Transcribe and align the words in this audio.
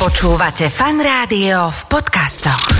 Počúvate 0.00 0.72
fan 0.72 0.96
rádio 0.96 1.68
v 1.68 1.80
podcastoch. 1.92 2.72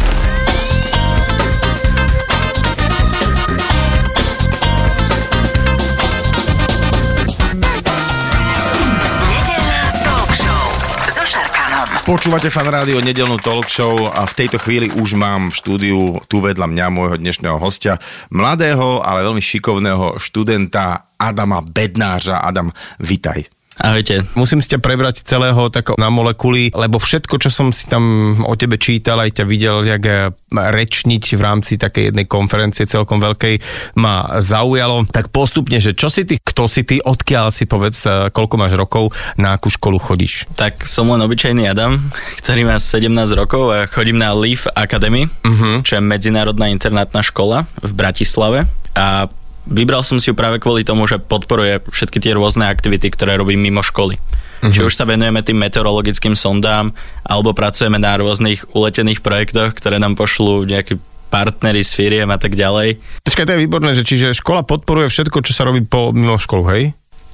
Šarkanom. 11.20 12.08
Počúvate 12.08 12.48
fan 12.48 12.72
rádio 12.72 13.04
nedelnú 13.04 13.36
talk 13.36 13.68
show 13.68 14.08
a 14.08 14.24
v 14.24 14.34
tejto 14.40 14.56
chvíli 14.56 14.88
už 14.88 15.12
mám 15.20 15.52
v 15.52 15.60
štúdiu 15.60 16.24
tu 16.24 16.40
vedľa 16.40 16.72
mňa 16.72 16.86
môjho 16.88 17.20
dnešného 17.20 17.60
hostia, 17.60 18.00
mladého, 18.32 19.04
ale 19.04 19.28
veľmi 19.28 19.44
šikovného 19.44 20.16
študenta 20.16 21.12
Adama 21.20 21.60
Bednářa. 21.60 22.40
Adam, 22.40 22.72
vitaj. 22.96 23.59
Ahojte. 23.80 24.28
Musím 24.36 24.60
si 24.60 24.68
ťa 24.68 24.84
prebrať 24.84 25.24
celého 25.24 25.72
tak 25.72 25.96
na 25.96 26.12
molekuly, 26.12 26.68
lebo 26.76 27.00
všetko, 27.00 27.40
čo 27.40 27.48
som 27.48 27.72
si 27.72 27.88
tam 27.88 28.36
o 28.44 28.52
tebe 28.52 28.76
čítal, 28.76 29.16
aj 29.24 29.40
ťa 29.40 29.44
videl, 29.48 29.80
jak 29.88 30.04
eh, 30.04 30.28
rečniť 30.52 31.24
v 31.32 31.40
rámci 31.40 31.80
takej 31.80 32.12
jednej 32.12 32.28
konferencie 32.28 32.84
celkom 32.84 33.24
veľkej, 33.24 33.56
ma 33.96 34.36
zaujalo. 34.36 35.08
Tak 35.08 35.32
postupne, 35.32 35.80
že 35.80 35.96
čo 35.96 36.12
si 36.12 36.28
ty, 36.28 36.36
kto 36.36 36.68
si 36.68 36.84
ty, 36.84 37.00
odkiaľ 37.00 37.48
si 37.48 37.64
povedz, 37.64 38.04
eh, 38.04 38.28
koľko 38.28 38.54
máš 38.60 38.76
rokov, 38.76 39.16
na 39.40 39.56
akú 39.56 39.72
školu 39.72 39.96
chodíš? 39.96 40.44
Tak 40.60 40.84
som 40.84 41.08
len 41.08 41.24
obyčajný 41.24 41.64
Adam, 41.64 41.96
ktorý 42.44 42.68
má 42.68 42.76
17 42.76 43.32
rokov 43.32 43.72
a 43.72 43.88
chodím 43.88 44.20
na 44.20 44.36
Leaf 44.36 44.68
Academy, 44.76 45.24
uh-huh. 45.24 45.80
čo 45.80 45.96
je 45.96 46.02
medzinárodná 46.04 46.68
internátna 46.68 47.24
škola 47.24 47.64
v 47.80 47.92
Bratislave. 47.96 48.68
A 48.92 49.32
vybral 49.68 50.00
som 50.06 50.22
si 50.22 50.30
ju 50.30 50.34
práve 50.36 50.62
kvôli 50.62 50.86
tomu, 50.86 51.04
že 51.04 51.20
podporuje 51.20 51.84
všetky 51.88 52.18
tie 52.22 52.32
rôzne 52.36 52.68
aktivity, 52.68 53.12
ktoré 53.12 53.36
robím 53.36 53.60
mimo 53.60 53.84
školy. 53.84 54.16
Uh-huh. 54.16 54.72
Či 54.72 54.80
už 54.84 54.92
sa 54.92 55.08
venujeme 55.08 55.40
tým 55.40 55.56
meteorologickým 55.56 56.36
sondám, 56.36 56.92
alebo 57.24 57.56
pracujeme 57.56 57.96
na 57.96 58.16
rôznych 58.20 58.68
uletených 58.76 59.24
projektoch, 59.24 59.72
ktoré 59.72 59.96
nám 59.96 60.16
pošlú 60.16 60.68
nejakí 60.68 61.00
partnery 61.30 61.80
s 61.86 61.94
firiem 61.94 62.28
a 62.28 62.36
tak 62.36 62.58
ďalej. 62.58 62.98
Počkaj, 63.22 63.46
to 63.46 63.54
je 63.54 63.62
výborné, 63.62 63.94
že 63.94 64.04
čiže 64.04 64.34
škola 64.34 64.66
podporuje 64.66 65.06
všetko, 65.08 65.46
čo 65.46 65.54
sa 65.54 65.62
robí 65.64 65.86
po 65.86 66.10
mimo 66.10 66.36
školu, 66.36 66.64
hej? 66.74 66.82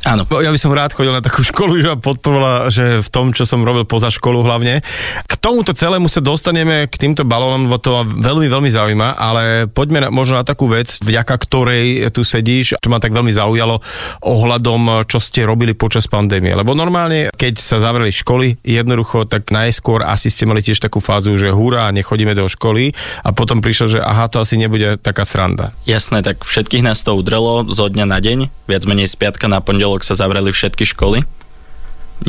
Áno. 0.07 0.23
Ja 0.39 0.55
by 0.55 0.61
som 0.63 0.71
rád 0.71 0.95
chodil 0.95 1.11
na 1.11 1.19
takú 1.19 1.43
školu, 1.43 1.83
že 1.83 1.99
podporovala, 1.99 2.71
že 2.71 3.03
v 3.03 3.09
tom, 3.11 3.35
čo 3.35 3.43
som 3.43 3.67
robil 3.67 3.83
poza 3.83 4.07
školu 4.07 4.47
hlavne. 4.47 4.79
K 5.27 5.35
tomuto 5.43 5.75
celému 5.75 6.07
sa 6.07 6.23
dostaneme 6.23 6.87
k 6.87 6.95
týmto 6.95 7.27
balónom, 7.27 7.67
lebo 7.67 7.83
to 7.83 8.07
veľmi, 8.07 8.47
veľmi 8.47 8.71
zaujíma, 8.71 9.19
ale 9.19 9.67
poďme 9.67 10.07
na, 10.07 10.09
možno 10.15 10.39
na 10.39 10.47
takú 10.47 10.71
vec, 10.71 11.03
vďaka 11.03 11.35
ktorej 11.35 12.07
tu 12.15 12.23
sedíš, 12.23 12.79
čo 12.79 12.87
ma 12.87 13.03
tak 13.03 13.19
veľmi 13.19 13.35
zaujalo 13.35 13.83
ohľadom, 14.23 15.11
čo 15.11 15.19
ste 15.19 15.43
robili 15.43 15.75
počas 15.75 16.07
pandémie. 16.07 16.55
Lebo 16.55 16.79
normálne, 16.79 17.35
keď 17.35 17.59
sa 17.59 17.83
zavreli 17.83 18.15
školy, 18.15 18.63
jednoducho, 18.63 19.27
tak 19.27 19.51
najskôr 19.51 20.07
asi 20.07 20.31
ste 20.31 20.47
mali 20.47 20.63
tiež 20.63 20.79
takú 20.79 21.03
fázu, 21.03 21.35
že 21.35 21.51
hurá, 21.51 21.91
nechodíme 21.91 22.31
do 22.39 22.47
školy 22.47 22.95
a 23.27 23.35
potom 23.35 23.59
prišlo, 23.59 23.99
že 23.99 24.01
aha, 24.07 24.31
to 24.31 24.39
asi 24.39 24.55
nebude 24.55 25.03
taká 25.03 25.27
sranda. 25.27 25.75
Jasné, 25.83 26.23
tak 26.23 26.47
všetkých 26.47 26.87
nás 26.87 27.03
to 27.03 27.11
udrelo 27.19 27.67
zo 27.75 27.91
dňa 27.91 28.07
na 28.07 28.23
deň, 28.23 28.71
viac 28.71 28.87
menej 28.87 29.11
z 29.11 29.19
piatka 29.19 29.51
na 29.51 29.59
pondelok 29.59 29.96
pondelok 29.97 30.05
sa 30.05 30.21
zavreli 30.21 30.53
všetky 30.53 30.85
školy. 30.93 31.25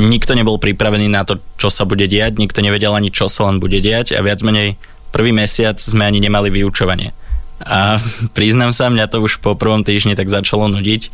Nikto 0.00 0.32
nebol 0.36 0.56
pripravený 0.56 1.08
na 1.12 1.24
to, 1.24 1.40
čo 1.60 1.68
sa 1.68 1.84
bude 1.84 2.08
diať, 2.08 2.40
nikto 2.40 2.64
nevedel 2.64 2.96
ani, 2.96 3.12
čo 3.12 3.28
sa 3.28 3.48
len 3.48 3.60
bude 3.60 3.80
diať 3.80 4.16
a 4.16 4.24
viac 4.24 4.40
menej 4.40 4.80
prvý 5.12 5.32
mesiac 5.32 5.76
sme 5.76 6.08
ani 6.08 6.20
nemali 6.20 6.48
vyučovanie. 6.48 7.12
A 7.60 8.00
priznám 8.36 8.72
sa, 8.72 8.88
mňa 8.88 9.08
to 9.12 9.20
už 9.20 9.44
po 9.44 9.52
prvom 9.52 9.84
týždni 9.84 10.16
tak 10.16 10.32
začalo 10.32 10.68
nudiť, 10.68 11.12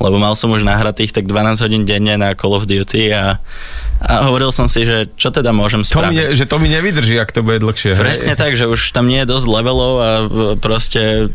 lebo 0.00 0.16
mal 0.16 0.32
som 0.32 0.48
už 0.48 0.60
nahratých 0.60 1.12
tak 1.12 1.24
12 1.24 1.60
hodín 1.60 1.82
denne 1.84 2.16
na 2.16 2.32
Call 2.32 2.52
of 2.52 2.64
Duty 2.64 3.12
a, 3.12 3.36
a 4.00 4.12
hovoril 4.24 4.48
som 4.48 4.64
si, 4.64 4.82
že 4.82 5.12
čo 5.14 5.28
teda 5.28 5.52
môžem 5.52 5.84
To 5.84 6.00
mi, 6.02 6.16
spraviť. 6.16 6.32
že 6.32 6.44
to 6.44 6.56
mi 6.56 6.68
nevydrží, 6.68 7.14
ak 7.14 7.30
to 7.30 7.40
bude 7.40 7.60
dlhšie. 7.60 7.92
hej? 7.92 8.00
Presne 8.00 8.32
tak, 8.32 8.56
že 8.56 8.64
už 8.64 8.90
tam 8.90 9.06
nie 9.06 9.20
je 9.20 9.28
dosť 9.28 9.46
levelov 9.46 9.92
a 9.96 10.10
proste 10.56 11.28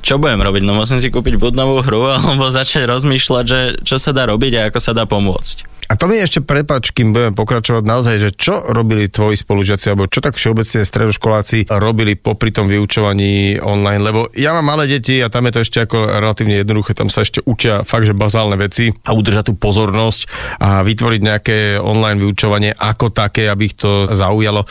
čo 0.00 0.16
budem 0.16 0.40
robiť? 0.40 0.62
No 0.62 0.72
musím 0.74 0.96
si 0.96 1.08
kúpiť 1.08 1.36
buď 1.36 1.52
novú 1.54 1.84
hru 1.84 2.08
alebo 2.16 2.48
začať 2.48 2.88
rozmýšľať, 2.88 3.44
že 3.44 3.60
čo 3.84 3.96
sa 3.96 4.10
dá 4.10 4.24
robiť 4.24 4.52
a 4.56 4.60
ako 4.68 4.78
sa 4.80 4.90
dá 4.90 5.04
pomôcť. 5.04 5.75
A 5.86 5.94
to 5.94 6.10
mi 6.10 6.18
ešte 6.18 6.42
prepač, 6.42 6.90
kým 6.90 7.14
budeme 7.14 7.38
pokračovať 7.38 7.84
naozaj, 7.86 8.16
že 8.18 8.30
čo 8.34 8.58
robili 8.74 9.06
tvoji 9.06 9.38
spolužiaci, 9.38 9.94
alebo 9.94 10.10
čo 10.10 10.18
tak 10.18 10.34
všeobecne 10.34 10.82
stredoškoláci 10.82 11.70
robili 11.70 12.18
popri 12.18 12.50
tom 12.50 12.66
vyučovaní 12.66 13.62
online, 13.62 14.02
lebo 14.02 14.26
ja 14.34 14.50
mám 14.50 14.74
malé 14.74 14.90
deti 14.90 15.22
a 15.22 15.30
tam 15.30 15.46
je 15.46 15.54
to 15.54 15.62
ešte 15.62 15.78
ako 15.86 16.18
relatívne 16.18 16.58
jednoduché, 16.58 16.98
tam 16.98 17.06
sa 17.06 17.22
ešte 17.22 17.38
učia 17.46 17.86
fakt, 17.86 18.10
že 18.10 18.18
bazálne 18.18 18.58
veci 18.58 18.90
a 19.06 19.14
udržať 19.14 19.50
tú 19.50 19.54
pozornosť 19.54 20.26
a 20.58 20.82
vytvoriť 20.82 21.20
nejaké 21.22 21.58
online 21.78 22.18
vyučovanie 22.18 22.74
ako 22.74 23.14
také, 23.14 23.46
aby 23.46 23.70
ich 23.70 23.78
to 23.78 24.10
zaujalo. 24.10 24.66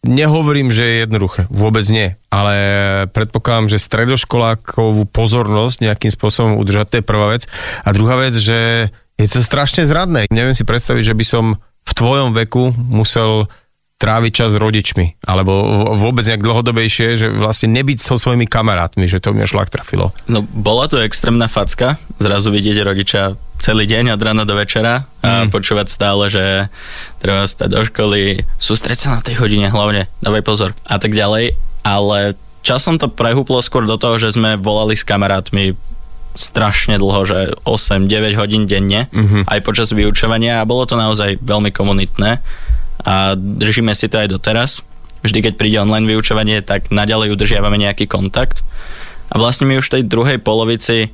Nehovorím, 0.00 0.72
že 0.72 0.84
je 0.84 0.96
jednoduché, 1.04 1.44
vôbec 1.52 1.84
nie, 1.92 2.16
ale 2.32 2.56
predpokladám, 3.12 3.68
že 3.68 3.84
stredoškolákovú 3.84 5.04
pozornosť 5.08 5.84
nejakým 5.84 6.08
spôsobom 6.08 6.56
udržať, 6.56 6.88
to 6.88 6.96
je 7.00 7.04
prvá 7.04 7.36
vec. 7.36 7.44
A 7.84 7.92
druhá 7.92 8.16
vec, 8.16 8.32
že 8.32 8.88
je 9.20 9.28
to 9.28 9.40
strašne 9.44 9.84
zradné. 9.84 10.24
Neviem 10.32 10.56
si 10.56 10.64
predstaviť, 10.64 11.12
že 11.12 11.14
by 11.14 11.24
som 11.24 11.44
v 11.60 11.92
tvojom 11.92 12.32
veku 12.32 12.72
musel 12.76 13.48
tráviť 14.00 14.32
čas 14.32 14.56
s 14.56 14.58
rodičmi, 14.58 15.20
alebo 15.28 15.52
vôbec 16.00 16.24
nejak 16.24 16.40
dlhodobejšie, 16.40 17.20
že 17.20 17.28
vlastne 17.28 17.68
nebyť 17.76 18.00
so 18.00 18.16
svojimi 18.16 18.48
kamarátmi, 18.48 19.04
že 19.04 19.20
to 19.20 19.36
mňa 19.36 19.44
šlak 19.44 19.68
trafilo. 19.68 20.16
No 20.24 20.40
bola 20.40 20.88
to 20.88 21.04
extrémna 21.04 21.52
facka, 21.52 22.00
zrazu 22.16 22.48
vidieť 22.48 22.80
rodiča 22.80 23.36
celý 23.60 23.84
deň 23.84 24.16
od 24.16 24.24
rána 24.24 24.48
do 24.48 24.56
večera 24.56 25.04
a 25.20 25.44
mm. 25.44 25.52
počúvať 25.52 25.92
stále, 25.92 26.32
že 26.32 26.72
treba 27.20 27.44
stať 27.44 27.68
do 27.68 27.84
školy, 27.84 28.48
sústreť 28.56 29.04
sa 29.04 29.08
na 29.12 29.20
tej 29.20 29.36
hodine 29.36 29.68
hlavne, 29.68 30.08
dávaj 30.24 30.48
pozor 30.48 30.72
a 30.88 30.96
tak 30.96 31.12
ďalej, 31.12 31.60
ale 31.84 32.40
časom 32.64 32.96
to 32.96 33.12
prehúplo 33.12 33.60
skôr 33.60 33.84
do 33.84 34.00
toho, 34.00 34.16
že 34.16 34.32
sme 34.32 34.56
volali 34.56 34.96
s 34.96 35.04
kamarátmi 35.04 35.76
strašne 36.34 36.96
dlho, 36.96 37.20
že 37.26 37.38
8-9 37.66 38.38
hodín 38.38 38.64
denne, 38.70 39.10
mm-hmm. 39.10 39.50
aj 39.50 39.60
počas 39.66 39.90
vyučovania 39.90 40.62
a 40.62 40.68
bolo 40.68 40.86
to 40.86 40.94
naozaj 40.94 41.38
veľmi 41.42 41.74
komunitné 41.74 42.38
a 43.04 43.34
držíme 43.36 43.92
si 43.96 44.06
to 44.06 44.20
aj 44.20 44.28
doteraz. 44.30 44.70
Vždy, 45.20 45.38
keď 45.44 45.52
príde 45.60 45.76
online 45.80 46.08
vyučovanie, 46.08 46.64
tak 46.64 46.88
naďalej 46.88 47.36
udržiavame 47.36 47.76
nejaký 47.76 48.08
kontakt. 48.08 48.64
A 49.28 49.36
vlastne 49.36 49.68
my 49.68 49.76
už 49.76 49.92
v 49.92 49.94
tej 50.00 50.02
druhej 50.08 50.38
polovici, 50.40 51.12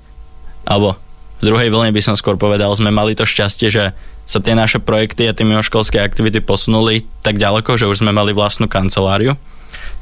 alebo 0.63 0.95
v 1.41 1.43
druhej 1.43 1.69
vlne 1.69 1.91
by 1.91 2.03
som 2.03 2.15
skôr 2.15 2.39
povedal, 2.39 2.71
sme 2.73 2.95
mali 2.95 3.19
to 3.19 3.27
šťastie, 3.27 3.69
že 3.69 3.85
sa 4.27 4.39
tie 4.43 4.59
naše 4.59 4.83
projekty 4.83 5.31
a 5.31 5.37
tie 5.37 5.47
mimoškolské 5.47 6.03
aktivity 6.03 6.43
posunuli 6.43 7.07
tak 7.23 7.39
ďaleko, 7.39 7.79
že 7.79 7.87
už 7.87 8.03
sme 8.03 8.11
mali 8.11 8.35
vlastnú 8.35 8.67
kanceláriu. 8.67 9.39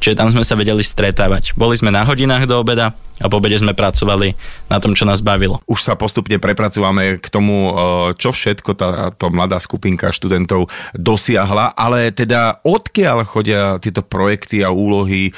Čiže 0.02 0.18
tam 0.18 0.28
sme 0.30 0.44
sa 0.44 0.58
vedeli 0.58 0.82
stretávať. 0.82 1.56
Boli 1.56 1.78
sme 1.78 1.94
na 1.94 2.04
hodinách 2.04 2.46
do 2.48 2.60
obeda 2.60 2.92
a 3.22 3.30
po 3.30 3.38
obede 3.38 3.54
sme 3.54 3.78
pracovali 3.78 4.34
na 4.66 4.82
tom, 4.82 4.98
čo 4.98 5.06
nás 5.06 5.22
bavilo. 5.22 5.62
Už 5.70 5.86
sa 5.86 5.94
postupne 5.94 6.42
prepracúvame 6.42 7.22
k 7.22 7.26
tomu, 7.30 7.70
eh, 7.70 7.74
čo 8.18 8.34
všetko 8.34 8.74
táto 8.74 9.30
mladá 9.30 9.62
skupinka 9.62 10.10
študentov 10.10 10.66
dosiahla, 10.98 11.78
ale 11.78 12.10
teda 12.10 12.58
odkiaľ 12.66 13.22
chodia 13.22 13.78
tieto 13.78 14.02
projekty 14.02 14.66
a 14.66 14.74
úlohy, 14.74 15.30
eh, 15.30 15.34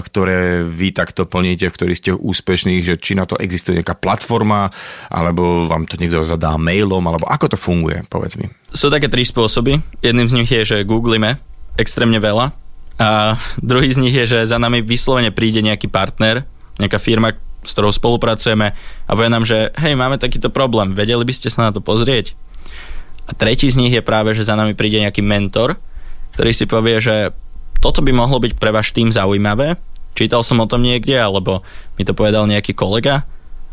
ktoré 0.00 0.64
vy 0.64 0.96
takto 0.96 1.28
plníte, 1.28 1.68
v 1.68 1.76
ktorých 1.76 2.00
ste 2.00 2.10
úspešní, 2.16 2.80
že 2.80 2.96
či 2.96 3.12
na 3.12 3.28
to 3.28 3.36
existuje 3.36 3.76
nejaká 3.76 3.96
platforma, 4.00 4.72
alebo 5.12 5.68
vám 5.68 5.84
to 5.84 6.00
niekto 6.00 6.24
zadá 6.24 6.56
mailom, 6.56 7.04
alebo 7.04 7.28
ako 7.28 7.52
to 7.52 7.58
funguje, 7.60 8.08
povedz 8.08 8.40
mi. 8.40 8.48
Sú 8.72 8.88
také 8.88 9.12
tri 9.12 9.28
spôsoby. 9.28 9.84
Jedným 10.00 10.32
z 10.32 10.36
nich 10.40 10.48
je, 10.48 10.64
že 10.64 10.88
googlíme 10.88 11.36
extrémne 11.76 12.16
veľa 12.16 12.61
a 13.00 13.38
druhý 13.60 13.92
z 13.92 13.98
nich 14.02 14.14
je, 14.14 14.24
že 14.28 14.48
za 14.48 14.60
nami 14.60 14.84
vyslovene 14.84 15.32
príde 15.32 15.64
nejaký 15.64 15.88
partner, 15.88 16.44
nejaká 16.76 17.00
firma, 17.00 17.36
s 17.62 17.72
ktorou 17.72 17.94
spolupracujeme 17.94 18.74
a 18.76 19.10
povie 19.14 19.30
nám, 19.30 19.46
že 19.46 19.70
hej, 19.78 19.94
máme 19.94 20.18
takýto 20.18 20.50
problém, 20.50 20.92
vedeli 20.92 21.22
by 21.22 21.32
ste 21.32 21.48
sa 21.48 21.68
na 21.68 21.70
to 21.70 21.80
pozrieť? 21.80 22.34
A 23.30 23.38
tretí 23.38 23.70
z 23.70 23.78
nich 23.78 23.94
je 23.94 24.02
práve, 24.02 24.34
že 24.34 24.42
za 24.42 24.58
nami 24.58 24.74
príde 24.74 24.98
nejaký 24.98 25.22
mentor, 25.22 25.78
ktorý 26.34 26.50
si 26.50 26.66
povie, 26.66 26.98
že 26.98 27.30
toto 27.78 28.02
by 28.02 28.10
mohlo 28.10 28.42
byť 28.42 28.58
pre 28.58 28.74
váš 28.74 28.90
tým 28.90 29.14
zaujímavé, 29.14 29.78
čítal 30.18 30.42
som 30.42 30.60
o 30.60 30.66
tom 30.66 30.82
niekde, 30.82 31.16
alebo 31.16 31.62
mi 31.96 32.02
to 32.02 32.14
povedal 32.14 32.46
nejaký 32.50 32.74
kolega 32.74 33.24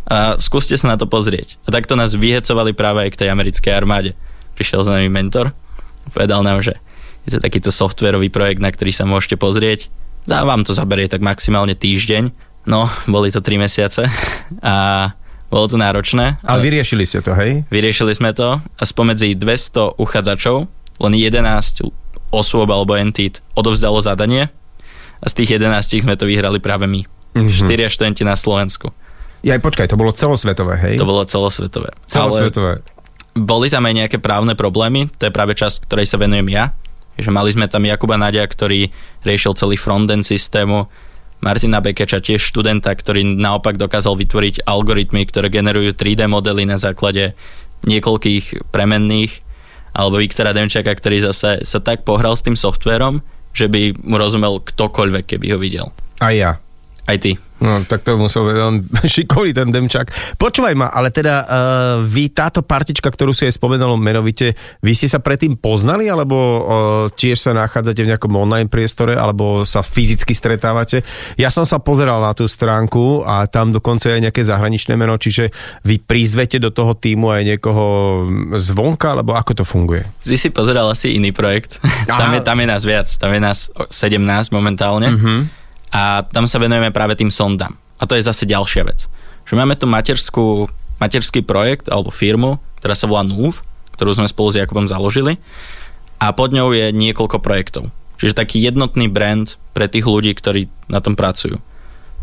a 0.10 0.38
skúste 0.42 0.74
sa 0.78 0.94
na 0.94 0.98
to 0.98 1.06
pozrieť. 1.06 1.62
A 1.66 1.74
takto 1.74 1.94
nás 1.94 2.18
vyhecovali 2.18 2.74
práve 2.74 3.06
aj 3.06 3.10
k 3.14 3.20
tej 3.26 3.30
americkej 3.30 3.74
armáde. 3.74 4.18
Prišiel 4.58 4.82
za 4.82 4.98
nami 4.98 5.10
mentor, 5.10 5.54
povedal 6.10 6.42
nám, 6.42 6.66
že 6.66 6.78
je 7.30 7.38
to 7.38 7.46
takýto 7.46 7.70
softwarový 7.70 8.34
projekt, 8.34 8.60
na 8.60 8.74
ktorý 8.74 8.90
sa 8.90 9.06
môžete 9.06 9.38
pozrieť. 9.38 9.94
Za 10.26 10.42
vám 10.42 10.66
to 10.66 10.74
zaberie 10.74 11.06
tak 11.06 11.22
maximálne 11.22 11.78
týždeň. 11.78 12.34
No, 12.66 12.90
boli 13.06 13.30
to 13.30 13.40
3 13.40 13.62
mesiace 13.62 14.10
a 14.66 14.76
bolo 15.50 15.66
to 15.70 15.78
náročné. 15.78 16.42
Ale 16.42 16.66
vyriešili 16.66 17.06
ste 17.06 17.22
to, 17.22 17.38
hej? 17.38 17.66
Vyriešili 17.70 18.14
sme 18.18 18.34
to 18.34 18.58
a 18.58 18.84
spomedzi 18.84 19.38
200 19.38 19.98
uchádzačov 19.98 20.70
len 21.00 21.14
11 21.16 21.86
osôb 22.30 22.70
alebo 22.70 22.94
entít 22.94 23.42
odovzdalo 23.58 24.02
zadanie 24.02 24.50
a 25.22 25.26
z 25.26 25.34
tých 25.44 25.58
11 25.58 26.06
sme 26.06 26.14
to 26.18 26.30
vyhrali 26.30 26.62
práve 26.62 26.86
my. 26.86 27.06
Mm-hmm. 27.38 27.70
4 27.70 27.94
študenti 27.94 28.24
na 28.26 28.38
Slovensku. 28.38 28.94
Ja 29.42 29.56
aj 29.56 29.64
počkaj, 29.64 29.88
to 29.88 29.98
bolo 29.98 30.12
celosvetové, 30.12 30.76
hej? 30.78 30.96
To 31.00 31.08
bolo 31.08 31.24
celosvetové. 31.24 31.96
celosvetové. 32.12 32.84
Ale 32.84 33.00
boli 33.40 33.72
tam 33.72 33.88
aj 33.88 33.96
nejaké 33.96 34.18
právne 34.20 34.54
problémy, 34.54 35.08
to 35.16 35.32
je 35.32 35.34
práve 35.34 35.56
časť, 35.56 35.88
ktorej 35.88 36.06
sa 36.12 36.20
venujem 36.20 36.52
ja, 36.52 36.76
Že 37.20 37.36
mali 37.36 37.52
sme 37.52 37.68
tam 37.68 37.84
Jakuba 37.84 38.16
Nadia, 38.16 38.48
ktorý 38.48 38.90
riešil 39.28 39.54
celý 39.60 39.76
frontend 39.76 40.24
systému, 40.24 40.88
Martina 41.40 41.80
Bekeča, 41.80 42.20
tiež 42.20 42.44
študenta, 42.44 42.92
ktorý 42.92 43.24
naopak 43.24 43.80
dokázal 43.80 44.20
vytvoriť 44.20 44.68
algoritmy, 44.68 45.24
ktoré 45.24 45.48
generujú 45.48 45.96
3D 45.96 46.28
modely 46.28 46.68
na 46.68 46.76
základe 46.76 47.32
niekoľkých 47.88 48.72
premenných, 48.76 49.40
alebo 49.96 50.20
Viktora 50.20 50.52
Demčaka, 50.52 50.92
ktorý 50.92 51.32
zase 51.32 51.64
sa 51.64 51.80
tak 51.80 52.04
pohral 52.04 52.36
s 52.36 52.44
tým 52.44 52.60
softverom, 52.60 53.24
že 53.56 53.72
by 53.72 54.04
mu 54.04 54.20
rozumel 54.20 54.60
ktokoľvek, 54.60 55.26
keby 55.36 55.48
ho 55.56 55.58
videl. 55.58 55.88
A 56.20 56.36
ja. 56.36 56.60
Aj 57.08 57.18
ty. 57.18 57.40
No, 57.60 57.84
tak 57.84 58.08
to 58.08 58.16
musel 58.16 58.48
byť 58.48 58.56
veľmi 58.56 58.80
šikovný 59.20 59.52
ten 59.52 59.68
Demčak. 59.68 60.16
Počúvaj 60.40 60.74
ma, 60.80 60.88
ale 60.88 61.12
teda 61.12 61.36
uh, 61.44 61.48
vy 62.08 62.32
táto 62.32 62.64
partička, 62.64 63.12
ktorú 63.12 63.36
si 63.36 63.52
aj 63.52 63.60
spomenul 63.60 64.00
menovite, 64.00 64.56
vy 64.80 64.96
ste 64.96 65.12
sa 65.12 65.20
predtým 65.20 65.60
poznali, 65.60 66.08
alebo 66.08 66.36
uh, 66.36 66.62
tiež 67.12 67.36
sa 67.36 67.52
nachádzate 67.52 68.00
v 68.08 68.16
nejakom 68.16 68.32
online 68.32 68.72
priestore, 68.72 69.20
alebo 69.20 69.68
sa 69.68 69.84
fyzicky 69.84 70.32
stretávate? 70.32 71.04
Ja 71.36 71.52
som 71.52 71.68
sa 71.68 71.84
pozeral 71.84 72.24
na 72.24 72.32
tú 72.32 72.48
stránku 72.48 73.28
a 73.28 73.44
tam 73.52 73.76
dokonca 73.76 74.08
je 74.08 74.24
nejaké 74.24 74.40
zahraničné 74.48 74.96
meno, 74.96 75.20
čiže 75.20 75.52
vy 75.84 76.00
prizvete 76.00 76.64
do 76.64 76.72
toho 76.72 76.96
týmu 76.96 77.36
aj 77.36 77.44
niekoho 77.44 77.86
zvonka, 78.56 79.20
alebo 79.20 79.36
ako 79.36 79.52
to 79.60 79.64
funguje? 79.68 80.08
Ty 80.24 80.38
si 80.40 80.48
pozeral 80.48 80.88
asi 80.88 81.20
iný 81.20 81.36
projekt. 81.36 81.84
tam, 82.08 82.32
je, 82.32 82.40
tam 82.40 82.56
je 82.56 82.68
nás 82.72 82.84
viac, 82.88 83.12
tam 83.20 83.36
je 83.36 83.42
nás 83.44 83.68
17 83.92 84.56
momentálne. 84.56 85.12
Uh-huh 85.12 85.60
a 85.90 86.26
tam 86.30 86.46
sa 86.46 86.62
venujeme 86.62 86.94
práve 86.94 87.18
tým 87.18 87.34
sondám. 87.34 87.78
A 88.00 88.06
to 88.06 88.16
je 88.16 88.24
zase 88.24 88.48
ďalšia 88.48 88.86
vec. 88.86 89.10
Že 89.50 89.54
máme 89.58 89.76
tu 89.76 89.90
materskú, 89.90 90.70
materský 91.02 91.42
projekt 91.42 91.90
alebo 91.90 92.14
firmu, 92.14 92.62
ktorá 92.80 92.96
sa 92.96 93.10
volá 93.10 93.26
NUV, 93.26 93.60
ktorú 93.98 94.16
sme 94.16 94.32
spolu 94.32 94.54
s 94.54 94.60
Jakubom 94.62 94.88
založili 94.88 95.42
a 96.20 96.32
pod 96.36 96.52
ňou 96.52 96.76
je 96.76 96.92
niekoľko 96.92 97.40
projektov. 97.40 97.92
Čiže 98.20 98.36
taký 98.36 98.60
jednotný 98.60 99.08
brand 99.08 99.56
pre 99.72 99.88
tých 99.88 100.04
ľudí, 100.04 100.36
ktorí 100.36 100.68
na 100.92 101.00
tom 101.00 101.16
pracujú. 101.16 101.60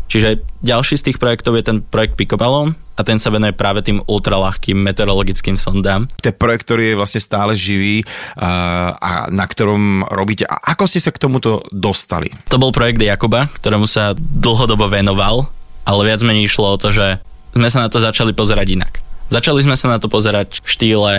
Čiže 0.07 0.41
ďalší 0.63 0.95
z 0.95 1.05
tých 1.11 1.17
projektov 1.19 1.59
je 1.59 1.67
ten 1.67 1.77
projekt 1.83 2.15
Picobalon 2.15 2.75
a 2.97 3.01
ten 3.03 3.19
sa 3.19 3.29
venuje 3.29 3.53
práve 3.53 3.83
tým 3.83 4.01
ultralahkým 4.07 4.79
meteorologickým 4.79 5.59
sondám. 5.59 6.07
To 6.23 6.31
je 6.31 6.35
projekt, 6.35 6.65
ktorý 6.65 6.95
je 6.95 6.99
vlastne 6.99 7.21
stále 7.21 7.53
živý 7.53 8.01
a, 8.39 8.95
a 8.97 9.11
na 9.29 9.45
ktorom 9.45 10.07
robíte. 10.07 10.47
A 10.47 10.73
ako 10.73 10.89
ste 10.89 11.03
sa 11.03 11.13
k 11.13 11.21
tomuto 11.21 11.61
dostali? 11.69 12.31
To 12.49 12.57
bol 12.57 12.73
projekt 12.73 13.03
Jakuba, 13.03 13.51
ktorému 13.51 13.85
sa 13.85 14.15
dlhodobo 14.17 14.89
venoval, 14.89 15.51
ale 15.85 16.07
viac 16.07 16.23
menej 16.25 16.49
išlo 16.49 16.73
o 16.73 16.81
to, 16.81 16.89
že 16.89 17.21
sme 17.53 17.69
sa 17.69 17.85
na 17.85 17.89
to 17.91 18.01
začali 18.01 18.31
pozerať 18.31 18.67
inak. 18.73 18.93
Začali 19.27 19.59
sme 19.59 19.75
sa 19.75 19.91
na 19.91 19.99
to 19.99 20.07
pozerať 20.07 20.63
v 20.63 20.67
štýle, 20.67 21.13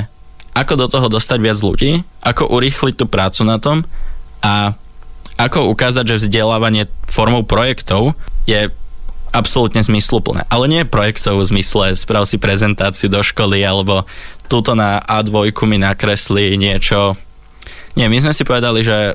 ako 0.56 0.74
do 0.74 0.86
toho 0.88 1.06
dostať 1.12 1.38
viac 1.44 1.58
ľudí, 1.60 2.02
ako 2.24 2.50
urýchliť 2.50 2.94
tú 2.98 3.06
prácu 3.06 3.44
na 3.44 3.60
tom 3.60 3.84
a 4.42 4.74
ako 5.38 5.70
ukázať, 5.70 6.04
že 6.04 6.26
vzdelávanie 6.26 6.90
formou 7.06 7.46
projektov 7.46 8.18
je 8.44 8.74
absolútne 9.30 9.80
zmysluplné. 9.84 10.44
Ale 10.50 10.66
nie 10.66 10.82
projektov 10.88 11.38
v 11.38 11.48
zmysle 11.56 11.94
sprav 11.94 12.26
si 12.26 12.42
prezentáciu 12.42 13.06
do 13.06 13.22
školy 13.22 13.62
alebo 13.62 14.02
túto 14.50 14.74
na 14.74 14.98
A2 15.04 15.54
mi 15.68 15.78
nakresli 15.78 16.58
niečo. 16.58 17.14
Nie, 17.94 18.10
my 18.10 18.18
sme 18.18 18.32
si 18.34 18.42
povedali, 18.42 18.82
že 18.82 19.14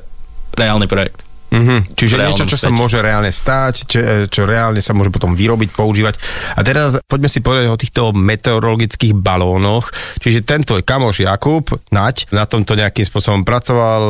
reálny 0.54 0.86
projekt. 0.86 1.20
Mm-hmm. 1.54 1.78
Čiže 1.94 2.14
niečo, 2.18 2.50
čo 2.50 2.58
svete. 2.58 2.66
sa 2.66 2.70
môže 2.74 2.98
reálne 2.98 3.30
stáť, 3.30 3.74
čo, 3.86 3.98
čo 4.26 4.42
reálne 4.42 4.82
sa 4.82 4.90
môže 4.90 5.14
potom 5.14 5.38
vyrobiť, 5.38 5.70
používať. 5.70 6.18
A 6.58 6.66
teraz 6.66 6.98
poďme 7.06 7.30
si 7.30 7.38
povedať 7.38 7.70
o 7.70 7.78
týchto 7.78 8.10
meteorologických 8.10 9.14
balónoch. 9.14 9.94
Čiže 10.18 10.42
tento 10.42 10.74
kamoš 10.82 11.22
Jakub, 11.22 11.70
Naď, 11.94 12.26
na 12.34 12.50
tomto 12.50 12.74
nejakým 12.74 13.06
spôsobom 13.06 13.46
pracoval, 13.46 14.02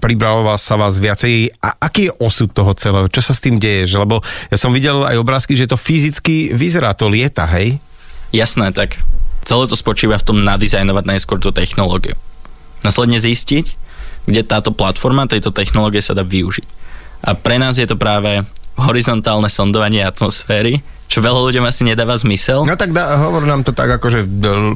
pribraloval 0.00 0.56
sa 0.56 0.80
vás 0.80 0.96
viacej. 0.96 1.52
A 1.60 1.76
aký 1.84 2.08
je 2.08 2.16
osud 2.16 2.48
toho 2.48 2.72
celého? 2.72 3.12
Čo 3.12 3.20
sa 3.20 3.32
s 3.36 3.44
tým 3.44 3.60
deje? 3.60 3.92
Že, 3.92 4.08
lebo 4.08 4.24
ja 4.48 4.56
som 4.56 4.72
videl 4.72 5.04
aj 5.04 5.20
obrázky, 5.20 5.52
že 5.52 5.68
to 5.68 5.76
fyzicky 5.76 6.56
vyzerá, 6.56 6.96
to 6.96 7.12
lieta, 7.12 7.44
hej? 7.44 7.76
Jasné, 8.32 8.72
tak 8.72 8.96
celé 9.44 9.68
to 9.68 9.76
spočíva 9.76 10.16
v 10.16 10.26
tom 10.32 10.40
nadizajnovať 10.48 11.04
najskôr 11.04 11.36
tú 11.44 11.52
technológiu. 11.52 12.16
Následne 12.80 13.20
zistiť, 13.20 13.84
kde 14.26 14.42
táto 14.42 14.72
platforma 14.72 15.28
tejto 15.28 15.52
technológie 15.52 16.00
sa 16.00 16.16
dá 16.16 16.24
využiť. 16.24 16.85
A 17.24 17.32
pre 17.32 17.56
nás 17.56 17.78
je 17.80 17.86
to 17.88 17.96
práve 17.96 18.44
horizontálne 18.76 19.48
sondovanie 19.48 20.04
atmosféry, 20.04 20.84
čo 21.06 21.22
veľa 21.22 21.38
ľuďom 21.48 21.64
asi 21.64 21.86
nedáva 21.86 22.18
zmysel. 22.18 22.66
No 22.66 22.74
tak 22.74 22.90
dá, 22.92 23.16
hovor 23.22 23.46
nám 23.46 23.62
to 23.62 23.70
tak 23.70 23.88
akože 23.88 24.26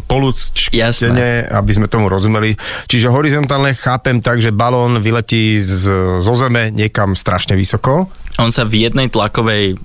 polúčne, 0.06 1.44
aby 1.50 1.72
sme 1.75 1.90
tomu 1.90 2.06
rozumeli. 2.06 2.54
Čiže 2.87 3.10
horizontálne 3.10 3.75
chápem 3.75 4.22
tak, 4.22 4.38
že 4.38 4.54
balón 4.54 5.02
vyletí 5.02 5.58
z, 5.58 5.90
zo 6.22 6.34
zeme 6.38 6.70
niekam 6.70 7.19
strašne 7.19 7.58
vysoko. 7.58 8.08
On 8.38 8.48
sa 8.54 8.64
v 8.64 8.88
jednej 8.88 9.10
tlakovej 9.10 9.76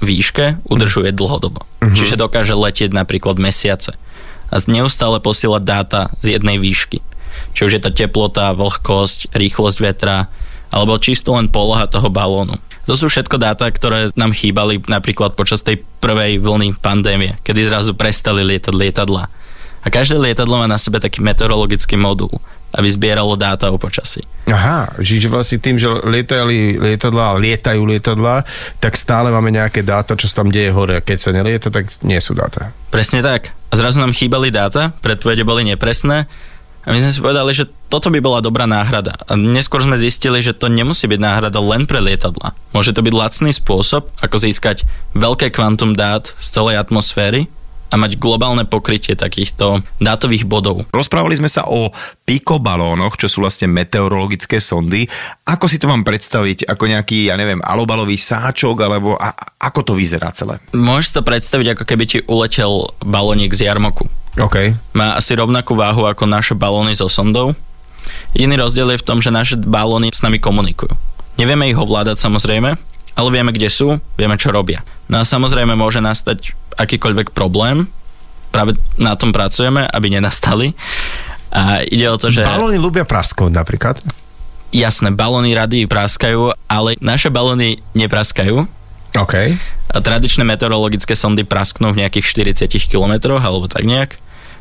výške 0.00 0.64
udržuje 0.64 1.12
dlhodobo. 1.12 1.62
Uh-huh. 1.62 1.92
Čiže 1.92 2.16
dokáže 2.16 2.56
letieť 2.56 2.96
napríklad 2.96 3.36
mesiace. 3.36 3.94
A 4.50 4.56
neustále 4.66 5.20
posielať 5.22 5.62
dáta 5.62 6.00
z 6.24 6.40
jednej 6.40 6.56
výšky. 6.58 7.04
Či 7.54 7.60
už 7.68 7.72
je 7.76 7.82
to 7.84 7.94
teplota, 7.94 8.56
vlhkosť, 8.56 9.30
rýchlosť 9.36 9.78
vetra, 9.84 10.32
alebo 10.70 10.98
čisto 11.02 11.34
len 11.34 11.50
poloha 11.50 11.90
toho 11.90 12.08
balónu. 12.08 12.58
To 12.88 12.98
sú 12.98 13.06
všetko 13.06 13.36
dáta, 13.38 13.70
ktoré 13.70 14.10
nám 14.18 14.34
chýbali 14.34 14.82
napríklad 14.88 15.38
počas 15.38 15.62
tej 15.62 15.84
prvej 16.02 16.42
vlny 16.42 16.74
pandémie, 16.80 17.38
kedy 17.46 17.70
zrazu 17.70 17.94
prestali 17.94 18.42
lietať 18.42 18.74
lietadla. 18.74 19.30
A 19.80 19.86
každé 19.88 20.18
lietadlo 20.18 20.60
má 20.60 20.66
na 20.68 20.76
sebe 20.76 21.00
taký 21.00 21.24
meteorologický 21.24 21.96
modul, 21.96 22.28
aby 22.74 22.88
zbieralo 22.90 23.32
dáta 23.38 23.72
o 23.72 23.80
počasí. 23.80 24.26
Aha, 24.50 24.92
čiže 25.00 25.32
vlastne 25.32 25.62
tým, 25.62 25.80
že 25.80 25.88
lietali 26.04 26.76
lietadla, 26.76 27.40
lietajú 27.40 27.80
lietadla, 27.86 28.44
tak 28.82 28.98
stále 28.98 29.32
máme 29.32 29.54
nejaké 29.54 29.80
dáta, 29.80 30.18
čo 30.18 30.28
sa 30.28 30.44
tam 30.44 30.52
deje 30.52 30.74
hore. 30.74 31.00
A 31.00 31.04
keď 31.04 31.18
sa 31.18 31.30
nelieta, 31.32 31.72
tak 31.72 31.88
nie 32.04 32.18
sú 32.20 32.36
dáta. 32.36 32.74
Presne 32.92 33.24
tak. 33.24 33.54
A 33.70 33.78
zrazu 33.78 34.02
nám 34.02 34.12
chýbali 34.12 34.50
dáta, 34.50 34.90
predpovede 35.00 35.46
boli 35.46 35.62
nepresné 35.62 36.26
a 36.80 36.96
my 36.96 36.98
sme 37.00 37.12
si 37.12 37.20
povedali, 37.20 37.52
že 37.52 37.68
toto 37.92 38.08
by 38.08 38.24
bola 38.24 38.40
dobrá 38.40 38.64
náhrada. 38.64 39.12
A 39.28 39.36
neskôr 39.36 39.84
sme 39.84 40.00
zistili, 40.00 40.40
že 40.40 40.56
to 40.56 40.72
nemusí 40.72 41.04
byť 41.04 41.20
náhrada 41.20 41.60
len 41.60 41.84
pre 41.84 42.00
lietadla. 42.00 42.56
Môže 42.72 42.96
to 42.96 43.04
byť 43.04 43.12
lacný 43.12 43.52
spôsob, 43.52 44.08
ako 44.16 44.36
získať 44.40 44.88
veľké 45.12 45.52
kvantum 45.52 45.92
dát 45.92 46.32
z 46.40 46.46
celej 46.48 46.80
atmosféry 46.80 47.52
a 47.90 47.98
mať 47.98 48.22
globálne 48.22 48.62
pokrytie 48.64 49.18
takýchto 49.18 49.82
dátových 49.98 50.46
bodov. 50.46 50.86
Rozprávali 50.94 51.34
sme 51.34 51.50
sa 51.50 51.66
o 51.66 51.90
pikobalónoch, 52.22 53.18
čo 53.18 53.26
sú 53.26 53.42
vlastne 53.42 53.66
meteorologické 53.66 54.62
sondy. 54.62 55.10
Ako 55.42 55.66
si 55.66 55.82
to 55.82 55.90
mám 55.90 56.06
predstaviť? 56.06 56.70
Ako 56.70 56.86
nejaký, 56.86 57.28
ja 57.28 57.34
neviem, 57.34 57.58
alobalový 57.58 58.14
sáčok, 58.14 58.78
alebo 58.86 59.18
a, 59.18 59.34
ako 59.58 59.90
to 59.90 59.92
vyzerá 59.98 60.30
celé? 60.30 60.62
Môžeš 60.70 61.18
to 61.18 61.26
predstaviť, 61.26 61.74
ako 61.74 61.84
keby 61.84 62.04
ti 62.06 62.18
uletel 62.30 62.94
balónik 63.02 63.58
z 63.58 63.66
jarmoku. 63.66 64.06
Okay. 64.38 64.78
Má 64.94 65.18
asi 65.18 65.34
rovnakú 65.34 65.74
váhu 65.74 66.06
ako 66.06 66.26
naše 66.28 66.54
balóny 66.54 66.94
so 66.94 67.10
sondou. 67.10 67.56
Iný 68.34 68.58
rozdiel 68.60 68.94
je 68.94 69.02
v 69.02 69.06
tom, 69.06 69.18
že 69.18 69.34
naše 69.34 69.58
balóny 69.58 70.14
s 70.14 70.22
nami 70.22 70.38
komunikujú. 70.38 70.94
Nevieme 71.38 71.66
ich 71.70 71.78
ovládať 71.78 72.20
samozrejme, 72.20 72.70
ale 73.16 73.28
vieme, 73.32 73.50
kde 73.50 73.68
sú, 73.72 73.98
vieme, 74.14 74.38
čo 74.38 74.54
robia. 74.54 74.86
No 75.10 75.20
a 75.20 75.26
samozrejme 75.26 75.74
môže 75.74 75.98
nastať 75.98 76.54
akýkoľvek 76.78 77.34
problém, 77.34 77.90
práve 78.54 78.78
na 78.98 79.14
tom 79.18 79.34
pracujeme, 79.34 79.86
aby 79.86 80.06
nenastali. 80.10 80.74
A 81.50 81.82
ide 81.82 82.06
o 82.06 82.18
to, 82.18 82.30
že... 82.30 82.46
Balóny 82.46 82.78
ľubia 82.78 83.02
prasknúť 83.02 83.50
napríklad? 83.50 83.98
Jasné, 84.70 85.10
balóny 85.10 85.50
rady 85.50 85.90
praskajú, 85.90 86.54
ale 86.70 86.94
naše 87.02 87.26
balóny 87.26 87.82
nepraskajú. 87.98 88.62
OK. 89.18 89.34
Tradičné 89.90 90.46
meteorologické 90.46 91.18
sondy 91.18 91.42
prasknú 91.42 91.90
v 91.90 92.06
nejakých 92.06 92.54
40 92.62 92.90
km 92.90 93.36
alebo 93.38 93.66
tak 93.66 93.82
nejak. 93.82 94.16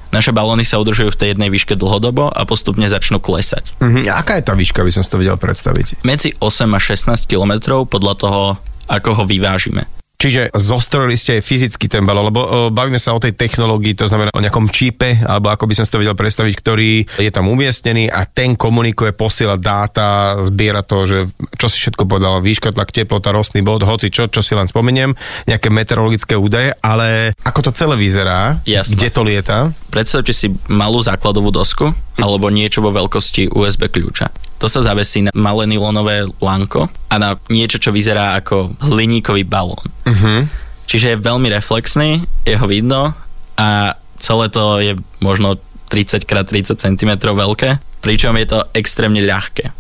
Naše 0.10 0.34
balóny 0.34 0.66
sa 0.66 0.82
udržujú 0.82 1.14
v 1.14 1.20
tej 1.22 1.28
jednej 1.38 1.54
výške 1.54 1.78
dlhodobo 1.78 2.34
a 2.34 2.42
postupne 2.50 2.90
začnú 2.90 3.22
klesať. 3.22 3.78
Uh-huh. 3.78 4.02
Aká 4.10 4.42
je 4.42 4.44
tá 4.50 4.58
výška, 4.58 4.82
by 4.82 4.90
som 4.90 5.06
si 5.06 5.10
to 5.14 5.22
vedel 5.22 5.38
predstaviť? 5.38 6.02
Medzi 6.02 6.34
8 6.42 6.66
a 6.66 6.80
16 6.82 7.30
km 7.30 7.86
podľa 7.86 8.14
toho, 8.18 8.42
ako 8.90 9.10
ho 9.22 9.24
vyvážime. 9.30 9.86
Čiže 10.20 10.52
zostrojili 10.52 11.16
ste 11.16 11.40
aj 11.40 11.48
fyzicky 11.48 11.88
ten 11.88 12.04
balón, 12.04 12.28
lebo 12.28 12.44
o, 12.44 12.48
bavíme 12.68 13.00
sa 13.00 13.16
o 13.16 13.24
tej 13.24 13.40
technológii, 13.40 13.96
to 13.96 14.04
znamená 14.04 14.36
o 14.36 14.44
nejakom 14.44 14.68
čípe, 14.68 15.16
alebo 15.24 15.48
ako 15.48 15.64
by 15.64 15.74
som 15.80 15.88
si 15.88 15.96
to 15.96 16.04
vedel 16.04 16.12
predstaviť, 16.12 16.54
ktorý 16.60 17.08
je 17.24 17.32
tam 17.32 17.48
umiestnený 17.48 18.12
a 18.12 18.28
ten 18.28 18.60
komunikuje, 18.60 19.16
posiela 19.16 19.56
dáta, 19.56 20.36
zbiera 20.44 20.84
to, 20.84 21.08
že 21.08 21.24
čo 21.56 21.72
si 21.72 21.80
všetko 21.80 22.04
povedal, 22.04 22.44
výška, 22.44 22.76
tlak, 22.76 22.92
teplota, 22.92 23.32
rostný 23.32 23.64
bod, 23.64 23.88
hoci 23.88 24.12
čo, 24.12 24.28
čo 24.28 24.44
si 24.44 24.60
len 24.60 24.68
spomeniem, 24.68 25.16
nejaké 25.48 25.72
meteorologické 25.72 26.36
údaje, 26.36 26.76
ale 26.84 27.32
ako 27.48 27.72
to 27.72 27.80
celé 27.80 27.96
vyzerá, 27.96 28.60
Jasne. 28.68 29.00
kde 29.00 29.08
to 29.16 29.22
lieta? 29.24 29.72
Predstavte 29.90 30.30
si 30.34 30.54
malú 30.70 31.02
základovú 31.02 31.50
dosku 31.50 31.90
alebo 32.22 32.54
niečo 32.54 32.86
vo 32.86 32.94
veľkosti 32.94 33.50
USB 33.50 33.90
kľúča. 33.90 34.30
To 34.62 34.70
sa 34.70 34.86
zavesí 34.86 35.26
na 35.26 35.32
malé 35.34 35.66
nylonové 35.66 36.30
lanko 36.44 36.92
a 37.10 37.16
na 37.18 37.40
niečo, 37.50 37.82
čo 37.82 37.90
vyzerá 37.90 38.38
ako 38.38 38.78
hliníkový 38.86 39.48
balón. 39.48 39.82
Uh-huh. 40.06 40.46
Čiže 40.86 41.16
je 41.16 41.26
veľmi 41.26 41.50
reflexný, 41.50 42.22
je 42.46 42.56
ho 42.58 42.68
vidno 42.70 43.18
a 43.58 43.98
celé 44.22 44.46
to 44.54 44.78
je 44.78 44.94
možno 45.24 45.58
30 45.90 46.28
x 46.28 46.30
30 46.30 46.78
cm 46.78 47.12
veľké, 47.18 47.82
pričom 48.06 48.38
je 48.38 48.46
to 48.46 48.60
extrémne 48.78 49.20
ľahké. 49.26 49.74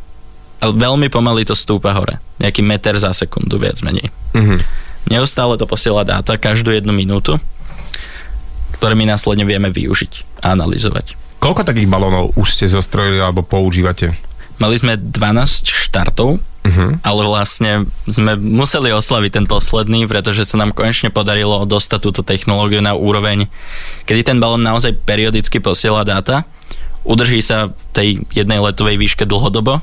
Ale 0.60 0.74
veľmi 0.76 1.08
pomaly 1.08 1.46
to 1.46 1.56
stúpa 1.56 1.96
hore. 1.96 2.18
Nejaký 2.42 2.66
meter 2.66 2.98
za 2.98 3.14
sekundu 3.14 3.62
viac 3.62 3.80
menej. 3.86 4.10
Mhm. 4.34 4.58
Neustále 5.10 5.58
to 5.58 5.66
posiela 5.66 6.06
dáta 6.06 6.38
každú 6.38 6.70
jednu 6.70 6.94
minútu, 6.94 7.40
ktoré 8.80 8.96
my 8.96 9.06
následne 9.06 9.44
vieme 9.44 9.68
využiť 9.68 10.40
a 10.42 10.56
analyzovať. 10.56 11.20
Koľko 11.44 11.68
takých 11.68 11.92
balónov 11.92 12.36
už 12.36 12.48
ste 12.56 12.72
zostrojili 12.72 13.20
alebo 13.20 13.44
používate? 13.44 14.16
Mali 14.60 14.76
sme 14.76 14.96
12 14.96 15.68
štartov, 15.68 16.40
Mhm. 16.60 17.08
ale 17.08 17.22
vlastne 17.24 17.88
sme 18.04 18.36
museli 18.36 18.92
oslaviť 18.92 19.32
ten 19.32 19.46
posledný, 19.48 20.04
pretože 20.12 20.44
sa 20.44 20.60
nám 20.60 20.76
konečne 20.76 21.08
podarilo 21.08 21.64
dostať 21.64 22.00
túto 22.04 22.22
technológiu 22.22 22.84
na 22.84 23.00
úroveň, 23.00 23.48
kedy 24.04 24.28
ten 24.28 24.38
balón 24.44 24.68
naozaj 24.68 25.00
periodicky 25.08 25.64
posiela 25.64 26.04
dáta, 26.04 26.44
udrží 27.08 27.40
sa 27.40 27.72
v 27.72 27.76
tej 27.96 28.10
jednej 28.36 28.60
letovej 28.60 29.00
výške 29.00 29.24
dlhodobo 29.24 29.80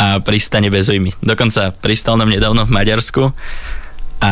a 0.00 0.18
pristane 0.24 0.72
bez 0.72 0.88
ujmy. 0.88 1.12
Dokonca 1.20 1.76
pristal 1.78 2.16
nám 2.16 2.32
nedávno 2.32 2.64
v 2.64 2.72
Maďarsku 2.72 3.22
a 4.24 4.30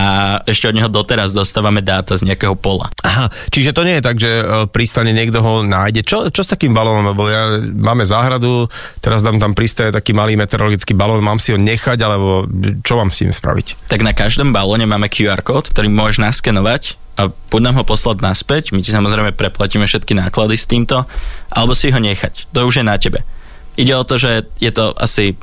ešte 0.49 0.73
od 0.73 0.77
neho 0.81 0.89
doteraz 0.89 1.37
dostávame 1.37 1.85
dáta 1.85 2.17
z 2.17 2.25
nejakého 2.25 2.57
pola. 2.57 2.89
Aha, 3.05 3.29
čiže 3.53 3.77
to 3.77 3.85
nie 3.85 4.01
je 4.01 4.07
tak, 4.09 4.17
že 4.17 4.31
e, 4.41 4.45
pristane 4.73 5.13
niekto 5.13 5.45
ho 5.45 5.61
nájde. 5.61 6.01
Čo, 6.01 6.33
čo 6.33 6.41
s 6.41 6.49
takým 6.49 6.73
balónom? 6.73 7.13
Lebo 7.13 7.29
ja, 7.29 7.61
máme 7.61 8.09
záhradu, 8.09 8.73
teraz 9.05 9.21
dám 9.21 9.37
tam 9.37 9.53
pristaje 9.53 9.93
taký 9.93 10.17
malý 10.17 10.41
meteorologický 10.41 10.97
balón, 10.97 11.21
mám 11.21 11.37
si 11.37 11.53
ho 11.53 11.61
nechať, 11.61 12.01
alebo 12.01 12.49
čo 12.81 12.97
mám 12.97 13.13
s 13.13 13.21
tým 13.21 13.37
spraviť? 13.37 13.85
tak 13.93 14.01
na 14.01 14.17
každom 14.17 14.57
balóne 14.57 14.89
máme 14.89 15.13
QR 15.13 15.45
kód, 15.45 15.69
ktorý 15.69 15.93
môžeš 15.93 16.25
naskenovať 16.25 16.97
a 17.21 17.29
buď 17.29 17.61
nám 17.61 17.77
ho 17.77 17.85
poslať 17.85 18.25
naspäť, 18.25 18.73
my 18.73 18.81
ti 18.81 18.89
samozrejme 18.89 19.37
preplatíme 19.37 19.85
všetky 19.85 20.17
náklady 20.17 20.57
s 20.57 20.65
týmto, 20.65 21.05
alebo 21.53 21.77
si 21.77 21.93
ho 21.93 22.01
nechať. 22.01 22.49
To 22.57 22.65
už 22.65 22.81
je 22.81 22.85
na 22.89 22.97
tebe. 22.97 23.21
Ide 23.77 23.93
o 24.01 24.09
to, 24.09 24.17
že 24.17 24.49
je 24.57 24.73
to 24.73 24.97
asi 24.97 25.37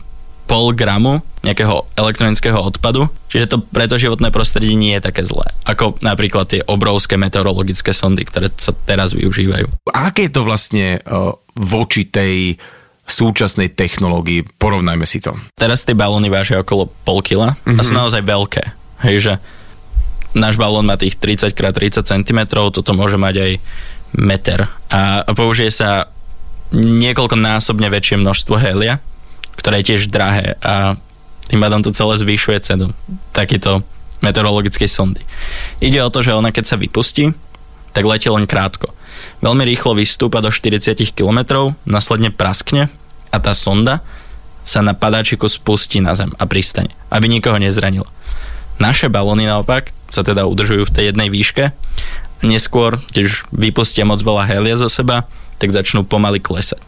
pol 0.49 0.73
gramu 0.73 1.21
nejakého 1.45 1.85
elektronického 1.93 2.57
odpadu, 2.57 3.05
čiže 3.29 3.53
to 3.53 3.57
pre 3.61 3.85
to 3.85 4.01
životné 4.01 4.33
prostredie 4.33 4.73
nie 4.73 4.97
je 4.97 5.05
také 5.05 5.21
zlé, 5.21 5.53
ako 5.63 6.01
napríklad 6.01 6.49
tie 6.49 6.65
obrovské 6.65 7.15
meteorologické 7.21 7.93
sondy, 7.93 8.25
ktoré 8.25 8.49
sa 8.57 8.73
teraz 8.73 9.13
využívajú. 9.13 9.69
A 9.93 10.09
aké 10.09 10.27
je 10.27 10.33
to 10.33 10.41
vlastne 10.41 10.97
uh, 11.05 11.37
voči 11.53 12.09
tej 12.09 12.57
súčasnej 13.05 13.71
technológii? 13.77 14.57
Porovnajme 14.57 15.05
si 15.05 15.21
to. 15.21 15.37
Teraz 15.53 15.85
tie 15.85 15.93
balóny 15.93 16.33
vážia 16.33 16.65
okolo 16.65 16.89
pol 17.05 17.21
kila 17.21 17.53
a 17.53 17.81
sú 17.85 17.93
naozaj 17.93 18.25
veľké. 18.25 18.63
Hej, 19.05 19.15
že 19.21 19.33
náš 20.33 20.57
balón 20.57 20.89
má 20.89 20.97
tých 20.97 21.17
30 21.17 21.53
x 21.53 21.61
30 21.61 22.03
cm, 22.03 22.39
toto 22.49 22.91
môže 22.97 23.15
mať 23.21 23.35
aj 23.37 23.51
meter 24.17 24.65
a, 24.89 25.21
a 25.21 25.31
použije 25.37 25.69
sa 25.69 26.09
niekoľkonásobne 26.73 27.89
väčšie 27.89 28.21
množstvo 28.21 28.55
helia, 28.61 29.01
ktoré 29.59 29.83
je 29.83 29.93
tiež 29.93 30.07
drahé 30.07 30.55
a 30.63 30.95
tým 31.51 31.59
pádom 31.59 31.83
to 31.83 31.91
celé 31.91 32.15
zvyšuje 32.15 32.57
cenu 32.63 32.95
takéto 33.35 33.83
meteorologickej 34.23 34.87
sondy. 34.87 35.23
Ide 35.83 35.99
o 35.99 36.13
to, 36.13 36.23
že 36.23 36.35
ona 36.35 36.55
keď 36.55 36.65
sa 36.65 36.79
vypustí, 36.79 37.35
tak 37.91 38.07
letí 38.07 38.31
len 38.31 38.47
krátko. 38.47 38.95
Veľmi 39.43 39.67
rýchlo 39.67 39.97
vystúpa 39.97 40.39
do 40.39 40.47
40 40.53 40.95
km, 41.11 41.73
následne 41.83 42.31
praskne 42.31 42.87
a 43.33 43.37
tá 43.41 43.51
sonda 43.51 43.99
sa 44.63 44.85
na 44.85 44.93
padáčiku 44.93 45.49
spustí 45.49 45.99
na 45.99 46.13
zem 46.13 46.29
a 46.37 46.45
pristane, 46.45 46.93
aby 47.09 47.25
nikoho 47.25 47.57
nezranilo. 47.57 48.07
Naše 48.79 49.11
balóny 49.11 49.43
naopak 49.49 49.91
sa 50.07 50.23
teda 50.23 50.47
udržujú 50.47 50.87
v 50.87 50.93
tej 50.93 51.03
jednej 51.11 51.27
výške. 51.27 51.75
Neskôr, 52.45 52.95
keď 53.11 53.21
už 53.27 53.35
vypustia 53.51 54.07
moc 54.07 54.23
veľa 54.23 54.47
helia 54.47 54.79
zo 54.79 54.87
seba, 54.87 55.27
tak 55.59 55.75
začnú 55.75 56.07
pomaly 56.07 56.39
klesať. 56.39 56.79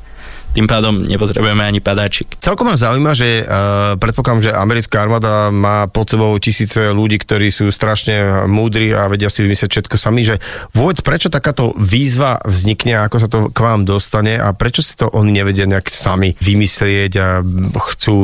Tým 0.51 0.67
pádom 0.67 1.07
nepotrebujeme 1.07 1.63
ani 1.63 1.79
padáčik. 1.79 2.35
Celkom 2.43 2.67
ma 2.67 2.75
zaujíma, 2.75 3.15
že 3.15 3.47
uh, 3.47 3.95
predpokladám, 3.95 4.43
že 4.43 4.51
americká 4.51 5.07
armáda 5.07 5.47
má 5.47 5.87
pod 5.87 6.11
sebou 6.11 6.35
tisíce 6.43 6.91
ľudí, 6.91 7.23
ktorí 7.23 7.47
sú 7.55 7.71
strašne 7.71 8.43
múdri 8.51 8.91
a 8.91 9.07
vedia 9.07 9.31
si 9.31 9.47
vymyslieť 9.47 9.71
všetko 9.71 9.95
sami, 9.95 10.27
že 10.27 10.43
vôbec 10.75 10.99
prečo 11.07 11.31
takáto 11.31 11.71
výzva 11.79 12.43
vznikne, 12.43 12.99
ako 12.99 13.17
sa 13.23 13.27
to 13.31 13.39
k 13.47 13.59
vám 13.63 13.87
dostane 13.87 14.35
a 14.35 14.51
prečo 14.51 14.83
si 14.83 14.99
to 14.99 15.07
oni 15.07 15.31
nevedia 15.31 15.63
nejak 15.63 15.87
sami 15.87 16.35
vymyslieť 16.43 17.11
a 17.15 17.27
chcú 17.95 18.15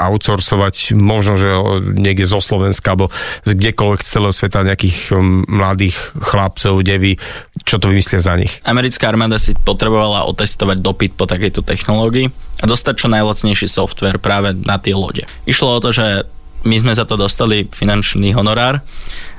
outsourcovať 0.00 0.96
možno, 0.96 1.36
že 1.36 1.52
niekde 2.00 2.24
zo 2.24 2.40
Slovenska 2.40 2.96
alebo 2.96 3.12
z 3.44 3.52
kdekoľvek 3.60 4.00
z 4.00 4.08
celého 4.08 4.32
sveta 4.32 4.64
nejakých 4.64 5.12
mladých 5.52 5.96
chlapcov, 6.16 6.80
devy, 6.80 7.20
čo 7.68 7.76
to 7.76 7.92
vymyslia 7.92 8.24
za 8.24 8.40
nich. 8.40 8.56
Americká 8.64 9.12
armáda 9.12 9.36
si 9.36 9.52
potrebovala 9.52 10.24
otestovať 10.32 10.80
dopyt 10.80 11.12
po 11.12 11.28
takejto 11.28 11.60
technológii 11.74 12.30
a 12.62 12.64
dostať 12.64 12.94
čo 13.04 13.08
najlacnejší 13.10 13.66
software 13.66 14.22
práve 14.22 14.54
na 14.54 14.78
tie 14.78 14.94
lode. 14.94 15.26
Išlo 15.44 15.76
o 15.76 15.82
to, 15.82 15.90
že 15.90 16.24
my 16.64 16.76
sme 16.80 16.92
za 16.96 17.04
to 17.04 17.20
dostali 17.20 17.68
finančný 17.68 18.32
honorár, 18.32 18.80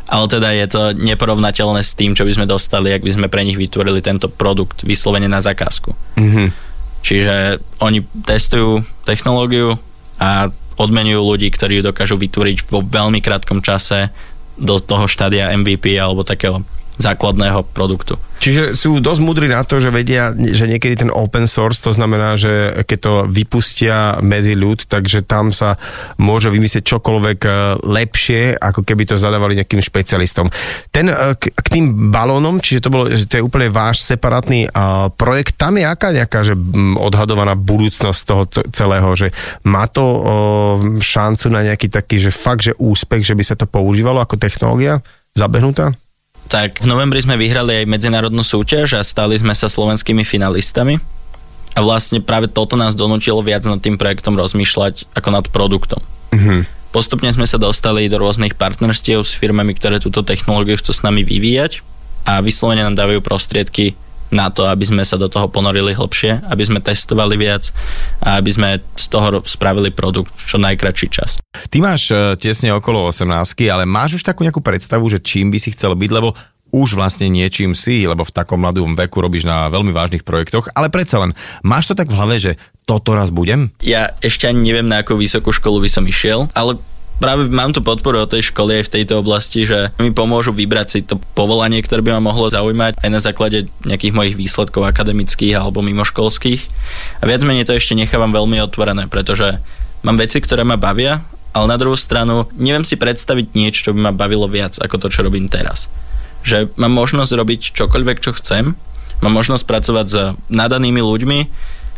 ale 0.06 0.26
teda 0.30 0.54
je 0.54 0.68
to 0.70 0.82
neporovnateľné 0.94 1.82
s 1.82 1.98
tým, 1.98 2.14
čo 2.14 2.28
by 2.28 2.32
sme 2.38 2.46
dostali, 2.46 2.94
ak 2.94 3.02
by 3.02 3.12
sme 3.12 3.28
pre 3.32 3.42
nich 3.42 3.58
vytvorili 3.58 4.06
tento 4.06 4.30
produkt 4.30 4.86
vyslovene 4.86 5.26
na 5.26 5.42
zakázku. 5.42 5.98
Mhm. 6.22 6.54
Čiže 7.06 7.62
oni 7.86 8.02
testujú 8.26 8.82
technológiu 9.06 9.78
a 10.18 10.50
odmenujú 10.76 11.22
ľudí, 11.22 11.54
ktorí 11.54 11.80
ju 11.80 11.94
dokážu 11.94 12.18
vytvoriť 12.18 12.66
vo 12.66 12.82
veľmi 12.82 13.22
krátkom 13.22 13.62
čase 13.62 14.10
do 14.58 14.82
toho 14.82 15.06
štádia 15.06 15.54
MVP 15.54 15.96
alebo 16.02 16.26
takého 16.26 16.66
základného 16.98 17.64
produktu. 17.76 18.16
Čiže 18.36 18.76
sú 18.76 19.00
dosť 19.00 19.22
múdri 19.24 19.48
na 19.48 19.64
to, 19.64 19.80
že 19.80 19.90
vedia, 19.90 20.30
že 20.36 20.68
niekedy 20.68 21.08
ten 21.08 21.12
open 21.12 21.48
source, 21.48 21.80
to 21.80 21.96
znamená, 21.96 22.36
že 22.36 22.84
keď 22.84 23.00
to 23.00 23.14
vypustia 23.26 24.20
medzi 24.20 24.54
ľud, 24.54 24.86
takže 24.86 25.24
tam 25.24 25.56
sa 25.56 25.80
môže 26.20 26.52
vymyslieť 26.52 26.84
čokoľvek 26.84 27.40
e, 27.42 27.50
lepšie, 27.82 28.60
ako 28.60 28.84
keby 28.84 29.08
to 29.08 29.16
zadávali 29.16 29.56
nejakým 29.58 29.80
špecialistom. 29.80 30.52
Ten 30.92 31.10
e, 31.10 31.34
k, 31.40 31.48
tým 31.64 32.12
balónom, 32.12 32.60
čiže 32.60 32.84
to, 32.86 32.90
bolo, 32.92 33.10
že 33.10 33.26
to 33.26 33.40
je 33.40 33.46
úplne 33.48 33.72
váš 33.72 34.06
separátny 34.06 34.70
uh, 34.70 35.10
projekt, 35.12 35.58
tam 35.58 35.76
je 35.76 35.86
aká 35.88 36.14
nejaká 36.14 36.46
že 36.46 36.54
m, 36.54 36.96
odhadovaná 37.00 37.58
budúcnosť 37.58 38.22
toho 38.24 38.44
celého, 38.72 39.10
že 39.18 39.34
má 39.66 39.90
to 39.90 40.06
šancu 41.02 41.48
na 41.52 41.66
nejaký 41.66 41.88
taký, 41.90 42.22
že 42.22 42.32
fakt, 42.32 42.64
že 42.64 42.78
úspech, 42.78 43.26
že 43.26 43.36
by 43.36 43.44
sa 43.44 43.56
to 43.58 43.66
používalo 43.66 44.22
ako 44.22 44.38
technológia 44.38 45.02
zabehnutá? 45.36 45.92
Tak 46.46 46.86
v 46.86 46.88
novembri 46.88 47.20
sme 47.22 47.40
vyhrali 47.40 47.84
aj 47.84 47.90
medzinárodnú 47.90 48.46
súťaž 48.46 48.98
a 48.98 49.02
stali 49.02 49.36
sme 49.36 49.54
sa 49.58 49.66
slovenskými 49.66 50.22
finalistami. 50.22 51.02
A 51.76 51.84
vlastne 51.84 52.24
práve 52.24 52.48
toto 52.48 52.80
nás 52.80 52.96
donútilo 52.96 53.44
viac 53.44 53.68
nad 53.68 53.82
tým 53.84 54.00
projektom 54.00 54.38
rozmýšľať 54.40 55.12
ako 55.12 55.30
nad 55.34 55.46
produktom. 55.52 56.00
Mhm. 56.32 56.70
Postupne 56.96 57.28
sme 57.28 57.44
sa 57.44 57.60
dostali 57.60 58.08
do 58.08 58.16
rôznych 58.16 58.56
partnerstiev 58.56 59.20
s 59.20 59.36
firmami, 59.36 59.76
ktoré 59.76 60.00
túto 60.00 60.24
technológiu 60.24 60.80
chcú 60.80 60.96
s 60.96 61.04
nami 61.04 61.28
vyvíjať 61.28 61.84
a 62.24 62.40
vyslovene 62.40 62.88
nám 62.88 62.96
dávajú 62.96 63.20
prostriedky 63.20 64.00
na 64.36 64.52
to, 64.52 64.68
aby 64.68 64.84
sme 64.84 65.08
sa 65.08 65.16
do 65.16 65.32
toho 65.32 65.48
ponorili 65.48 65.96
hlbšie, 65.96 66.52
aby 66.52 66.64
sme 66.68 66.84
testovali 66.84 67.40
viac 67.40 67.72
a 68.20 68.44
aby 68.44 68.52
sme 68.52 68.70
z 69.00 69.06
toho 69.08 69.40
spravili 69.48 69.96
produkt 69.96 70.36
v 70.36 70.44
čo 70.44 70.58
najkračší 70.60 71.08
čas. 71.08 71.40
Ty 71.72 71.78
máš 71.80 72.12
e, 72.12 72.36
tesne 72.36 72.76
okolo 72.76 73.08
18, 73.08 73.32
ale 73.72 73.88
máš 73.88 74.20
už 74.20 74.28
takú 74.28 74.44
nejakú 74.44 74.60
predstavu, 74.60 75.08
že 75.08 75.24
čím 75.24 75.56
by 75.56 75.58
si 75.64 75.72
chcel 75.72 75.96
byť, 75.96 76.12
lebo 76.12 76.36
už 76.76 77.00
vlastne 77.00 77.32
niečím 77.32 77.72
si, 77.72 78.04
lebo 78.04 78.28
v 78.28 78.36
takom 78.36 78.60
mladom 78.60 79.00
veku 79.00 79.24
robíš 79.24 79.48
na 79.48 79.72
veľmi 79.72 79.96
vážnych 79.96 80.28
projektoch, 80.28 80.68
ale 80.76 80.92
predsa 80.92 81.24
len, 81.24 81.32
máš 81.64 81.88
to 81.88 81.96
tak 81.96 82.12
v 82.12 82.18
hlave, 82.20 82.36
že 82.36 82.60
toto 82.84 83.16
raz 83.16 83.32
budem? 83.32 83.72
Ja 83.80 84.12
ešte 84.20 84.52
ani 84.52 84.60
neviem, 84.60 84.92
na 84.92 85.00
akú 85.00 85.16
vysokú 85.16 85.56
školu 85.56 85.88
by 85.88 85.90
som 85.90 86.04
išiel, 86.04 86.52
ale 86.52 86.76
práve 87.20 87.48
mám 87.48 87.72
tu 87.72 87.80
podporu 87.80 88.24
od 88.24 88.32
tej 88.32 88.52
školy 88.52 88.82
aj 88.82 88.84
v 88.88 88.94
tejto 89.00 89.20
oblasti, 89.24 89.64
že 89.64 89.92
mi 90.00 90.12
pomôžu 90.12 90.52
vybrať 90.52 90.88
si 90.88 91.00
to 91.04 91.20
povolanie, 91.34 91.80
ktoré 91.80 92.04
by 92.04 92.20
ma 92.20 92.32
mohlo 92.32 92.52
zaujímať 92.52 93.00
aj 93.00 93.10
na 93.10 93.20
základe 93.22 93.72
nejakých 93.88 94.16
mojich 94.16 94.36
výsledkov 94.36 94.84
akademických 94.88 95.56
alebo 95.56 95.86
mimoškolských. 95.86 96.62
A 97.22 97.24
viac 97.28 97.42
menej 97.48 97.68
to 97.68 97.78
ešte 97.78 97.96
nechávam 97.96 98.36
veľmi 98.36 98.60
otvorené, 98.64 99.08
pretože 99.08 99.60
mám 100.04 100.20
veci, 100.20 100.44
ktoré 100.44 100.68
ma 100.68 100.76
bavia, 100.76 101.24
ale 101.56 101.72
na 101.72 101.80
druhú 101.80 101.96
stranu 101.96 102.52
neviem 102.60 102.84
si 102.84 103.00
predstaviť 103.00 103.56
niečo, 103.56 103.90
čo 103.90 103.92
by 103.96 104.12
ma 104.12 104.14
bavilo 104.14 104.52
viac 104.52 104.76
ako 104.76 105.00
to, 105.00 105.08
čo 105.08 105.24
robím 105.24 105.48
teraz. 105.48 105.88
Že 106.44 106.76
mám 106.76 106.92
možnosť 106.92 107.32
robiť 107.32 107.62
čokoľvek, 107.74 108.18
čo 108.20 108.36
chcem, 108.36 108.76
mám 109.24 109.34
možnosť 109.34 109.64
pracovať 109.64 110.06
s 110.12 110.18
nadanými 110.52 111.00
ľuďmi, 111.00 111.40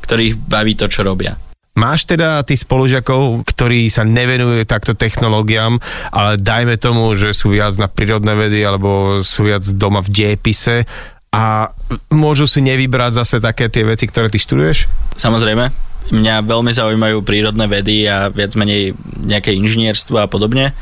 ktorých 0.05 0.37
baví 0.37 0.77
to, 0.77 0.85
čo 0.87 1.01
robia. 1.01 1.41
Máš 1.77 2.09
teda 2.09 2.41
tí 2.41 2.57
spolužiakov, 2.57 3.45
ktorí 3.45 3.85
sa 3.93 4.01
nevenujú 4.01 4.65
takto 4.65 4.97
technológiám, 4.97 5.77
ale 6.09 6.41
dajme 6.41 6.73
tomu, 6.81 7.13
že 7.13 7.37
sú 7.37 7.53
viac 7.53 7.77
na 7.77 7.85
prírodné 7.85 8.33
vedy 8.33 8.65
alebo 8.65 9.21
sú 9.21 9.45
viac 9.45 9.61
doma 9.77 10.01
v 10.01 10.09
diepise 10.09 10.89
a 11.29 11.69
môžu 12.09 12.49
si 12.49 12.65
nevybrať 12.65 13.21
zase 13.21 13.37
také 13.37 13.69
tie 13.69 13.85
veci, 13.85 14.09
ktoré 14.09 14.33
ty 14.33 14.41
študuješ? 14.41 14.89
Samozrejme, 15.21 15.69
mňa 16.09 16.49
veľmi 16.49 16.73
zaujímajú 16.73 17.21
prírodné 17.21 17.69
vedy 17.69 18.09
a 18.09 18.33
viac 18.33 18.57
menej 18.57 18.97
nejaké 19.21 19.53
inžinierstvo 19.53 20.17
a 20.17 20.25
podobne, 20.25 20.73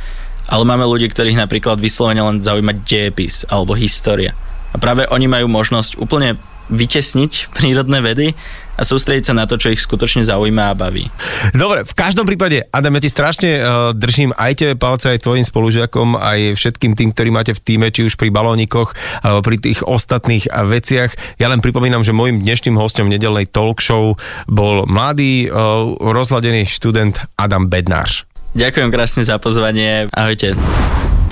ale 0.47 0.63
máme 0.63 0.87
ľudí, 0.87 1.11
ktorých 1.11 1.43
napríklad 1.43 1.75
vyslovene 1.75 2.23
len 2.23 2.39
zaujíma 2.39 2.71
dejepis 2.87 3.43
alebo 3.51 3.75
história. 3.75 4.31
A 4.71 4.79
práve 4.79 5.03
oni 5.11 5.27
majú 5.27 5.51
možnosť 5.51 5.99
úplne 5.99 6.39
vytesniť 6.71 7.31
prírodné 7.57 7.99
vedy 7.99 8.27
a 8.75 8.81
sústrediť 8.83 9.31
sa 9.31 9.33
na 9.33 9.47
to, 9.47 9.55
čo 9.55 9.71
ich 9.71 9.79
skutočne 9.79 10.27
zaujíma 10.27 10.71
a 10.71 10.73
baví. 10.75 11.07
Dobre, 11.55 11.87
v 11.87 11.93
každom 11.95 12.27
prípade, 12.27 12.67
Adam, 12.69 12.95
ja 12.99 13.01
ti 13.01 13.11
strašne 13.11 13.49
uh, 13.57 13.63
držím 13.95 14.35
aj 14.35 14.51
tebe 14.59 14.75
palce, 14.75 15.15
aj 15.15 15.23
tvojim 15.23 15.47
spolužiakom, 15.47 16.19
aj 16.19 16.59
všetkým 16.59 16.93
tým, 16.93 17.09
ktorí 17.15 17.29
máte 17.31 17.55
v 17.55 17.63
týme, 17.63 17.87
či 17.89 18.07
už 18.07 18.19
pri 18.19 18.31
balónikoch, 18.31 18.91
alebo 19.23 19.41
pri 19.43 19.57
tých 19.59 19.79
ostatných 19.87 20.51
uh, 20.51 20.67
veciach. 20.67 21.39
Ja 21.39 21.47
len 21.47 21.63
pripomínam, 21.63 22.03
že 22.03 22.11
môjim 22.15 22.43
dnešným 22.43 22.75
hostom 22.75 23.07
nedelnej 23.07 23.47
talk 23.47 23.79
show 23.79 24.19
bol 24.45 24.83
mladý, 24.87 25.47
uh, 25.47 25.95
rozladený 25.99 26.67
študent 26.67 27.23
Adam 27.39 27.71
Bednář. 27.71 28.27
Ďakujem 28.55 28.87
krásne 28.87 29.27
za 29.27 29.35
pozvanie. 29.35 30.07
Ahojte. 30.15 30.55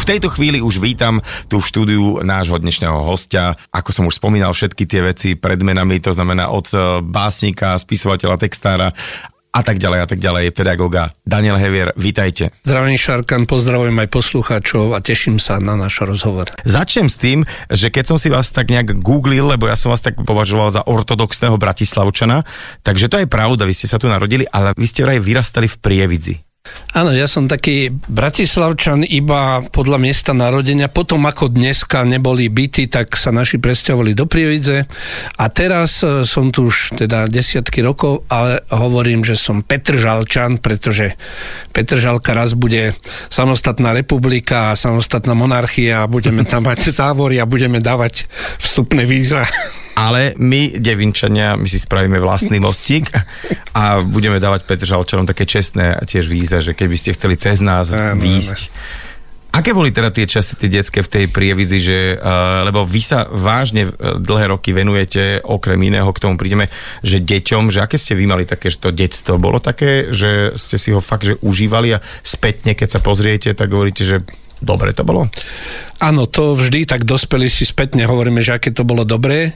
V 0.03 0.12
tejto 0.12 0.27
chvíli 0.27 0.60
už 0.60 0.83
vítam 0.83 1.24
tu 1.48 1.63
v 1.63 1.69
štúdiu 1.72 2.19
nášho 2.27 2.60
dnešného 2.60 3.07
hostia. 3.07 3.55
Ako 3.72 3.95
som 3.95 4.03
už 4.03 4.19
spomínal, 4.19 4.51
všetky 4.51 4.83
tie 4.83 5.00
veci 5.00 5.39
pred 5.39 5.55
menami, 5.63 6.03
to 6.03 6.12
znamená 6.12 6.51
od 6.51 6.67
e, 6.75 7.00
básnika, 7.00 7.79
spisovateľa, 7.79 8.36
textára 8.36 8.91
a 9.55 9.62
tak 9.63 9.79
ďalej 9.79 10.00
a 10.03 10.07
tak 10.12 10.19
ďalej, 10.19 10.51
pedagóga 10.51 11.15
Daniel 11.24 11.55
Hevier, 11.55 11.95
vítajte. 11.95 12.51
Zdravím 12.67 13.00
Šarkan, 13.00 13.48
pozdravujem 13.48 13.95
aj 14.03 14.12
poslucháčov 14.12 14.91
a 14.91 15.00
teším 15.00 15.39
sa 15.39 15.63
na 15.63 15.79
náš 15.79 16.03
rozhovor. 16.03 16.51
Začnem 16.67 17.07
s 17.07 17.15
tým, 17.15 17.48
že 17.72 17.88
keď 17.88 18.03
som 18.12 18.19
si 18.19 18.27
vás 18.27 18.51
tak 18.51 18.75
nejak 18.75 19.00
googlil, 19.00 19.55
lebo 19.55 19.72
ja 19.72 19.79
som 19.79 19.88
vás 19.88 20.03
tak 20.03 20.19
považoval 20.19 20.67
za 20.67 20.83
ortodoxného 20.83 21.55
bratislavčana, 21.55 22.43
takže 22.83 23.07
to 23.07 23.24
je 23.24 23.27
pravda, 23.31 23.63
vy 23.63 23.72
ste 23.72 23.88
sa 23.88 23.95
tu 23.95 24.12
narodili, 24.12 24.43
ale 24.51 24.75
vy 24.75 24.83
ste 24.83 25.07
vraj 25.07 25.24
vyrastali 25.24 25.72
v 25.72 25.79
Prievidzi. 25.79 26.36
Áno, 26.93 27.10
ja 27.10 27.25
som 27.25 27.50
taký 27.50 27.91
bratislavčan 27.91 29.03
iba 29.03 29.65
podľa 29.67 29.98
miesta 29.98 30.32
narodenia. 30.32 30.88
Potom 30.88 31.25
ako 31.25 31.50
dneska 31.51 32.05
neboli 32.08 32.48
byty, 32.48 32.88
tak 32.88 33.17
sa 33.17 33.34
naši 33.34 33.58
presťahovali 33.60 34.13
do 34.15 34.29
Prievidze. 34.29 34.86
A 35.41 35.46
teraz 35.50 36.05
e, 36.05 36.22
som 36.24 36.53
tu 36.53 36.70
už 36.70 36.96
teda 36.96 37.27
desiatky 37.27 37.82
rokov, 37.82 38.24
ale 38.29 38.62
hovorím, 38.72 39.25
že 39.25 39.36
som 39.36 39.65
Petržalčan, 39.65 40.62
pretože 40.62 41.20
Petržalka 41.75 42.32
raz 42.32 42.55
bude 42.55 42.96
samostatná 43.27 43.91
republika 43.91 44.72
a 44.72 44.79
samostatná 44.79 45.34
monarchia 45.36 46.05
a 46.05 46.12
budeme 46.12 46.46
tam 46.46 46.70
mať 46.70 46.93
závory 47.01 47.41
a 47.41 47.50
budeme 47.50 47.84
dávať 47.84 48.29
vstupné 48.62 49.03
víza 49.03 49.43
ale 49.93 50.33
my, 50.41 50.81
devinčania, 50.81 51.53
my 51.53 51.69
si 51.69 51.77
spravíme 51.77 52.17
vlastný 52.17 52.57
mostík 52.57 53.13
a 53.77 54.01
budeme 54.01 54.41
dávať 54.41 54.65
Petržalčanom 54.65 55.29
také 55.29 55.45
čestné 55.45 56.01
tiež 56.05 56.25
víza, 56.25 56.59
že 56.65 56.73
keby 56.73 56.97
ste 56.97 57.13
chceli 57.13 57.38
cez 57.38 57.62
nás 57.62 57.93
Áno, 57.93 58.17
výjsť. 58.17 58.73
Aké 59.53 59.69
boli 59.69 59.93
teda 59.93 60.09
tie 60.09 60.25
časy, 60.25 60.57
tie 60.57 60.81
detské 60.81 61.05
v 61.05 61.12
tej 61.13 61.25
prievidzi, 61.29 61.77
že, 61.77 62.00
uh, 62.17 62.65
lebo 62.65 62.81
vy 62.89 63.01
sa 63.05 63.29
vážne 63.29 63.85
uh, 63.85 64.17
dlhé 64.17 64.50
roky 64.50 64.73
venujete, 64.73 65.45
okrem 65.45 65.77
iného 65.77 66.09
k 66.09 66.21
tomu 66.25 66.41
prídeme, 66.41 66.73
že 67.05 67.21
deťom, 67.21 67.69
že 67.69 67.85
aké 67.85 68.01
ste 68.01 68.17
vy 68.17 68.25
mali 68.25 68.50
také, 68.50 68.73
že 68.73 68.81
to 68.81 68.89
detstvo 68.89 69.38
bolo 69.38 69.62
také, 69.62 70.09
že 70.09 70.57
ste 70.57 70.81
si 70.81 70.89
ho 70.89 70.97
fakt, 70.97 71.29
že 71.29 71.38
užívali 71.45 71.93
a 71.93 72.01
spätne, 72.25 72.73
keď 72.73 72.97
sa 72.97 73.00
pozriete, 73.05 73.53
tak 73.53 73.69
hovoríte, 73.69 74.01
že 74.01 74.25
dobre 74.57 74.89
to 74.89 75.05
bolo? 75.05 75.29
Áno, 76.03 76.27
to 76.27 76.51
vždy 76.51 76.83
tak 76.83 77.07
dospeli 77.07 77.48
si 77.48 77.63
spätne 77.63 78.03
hovoríme, 78.03 78.43
že 78.43 78.60
aké 78.60 78.75
to 78.75 78.83
bolo 78.83 79.07
dobré. 79.07 79.48
E, 79.48 79.51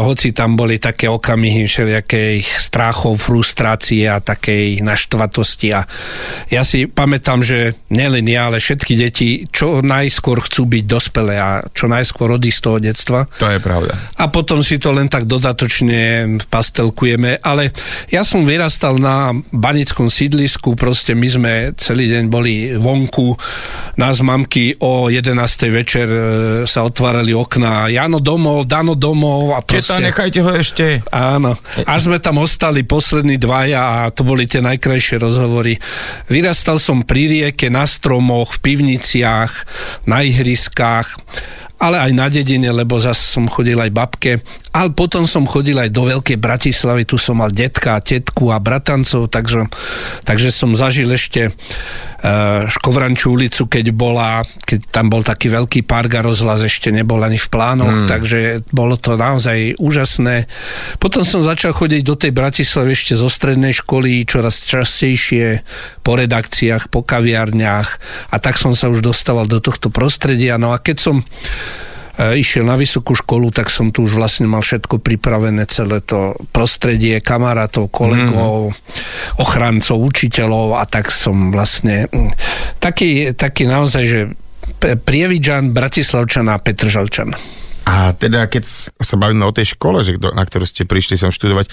hoci 0.00 0.32
tam 0.32 0.56
boli 0.56 0.80
také 0.80 1.04
okamihy 1.04 1.68
všelijakých 1.68 2.48
strachov, 2.48 3.20
frustrácie 3.20 4.08
a 4.08 4.24
takej 4.24 4.80
naštvatosti. 4.80 5.68
A 5.76 5.84
ja 6.48 6.64
si 6.64 6.88
pamätám, 6.88 7.44
že 7.44 7.76
nielen 7.92 8.24
ja, 8.24 8.48
ale 8.48 8.56
všetky 8.56 8.96
deti 8.96 9.44
čo 9.52 9.84
najskôr 9.84 10.40
chcú 10.40 10.64
byť 10.64 10.84
dospelé 10.88 11.36
a 11.36 11.60
čo 11.76 11.92
najskôr 11.92 12.40
odísť 12.40 12.56
z 12.56 12.64
toho 12.64 12.78
detstva. 12.80 13.20
To 13.36 13.52
je 13.52 13.60
pravda. 13.60 13.92
A 14.16 14.32
potom 14.32 14.64
si 14.64 14.80
to 14.80 14.96
len 14.96 15.12
tak 15.12 15.28
dodatočne 15.28 16.40
pastelkujeme. 16.48 17.36
Ale 17.44 17.68
ja 18.08 18.24
som 18.24 18.48
vyrastal 18.48 18.96
na 18.96 19.36
banickom 19.52 20.08
sídlisku, 20.08 20.72
proste 20.72 21.12
my 21.12 21.28
sme 21.28 21.52
celý 21.76 22.08
deň 22.08 22.24
boli 22.32 22.72
vonku, 22.80 23.36
nás 24.00 24.24
mamky 24.24 24.80
o 24.80 25.12
11 25.12 25.49
večer 25.58 26.06
e, 26.06 26.20
sa 26.68 26.86
otvárali 26.86 27.34
okná. 27.34 27.90
Jano 27.90 28.22
domov, 28.22 28.68
Dano 28.70 28.94
domov 28.94 29.56
a 29.56 29.64
proste... 29.64 29.96
Keta, 29.96 30.04
nechajte 30.04 30.38
ho 30.44 30.50
ešte. 30.54 30.86
Áno. 31.10 31.58
Až 31.88 32.06
sme 32.06 32.22
tam 32.22 32.38
ostali 32.38 32.86
poslední 32.86 33.40
dvaja 33.40 33.80
a 33.80 33.96
to 34.14 34.22
boli 34.22 34.46
tie 34.46 34.62
najkrajšie 34.62 35.18
rozhovory. 35.18 35.74
Vyrastal 36.30 36.78
som 36.78 37.02
pri 37.02 37.26
rieke, 37.26 37.66
na 37.72 37.88
stromoch, 37.88 38.60
v 38.60 38.70
pivniciach, 38.70 39.52
na 40.06 40.22
ihriskách 40.22 41.18
ale 41.80 41.96
aj 41.96 42.12
na 42.12 42.28
dedine, 42.28 42.68
lebo 42.68 43.00
zase 43.00 43.24
som 43.24 43.48
chodil 43.48 43.80
aj 43.80 43.88
babke. 43.88 44.44
Ale 44.70 44.92
potom 44.92 45.24
som 45.24 45.48
chodil 45.48 45.74
aj 45.80 45.90
do 45.90 46.04
Veľkej 46.06 46.36
Bratislavy, 46.36 47.08
tu 47.08 47.16
som 47.16 47.40
mal 47.40 47.50
detka, 47.50 47.98
tetku 48.04 48.52
a 48.52 48.60
bratancov, 48.60 49.32
takže, 49.32 49.66
takže 50.22 50.52
som 50.52 50.76
zažil 50.76 51.10
ešte 51.10 51.50
uh, 51.50 52.68
Škovrančú 52.68 53.34
ulicu, 53.34 53.66
keď 53.66 53.96
bola, 53.96 54.44
keď 54.44 54.92
tam 54.92 55.08
bol 55.10 55.24
taký 55.24 55.50
veľký 55.50 55.82
park 55.88 56.20
a 56.20 56.22
rozhlas 56.22 56.62
ešte 56.62 56.92
nebol 56.92 57.18
ani 57.18 57.40
v 57.40 57.48
plánoch, 57.48 58.04
hmm. 58.04 58.08
takže 58.12 58.38
bolo 58.70 58.94
to 59.00 59.16
naozaj 59.16 59.74
úžasné. 59.80 60.46
Potom 61.02 61.24
som 61.24 61.42
začal 61.42 61.72
chodiť 61.72 62.02
do 62.04 62.14
tej 62.14 62.30
Bratislavy 62.36 62.92
ešte 62.92 63.18
zo 63.18 63.26
strednej 63.26 63.72
školy 63.72 64.22
čoraz 64.28 64.68
častejšie 64.68 65.64
po 66.04 66.14
redakciách, 66.14 66.92
po 66.92 67.02
kaviarniach 67.02 67.88
a 68.30 68.36
tak 68.38 68.60
som 68.60 68.76
sa 68.76 68.92
už 68.92 69.02
dostával 69.02 69.48
do 69.48 69.58
tohto 69.58 69.88
prostredia. 69.90 70.60
No 70.60 70.70
a 70.70 70.78
keď 70.78 70.96
som 71.00 71.16
išiel 72.36 72.68
na 72.68 72.76
vysokú 72.76 73.16
školu, 73.16 73.48
tak 73.48 73.72
som 73.72 73.88
tu 73.88 74.04
už 74.04 74.20
vlastne 74.20 74.44
mal 74.44 74.60
všetko 74.60 75.00
pripravené, 75.00 75.64
celé 75.64 76.04
to 76.04 76.36
prostredie, 76.52 77.18
kamarátov, 77.24 77.88
kolegov, 77.88 78.70
mm. 78.70 79.40
ochrancov, 79.40 79.96
učiteľov 80.04 80.76
a 80.76 80.84
tak 80.84 81.08
som 81.08 81.48
vlastne 81.48 82.06
mm, 82.12 82.30
taký, 82.76 83.32
taký 83.32 83.64
naozaj, 83.64 84.04
že 84.04 84.20
Prievidžan, 84.80 85.76
Bratislavčan 85.76 86.48
a 86.48 86.56
Petržalčan. 86.56 87.36
A 87.84 88.16
teda, 88.16 88.48
keď 88.48 88.64
sa 88.96 89.16
bavíme 89.16 89.44
o 89.44 89.52
tej 89.52 89.76
škole, 89.76 90.00
že 90.00 90.16
na 90.16 90.44
ktorú 90.44 90.64
ste 90.64 90.88
prišli 90.88 91.20
sem 91.20 91.32
študovať, 91.32 91.68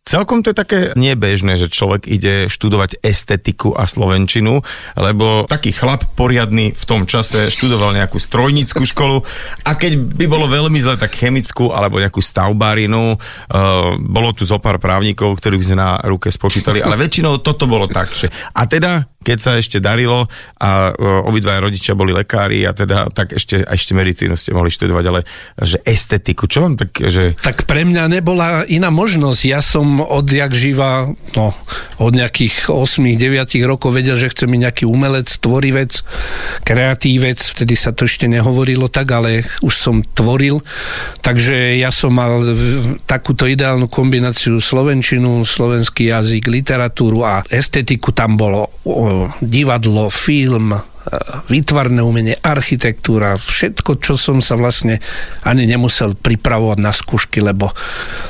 Celkom 0.00 0.42
to 0.42 0.50
je 0.50 0.58
také 0.58 0.80
nebežné, 0.98 1.54
že 1.60 1.70
človek 1.70 2.08
ide 2.08 2.50
študovať 2.50 2.98
estetiku 3.04 3.76
a 3.76 3.84
slovenčinu, 3.86 4.58
lebo 4.98 5.46
taký 5.46 5.70
chlap 5.76 6.02
poriadny 6.18 6.72
v 6.74 6.84
tom 6.88 7.04
čase 7.06 7.52
študoval 7.52 7.94
nejakú 7.94 8.18
strojnickú 8.18 8.82
školu 8.90 9.22
a 9.62 9.70
keď 9.76 10.00
by 10.00 10.26
bolo 10.26 10.50
veľmi 10.50 10.80
zle, 10.82 10.98
tak 10.98 11.14
chemickú 11.14 11.70
alebo 11.70 12.00
nejakú 12.02 12.18
stavbárinu. 12.18 13.14
Uh, 13.14 14.00
bolo 14.02 14.34
tu 14.34 14.42
zo 14.48 14.58
pár 14.58 14.82
právnikov, 14.82 15.36
ktorí 15.38 15.60
by 15.60 15.66
sme 15.68 15.78
na 15.78 16.02
ruke 16.02 16.32
spočítali, 16.32 16.82
ale 16.82 16.98
väčšinou 16.98 17.38
toto 17.44 17.70
bolo 17.70 17.86
tak. 17.86 18.10
Že, 18.10 18.32
a 18.56 18.66
teda 18.66 19.04
keď 19.20 19.38
sa 19.38 19.52
ešte 19.60 19.84
darilo 19.84 20.24
a 20.56 20.96
uh, 20.96 21.28
obidva 21.28 21.60
rodičia 21.60 21.92
boli 21.92 22.16
lekári 22.16 22.64
a 22.64 22.72
teda 22.72 23.12
tak 23.12 23.36
ešte, 23.36 23.60
ešte 23.68 23.92
medicínu 23.92 24.32
ste 24.32 24.56
mohli 24.56 24.72
študovať, 24.72 25.04
ale 25.04 25.20
že 25.60 25.76
estetiku, 25.84 26.48
čo 26.48 26.64
vám 26.64 26.80
tak, 26.80 26.96
že... 26.96 27.36
Tak 27.36 27.68
pre 27.68 27.84
mňa 27.84 28.08
nebola 28.08 28.64
iná 28.64 28.88
možnosť. 28.88 29.40
Ja 29.44 29.60
som 29.60 30.00
odjak 30.00 30.56
živa, 30.56 31.12
no, 31.36 31.52
od 32.00 32.12
nejakých 32.16 32.72
8-9 32.72 33.60
rokov 33.68 33.92
vedel, 33.92 34.16
že 34.16 34.32
chce 34.32 34.48
mi 34.48 34.56
nejaký 34.56 34.88
umelec, 34.88 35.28
tvorivec, 35.36 36.00
kreatívec, 36.64 37.44
vtedy 37.44 37.76
sa 37.76 37.92
to 37.92 38.08
ešte 38.08 38.24
nehovorilo 38.24 38.88
tak, 38.88 39.12
ale 39.12 39.44
už 39.60 39.74
som 39.76 40.00
tvoril. 40.00 40.64
Takže 41.20 41.76
ja 41.76 41.92
som 41.92 42.16
mal 42.16 42.56
takúto 43.04 43.44
ideálnu 43.44 43.84
kombináciu 43.84 44.56
slovenčinu, 44.56 45.44
slovenský 45.44 46.08
jazyk, 46.08 46.48
literatúru 46.48 47.20
a 47.20 47.44
estetiku 47.52 48.16
tam 48.16 48.40
bolo 48.40 48.72
divadlo, 49.40 50.10
film, 50.10 50.76
výtvarné 51.48 52.04
umenie, 52.04 52.36
architektúra, 52.38 53.40
všetko, 53.40 53.98
čo 53.98 54.14
som 54.20 54.44
sa 54.44 54.54
vlastne 54.54 55.00
ani 55.48 55.64
nemusel 55.64 56.12
pripravovať 56.12 56.78
na 56.78 56.92
skúšky, 56.92 57.40
lebo 57.40 57.72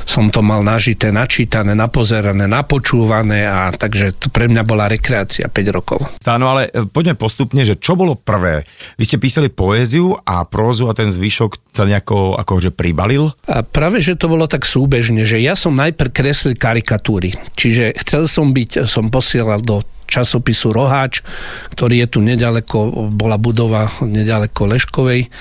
som 0.07 0.31
to 0.31 0.39
mal 0.39 0.63
nažité, 0.63 1.11
načítané, 1.11 1.75
napozerané, 1.75 2.47
napočúvané 2.47 3.43
a 3.45 3.69
takže 3.75 4.15
to 4.15 4.27
pre 4.31 4.47
mňa 4.47 4.63
bola 4.63 4.87
rekreácia 4.87 5.51
5 5.51 5.75
rokov. 5.75 5.99
Áno, 6.23 6.55
ale 6.55 6.71
e, 6.71 6.87
poďme 6.87 7.19
postupne, 7.19 7.61
že 7.67 7.75
čo 7.75 7.99
bolo 7.99 8.15
prvé? 8.15 8.63
Vy 8.95 9.03
ste 9.03 9.21
písali 9.21 9.51
poéziu 9.51 10.15
a 10.23 10.47
prózu 10.47 10.87
a 10.87 10.95
ten 10.95 11.11
zvyšok 11.11 11.75
sa 11.75 11.83
nejako 11.83 12.39
akože 12.39 12.71
pribalil? 12.71 13.35
A 13.51 13.67
práve, 13.67 13.99
že 13.99 14.15
to 14.15 14.31
bolo 14.31 14.47
tak 14.47 14.63
súbežne, 14.63 15.27
že 15.27 15.43
ja 15.43 15.59
som 15.59 15.75
najprv 15.75 16.09
kreslil 16.09 16.55
karikatúry. 16.55 17.35
Čiže 17.59 17.99
chcel 17.99 18.31
som 18.31 18.55
byť, 18.55 18.87
som 18.87 19.11
posielal 19.11 19.59
do 19.59 19.83
časopisu 20.11 20.75
Roháč, 20.75 21.23
ktorý 21.71 22.03
je 22.03 22.07
tu 22.11 22.19
nedaleko, 22.19 23.07
bola 23.15 23.39
budova 23.39 23.87
nedaleko 24.03 24.67
Leškovej 24.67 25.31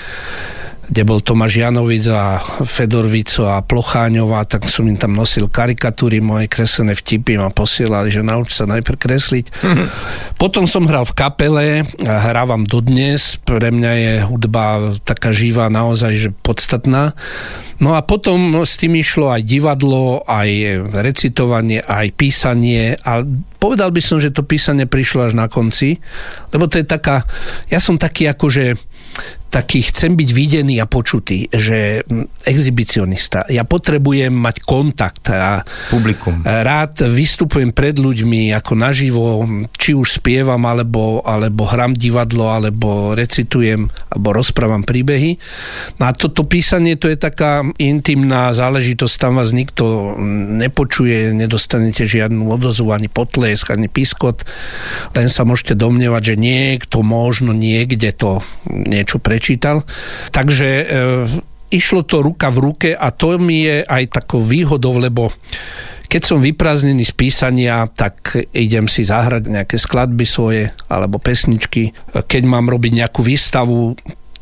kde 0.90 1.02
bol 1.06 1.22
Tomáš 1.22 1.62
Janovic 1.62 2.10
a 2.10 2.42
Fedor 2.66 3.06
Vico 3.06 3.46
a 3.46 3.62
Plocháňová, 3.62 4.42
tak 4.50 4.66
som 4.66 4.82
im 4.90 4.98
tam 4.98 5.14
nosil 5.14 5.46
karikatúry 5.46 6.18
moje 6.18 6.50
kreslené 6.50 6.98
vtipy 6.98 7.38
ma 7.38 7.54
posielali, 7.54 8.10
že 8.10 8.26
nauč 8.26 8.58
sa 8.58 8.66
najprv 8.66 8.98
kresliť. 8.98 9.46
Potom 10.42 10.66
som 10.66 10.90
hral 10.90 11.06
v 11.06 11.14
kapele, 11.14 11.66
a 12.02 12.14
hrávam 12.26 12.66
dodnes, 12.66 13.38
pre 13.46 13.70
mňa 13.70 13.92
je 13.94 14.12
hudba 14.26 14.98
taká 15.06 15.30
živá, 15.30 15.70
naozaj, 15.70 16.12
že 16.18 16.28
podstatná. 16.34 17.14
No 17.80 17.96
a 17.96 18.04
potom 18.04 18.60
s 18.60 18.76
tým 18.76 19.00
išlo 19.00 19.32
aj 19.32 19.40
divadlo, 19.48 20.20
aj 20.28 20.84
recitovanie, 21.00 21.80
aj 21.80 22.12
písanie 22.12 22.92
a 23.08 23.24
povedal 23.56 23.88
by 23.88 24.04
som, 24.04 24.20
že 24.20 24.36
to 24.36 24.44
písanie 24.44 24.84
prišlo 24.84 25.32
až 25.32 25.32
na 25.32 25.48
konci, 25.48 25.96
lebo 26.52 26.68
to 26.68 26.76
je 26.76 26.84
taká, 26.84 27.24
ja 27.72 27.80
som 27.80 27.96
taký 27.96 28.28
akože 28.28 28.76
taký 29.50 29.90
chcem 29.90 30.14
byť 30.14 30.30
videný 30.30 30.78
a 30.78 30.86
počutý, 30.86 31.50
že 31.50 32.06
exhibicionista. 32.46 33.44
Ja 33.50 33.66
potrebujem 33.66 34.30
mať 34.30 34.62
kontakt 34.62 35.26
a 35.34 35.66
Publikum. 35.90 36.46
rád 36.46 37.02
vystupujem 37.02 37.74
pred 37.74 37.98
ľuďmi 37.98 38.54
ako 38.54 38.72
naživo, 38.78 39.24
či 39.74 39.98
už 39.98 40.22
spievam, 40.22 40.62
alebo, 40.64 41.20
alebo 41.26 41.66
hram 41.66 41.98
divadlo, 41.98 42.46
alebo 42.46 43.18
recitujem, 43.18 43.90
alebo 44.14 44.28
rozprávam 44.30 44.86
príbehy. 44.86 45.36
No 45.98 46.06
a 46.06 46.14
toto 46.14 46.46
písanie, 46.46 46.94
to 46.94 47.10
je 47.10 47.18
taká 47.18 47.66
intimná 47.82 48.54
záležitosť, 48.54 49.14
tam 49.18 49.42
vás 49.42 49.50
nikto 49.50 50.14
nepočuje, 50.62 51.34
nedostanete 51.34 52.06
žiadnu 52.06 52.46
odozvu, 52.46 52.94
ani 52.94 53.10
potlesk, 53.10 53.74
ani 53.74 53.90
piskot, 53.90 54.46
len 55.18 55.26
sa 55.26 55.42
môžete 55.42 55.74
domnievať, 55.74 56.22
že 56.22 56.36
niekto 56.38 57.02
možno 57.02 57.50
niekde 57.50 58.14
to 58.14 58.38
niečo 58.70 59.18
prečítal. 59.40 59.80
Takže 60.36 60.68
e, 60.68 60.84
išlo 61.72 62.04
to 62.04 62.20
ruka 62.20 62.52
v 62.52 62.58
ruke 62.60 62.90
a 62.92 63.08
to 63.08 63.40
mi 63.40 63.64
je 63.64 63.80
aj 63.88 64.20
takou 64.20 64.44
výhodou, 64.44 65.00
lebo 65.00 65.32
keď 66.10 66.22
som 66.26 66.44
vyprázdnený 66.44 67.08
z 67.08 67.14
písania, 67.16 67.88
tak 67.88 68.36
idem 68.52 68.84
si 68.84 69.06
zahrať 69.06 69.48
nejaké 69.48 69.80
skladby 69.80 70.26
svoje 70.28 70.68
alebo 70.92 71.16
pesničky. 71.22 71.96
Keď 72.12 72.42
mám 72.44 72.68
robiť 72.68 72.92
nejakú 73.00 73.24
výstavu, 73.24 73.96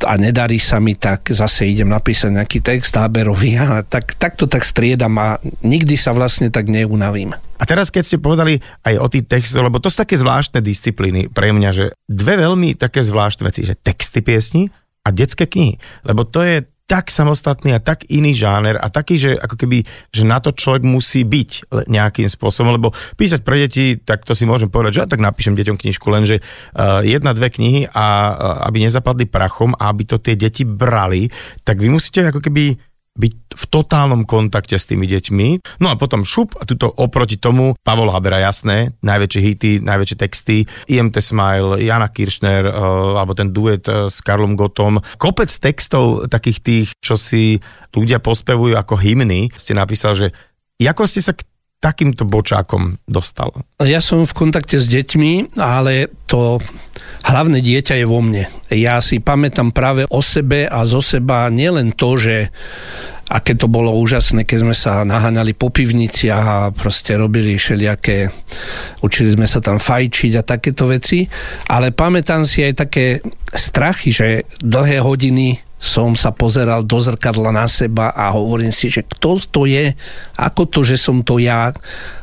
a 0.06 0.14
nedarí 0.14 0.62
sa 0.62 0.78
mi, 0.78 0.94
tak 0.94 1.34
zase 1.34 1.66
idem 1.66 1.90
napísať 1.90 2.30
nejaký 2.30 2.62
text 2.62 2.94
záberový 2.94 3.58
a 3.58 3.82
tak, 3.82 4.14
tak 4.14 4.38
to 4.38 4.46
tak 4.46 4.62
striedam 4.62 5.10
a 5.18 5.42
nikdy 5.66 5.98
sa 5.98 6.14
vlastne 6.14 6.54
tak 6.54 6.70
neunavím. 6.70 7.34
A 7.34 7.62
teraz, 7.66 7.90
keď 7.90 8.02
ste 8.06 8.22
povedali 8.22 8.62
aj 8.86 8.94
o 9.02 9.10
tých 9.10 9.26
textoch, 9.26 9.66
lebo 9.66 9.82
to 9.82 9.90
sú 9.90 9.98
také 9.98 10.14
zvláštne 10.14 10.62
disciplíny 10.62 11.26
pre 11.26 11.50
mňa, 11.50 11.70
že 11.74 11.90
dve 12.06 12.38
veľmi 12.38 12.78
také 12.78 13.02
zvláštne 13.02 13.50
veci, 13.50 13.66
že 13.66 13.74
texty 13.74 14.22
piesni 14.22 14.70
a 15.08 15.16
detské 15.16 15.48
knihy. 15.48 15.80
Lebo 16.04 16.28
to 16.28 16.44
je 16.44 16.68
tak 16.88 17.12
samostatný 17.12 17.76
a 17.76 17.84
tak 17.84 18.08
iný 18.08 18.32
žáner 18.32 18.80
a 18.80 18.88
taký, 18.88 19.20
že 19.20 19.30
ako 19.36 19.60
keby, 19.60 19.84
že 20.08 20.24
na 20.24 20.40
to 20.40 20.56
človek 20.56 20.88
musí 20.88 21.20
byť 21.20 21.68
nejakým 21.84 22.24
spôsobom, 22.32 22.72
lebo 22.72 22.96
písať 23.20 23.44
pre 23.44 23.60
deti, 23.60 24.00
tak 24.00 24.24
to 24.24 24.32
si 24.32 24.48
môžem 24.48 24.72
povedať, 24.72 24.96
že 24.96 25.00
ja 25.04 25.12
tak 25.12 25.20
napíšem 25.20 25.52
deťom 25.52 25.76
knižku, 25.76 26.08
lenže 26.08 26.40
uh, 26.40 27.04
jedna, 27.04 27.36
dve 27.36 27.52
knihy 27.52 27.92
a 27.92 28.06
uh, 28.08 28.32
aby 28.72 28.88
nezapadli 28.88 29.28
prachom 29.28 29.76
a 29.76 29.92
aby 29.92 30.08
to 30.08 30.16
tie 30.16 30.32
deti 30.32 30.64
brali, 30.64 31.28
tak 31.60 31.76
vy 31.76 31.92
musíte 31.92 32.24
ako 32.32 32.40
keby 32.40 32.80
byť 33.18 33.32
v 33.58 33.64
totálnom 33.66 34.22
kontakte 34.22 34.78
s 34.78 34.86
tými 34.86 35.10
deťmi. 35.10 35.78
No 35.82 35.90
a 35.90 35.98
potom 35.98 36.22
šup 36.22 36.54
a 36.56 36.62
tuto 36.62 36.86
oproti 36.86 37.36
tomu 37.36 37.74
Pavol 37.82 38.14
Habera, 38.14 38.38
jasné, 38.38 38.94
najväčšie 39.02 39.40
hity, 39.42 39.72
najväčšie 39.82 40.16
texty, 40.16 40.62
IMT 40.86 41.18
Smile, 41.18 41.82
Jana 41.82 42.08
Kiršner, 42.08 42.70
uh, 42.70 43.18
alebo 43.18 43.34
ten 43.34 43.50
duet 43.50 43.90
uh, 43.90 44.06
s 44.06 44.22
Karlom 44.22 44.54
Gotom. 44.54 45.02
Kopec 45.18 45.50
textov 45.50 46.30
takých 46.30 46.58
tých, 46.62 46.88
čo 47.02 47.18
si 47.18 47.58
ľudia 47.90 48.22
pospevujú 48.22 48.78
ako 48.78 48.94
hymny, 48.94 49.50
ste 49.58 49.74
napísal, 49.74 50.14
že 50.14 50.30
ako 50.78 51.10
ste 51.10 51.20
sa 51.20 51.34
k 51.34 51.42
takýmto 51.78 52.26
bočákom 52.26 52.98
dostal? 53.06 53.50
Ja 53.82 54.02
som 54.02 54.26
v 54.26 54.34
kontakte 54.34 54.78
s 54.78 54.86
deťmi, 54.90 55.58
ale 55.58 56.10
to 56.26 56.58
hlavné 57.24 57.58
dieťa 57.60 57.94
je 58.00 58.06
vo 58.06 58.20
mne. 58.24 58.48
Ja 58.72 59.00
si 59.04 59.20
pamätám 59.20 59.72
práve 59.72 60.08
o 60.08 60.20
sebe 60.24 60.68
a 60.68 60.84
zo 60.88 61.04
seba 61.04 61.48
nielen 61.52 61.92
to, 61.92 62.16
že 62.16 62.52
aké 63.28 63.52
to 63.52 63.68
bolo 63.68 63.92
úžasné, 63.92 64.48
keď 64.48 64.58
sme 64.64 64.72
sa 64.72 65.04
naháňali 65.04 65.52
po 65.52 65.68
pivniciach 65.68 66.44
a 66.48 66.58
proste 66.72 67.12
robili 67.20 67.60
všelijaké, 67.60 68.32
učili 69.04 69.36
sme 69.36 69.44
sa 69.44 69.60
tam 69.60 69.76
fajčiť 69.76 70.32
a 70.40 70.48
takéto 70.48 70.88
veci, 70.88 71.28
ale 71.68 71.92
pamätám 71.92 72.48
si 72.48 72.64
aj 72.64 72.88
také 72.88 73.20
strachy, 73.52 74.16
že 74.16 74.48
dlhé 74.64 75.04
hodiny 75.04 75.67
som 75.78 76.18
sa 76.18 76.34
pozeral 76.34 76.82
do 76.82 76.98
zrkadla 76.98 77.54
na 77.54 77.70
seba 77.70 78.10
a 78.10 78.34
hovorím 78.34 78.74
si, 78.74 78.90
že 78.90 79.06
kto 79.06 79.38
to 79.46 79.62
je, 79.70 79.94
ako 80.34 80.66
to, 80.66 80.82
že 80.82 80.98
som 80.98 81.22
to 81.22 81.38
ja. 81.38 81.70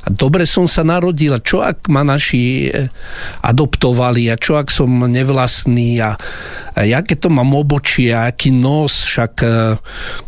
A 0.06 0.08
dobre 0.12 0.44
som 0.44 0.68
sa 0.68 0.84
narodil 0.84 1.32
a 1.32 1.40
čo 1.40 1.64
ak 1.64 1.88
ma 1.88 2.04
naši 2.04 2.68
eh, 2.68 2.92
adoptovali 3.42 4.28
a 4.28 4.36
čo 4.36 4.60
ak 4.60 4.68
som 4.68 4.92
nevlastný 5.08 6.04
a, 6.04 6.20
a 6.76 6.80
jaké 6.84 7.16
to 7.16 7.32
mám 7.32 7.56
obočie 7.56 8.12
a 8.12 8.28
aký 8.28 8.52
nos, 8.52 9.08
však 9.08 9.34
eh, 9.48 9.80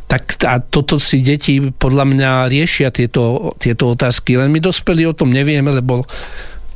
tak 0.07 0.39
a 0.47 0.63
toto 0.63 0.95
si 1.03 1.19
deti 1.19 1.59
podľa 1.59 2.07
mňa 2.07 2.29
riešia 2.47 2.95
tieto, 2.95 3.51
tieto 3.59 3.91
otázky, 3.91 4.39
len 4.39 4.55
my 4.55 4.63
dospelí 4.63 5.03
o 5.03 5.11
tom 5.11 5.35
nevieme, 5.35 5.67
lebo 5.67 6.07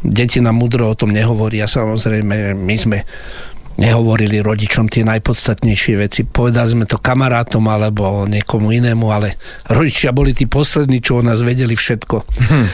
deti 0.04 0.42
nám 0.42 0.58
mudro 0.58 0.90
o 0.90 0.98
tom 0.98 1.14
nehovoria. 1.14 1.70
Samozrejme, 1.70 2.58
my 2.58 2.76
sme 2.76 3.06
nehovorili 3.82 4.46
rodičom 4.46 4.86
tie 4.86 5.02
najpodstatnejšie 5.02 5.94
veci. 5.98 6.22
Povedali 6.22 6.70
sme 6.70 6.86
to 6.86 7.02
kamarátom 7.02 7.66
alebo 7.66 8.30
niekomu 8.30 8.70
inému, 8.70 9.10
ale 9.10 9.42
rodičia 9.66 10.14
boli 10.14 10.38
tí 10.38 10.46
poslední, 10.46 11.02
čo 11.02 11.20
o 11.20 11.26
nás 11.26 11.42
vedeli 11.42 11.74
všetko. 11.74 12.18
Hm. 12.22 12.68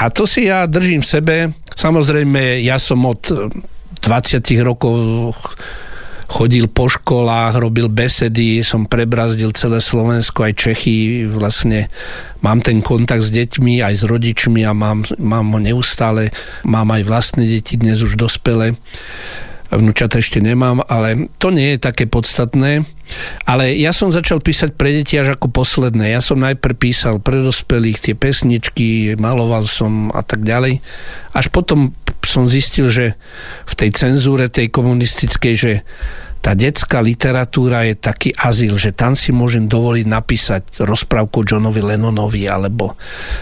A 0.00 0.02
to 0.08 0.24
si 0.24 0.48
ja 0.48 0.64
držím 0.64 1.04
v 1.04 1.10
sebe. 1.12 1.36
Samozrejme, 1.76 2.64
ja 2.64 2.80
som 2.80 3.04
od 3.04 3.28
20 4.00 4.40
rokov 4.64 4.96
chodil 6.26 6.66
po 6.66 6.90
školách, 6.90 7.54
robil 7.62 7.86
besedy, 7.86 8.66
som 8.66 8.88
prebrazdil 8.90 9.54
celé 9.54 9.78
Slovensko, 9.78 10.42
aj 10.42 10.58
Čechy, 10.58 11.22
vlastne 11.30 11.86
mám 12.42 12.58
ten 12.66 12.82
kontakt 12.82 13.22
s 13.22 13.30
deťmi, 13.30 13.78
aj 13.78 13.94
s 13.94 14.02
rodičmi 14.02 14.66
a 14.66 14.74
mám, 14.74 15.06
mám 15.22 15.54
ho 15.54 15.60
neustále, 15.62 16.34
mám 16.66 16.90
aj 16.90 17.02
vlastné 17.06 17.46
deti, 17.46 17.78
dnes 17.78 18.02
už 18.02 18.18
dospelé 18.18 18.74
vnúčata 19.74 20.22
ešte 20.22 20.38
nemám, 20.38 20.82
ale 20.86 21.26
to 21.42 21.50
nie 21.50 21.74
je 21.74 21.78
také 21.82 22.06
podstatné. 22.06 22.86
Ale 23.46 23.70
ja 23.78 23.94
som 23.94 24.10
začal 24.10 24.42
písať 24.42 24.74
pre 24.74 24.90
deti 24.90 25.14
až 25.14 25.38
ako 25.38 25.50
posledné. 25.50 26.10
Ja 26.10 26.22
som 26.22 26.42
najprv 26.42 26.74
písal 26.74 27.22
pre 27.22 27.38
dospelých 27.38 28.02
tie 28.02 28.14
pesničky, 28.18 29.14
maloval 29.18 29.66
som 29.66 30.10
a 30.10 30.26
tak 30.26 30.42
ďalej. 30.42 30.82
Až 31.34 31.46
potom 31.54 31.94
som 32.26 32.50
zistil, 32.50 32.90
že 32.90 33.14
v 33.66 33.74
tej 33.78 33.90
cenzúre 33.94 34.50
tej 34.50 34.70
komunistickej, 34.74 35.54
že 35.54 35.72
tá 36.40 36.54
detská 36.54 37.02
literatúra 37.02 37.86
je 37.90 37.98
taký 37.98 38.30
azyl, 38.36 38.78
že 38.78 38.94
tam 38.94 39.18
si 39.18 39.34
môžem 39.34 39.66
dovoliť 39.66 40.06
napísať 40.06 40.62
rozprávku 40.78 41.42
Johnovi 41.42 41.82
Lennonovi 41.82 42.46
alebo 42.46 42.94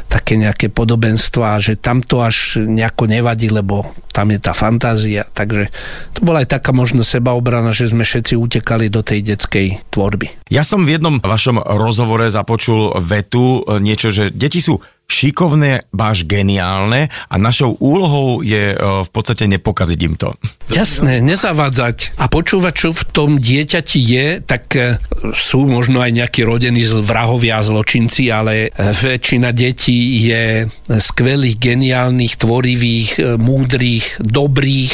také 0.08 0.40
nejaké 0.40 0.72
podobenstva, 0.72 1.60
že 1.60 1.76
tam 1.76 2.00
to 2.00 2.24
až 2.24 2.64
nejako 2.64 3.04
nevadí, 3.10 3.52
lebo 3.52 3.92
tam 4.14 4.32
je 4.32 4.40
tá 4.40 4.56
fantázia. 4.56 5.28
Takže 5.28 5.68
to 6.16 6.20
bola 6.24 6.40
aj 6.46 6.56
taká 6.56 6.72
možno 6.72 7.04
sebaobrana, 7.04 7.76
že 7.76 7.92
sme 7.92 8.06
všetci 8.06 8.38
utekali 8.38 8.88
do 8.88 9.04
tej 9.04 9.20
detskej 9.34 9.84
tvorby. 9.92 10.48
Ja 10.48 10.62
som 10.64 10.86
v 10.86 10.96
jednom 10.96 11.18
vašom 11.20 11.60
rozhovore 11.60 12.30
započul 12.30 12.94
vetu, 13.02 13.66
niečo, 13.82 14.14
že 14.14 14.32
deti 14.32 14.62
sú 14.62 14.80
šikovné, 15.04 15.84
báš 15.92 16.24
geniálne 16.24 17.12
a 17.28 17.34
našou 17.36 17.76
úlohou 17.76 18.40
je 18.40 18.72
e, 18.72 18.76
v 18.78 19.10
podstate 19.12 19.44
nepokaziť 19.44 20.00
im 20.00 20.16
to. 20.16 20.32
Jasné, 20.72 21.20
nezavádzať 21.20 22.16
a 22.16 22.24
počúvať, 22.32 22.72
čo 22.72 22.88
v 22.96 23.04
tom 23.12 23.30
dieťati 23.36 24.00
je, 24.00 24.26
tak 24.40 24.64
e, 24.74 24.96
sú 25.36 25.68
možno 25.68 26.00
aj 26.00 26.08
nejakí 26.08 26.40
rodení 26.42 26.80
vrahovia 26.88 27.60
zločinci, 27.60 28.32
ale 28.32 28.68
e, 28.72 28.90
väčšina 28.96 29.52
detí 29.52 30.24
je 30.24 30.72
skvelých, 30.88 31.60
geniálnych, 31.60 32.40
tvorivých, 32.40 33.36
múdrych, 33.36 34.18
dobrých 34.24 34.92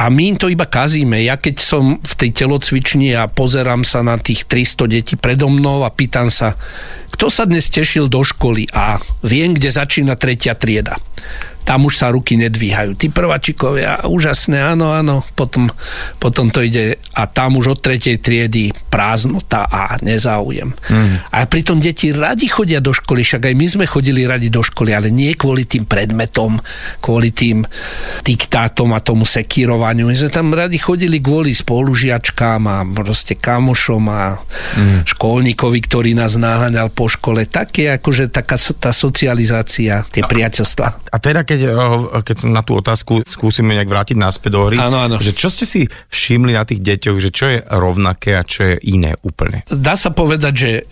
a 0.00 0.08
my 0.08 0.32
im 0.32 0.36
to 0.40 0.48
iba 0.48 0.64
kazíme. 0.64 1.20
Ja 1.20 1.36
keď 1.36 1.56
som 1.60 2.00
v 2.00 2.14
tej 2.16 2.30
telocvični 2.32 3.12
a 3.12 3.28
pozerám 3.28 3.84
sa 3.84 4.00
na 4.00 4.16
tých 4.16 4.48
300 4.48 4.88
detí 4.88 5.14
predo 5.20 5.52
mnou 5.52 5.84
a 5.84 5.92
pýtam 5.92 6.32
sa, 6.32 6.56
kto 7.16 7.32
sa 7.32 7.48
dnes 7.48 7.72
tešil 7.72 8.12
do 8.12 8.20
školy 8.20 8.68
a 8.76 9.00
viem, 9.26 9.54
kde 9.54 9.70
začína 9.70 10.14
tretia 10.14 10.54
trieda. 10.54 10.96
Tam 11.66 11.82
už 11.82 11.98
sa 11.98 12.14
ruky 12.14 12.38
nedvíhajú. 12.38 12.94
Tí 12.94 13.10
prvačikovia, 13.10 14.06
úžasné, 14.06 14.62
áno, 14.62 14.94
áno, 14.94 15.26
potom, 15.34 15.66
potom 16.22 16.46
to 16.46 16.62
ide 16.62 17.02
a 17.18 17.26
tam 17.26 17.58
už 17.58 17.74
od 17.74 17.80
tretej 17.82 18.22
triedy 18.22 18.70
prázdnota 18.86 19.66
a 19.66 19.98
nezáujem. 19.98 20.70
Mm. 20.86 21.26
A 21.34 21.42
pritom 21.50 21.82
deti 21.82 22.14
radi 22.14 22.46
chodia 22.46 22.78
do 22.78 22.94
školy, 22.94 23.26
však 23.26 23.50
aj 23.50 23.54
my 23.58 23.66
sme 23.66 23.84
chodili 23.90 24.22
radi 24.22 24.46
do 24.46 24.62
školy, 24.62 24.94
ale 24.94 25.10
nie 25.10 25.34
kvôli 25.34 25.66
tým 25.66 25.90
predmetom, 25.90 26.62
kvôli 27.02 27.34
tým 27.34 27.66
diktátom 28.22 28.94
a 28.94 29.02
tomu 29.02 29.26
sekírovaniu. 29.26 30.06
My 30.06 30.14
sme 30.14 30.30
tam 30.30 30.54
radi 30.54 30.78
chodili 30.78 31.18
kvôli 31.18 31.50
spolužiačkám 31.50 32.62
a 32.68 32.86
proste 32.86 33.34
kamošom 33.34 34.04
a 34.06 34.38
mm. 34.78 34.98
školníkovi, 35.10 35.78
ktorý 35.82 36.14
nás 36.14 36.38
náhaňal 36.38 36.94
po 36.94 37.10
škole. 37.10 37.48
Také 37.48 37.90
akože 37.96 38.30
taká 38.30 38.60
tá 38.76 38.92
socializácia, 38.92 40.04
tie 40.12 40.22
a, 40.22 40.28
priateľstva. 40.28 40.86
A 41.08 41.16
teda, 41.16 41.48
keď, 41.48 41.55
eh, 41.64 42.22
keď 42.22 42.36
na 42.50 42.60
tú 42.60 42.76
otázku 42.76 43.24
skúsime 43.24 43.72
nejak 43.78 43.88
vrátiť 43.88 44.16
naspäť 44.18 44.50
do 44.52 44.68
hry, 44.68 44.76
áno, 44.76 44.98
áno. 45.00 45.16
že 45.22 45.32
čo 45.32 45.48
ste 45.48 45.64
si 45.64 45.88
všimli 45.88 46.52
na 46.52 46.68
tých 46.68 46.82
deťoch, 46.82 47.18
že 47.22 47.30
čo 47.32 47.46
je 47.52 47.58
rovnaké 47.72 48.36
a 48.36 48.42
čo 48.44 48.74
je 48.74 48.76
iné 48.92 49.16
úplne? 49.24 49.64
Dá 49.70 49.96
sa 49.96 50.12
povedať, 50.12 50.52
že 50.52 50.70
e, 50.72 50.82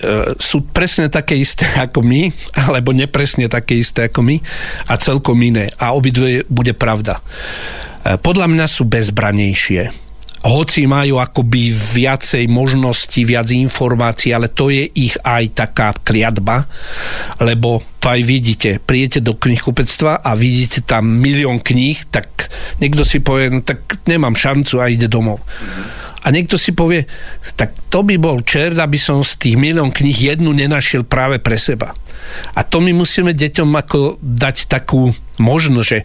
sú 0.40 0.64
presne 0.70 1.12
také 1.12 1.36
isté 1.36 1.66
ako 1.86 2.00
my, 2.00 2.30
alebo 2.70 2.96
nepresne 2.96 3.50
také 3.50 3.76
isté 3.80 4.08
ako 4.08 4.24
my 4.24 4.36
a 4.88 4.94
celkom 4.96 5.36
iné. 5.42 5.68
A 5.76 5.92
obidve 5.92 6.46
bude 6.48 6.72
pravda. 6.72 7.18
E, 7.18 7.22
podľa 8.16 8.46
mňa 8.48 8.66
sú 8.70 8.88
bezbranejšie 8.88 10.04
hoci 10.44 10.84
majú 10.84 11.16
akoby 11.16 11.72
viacej 11.72 12.44
možností, 12.52 13.24
viac 13.24 13.48
informácií, 13.48 14.36
ale 14.36 14.52
to 14.52 14.68
je 14.68 14.84
ich 14.92 15.16
aj 15.24 15.44
taká 15.56 15.96
kliatba, 16.04 16.68
lebo 17.40 17.80
to 18.04 18.12
aj 18.12 18.20
vidíte, 18.20 18.70
príjete 18.84 19.24
do 19.24 19.32
knihkupectva 19.32 20.20
a 20.20 20.36
vidíte 20.36 20.84
tam 20.84 21.08
milión 21.08 21.56
kníh, 21.56 22.04
tak 22.12 22.52
niekto 22.76 23.00
si 23.00 23.24
povie, 23.24 23.48
no 23.48 23.64
tak 23.64 23.80
nemám 24.04 24.36
šancu 24.36 24.76
a 24.76 24.92
ide 24.92 25.08
domov. 25.08 25.40
A 26.20 26.28
niekto 26.28 26.60
si 26.60 26.76
povie, 26.76 27.08
tak 27.56 27.72
to 27.88 28.04
by 28.04 28.20
bol 28.20 28.44
čert, 28.44 28.76
aby 28.76 29.00
som 29.00 29.24
z 29.24 29.40
tých 29.40 29.56
milión 29.56 29.88
kníh 29.88 30.36
jednu 30.36 30.52
nenašiel 30.52 31.08
práve 31.08 31.40
pre 31.40 31.56
seba. 31.56 31.96
A 32.52 32.60
to 32.60 32.84
my 32.84 32.92
musíme 32.92 33.32
deťom 33.32 33.72
ako 33.72 34.20
dať 34.20 34.68
takú 34.68 35.08
možnosť, 35.40 35.88
že 35.88 35.98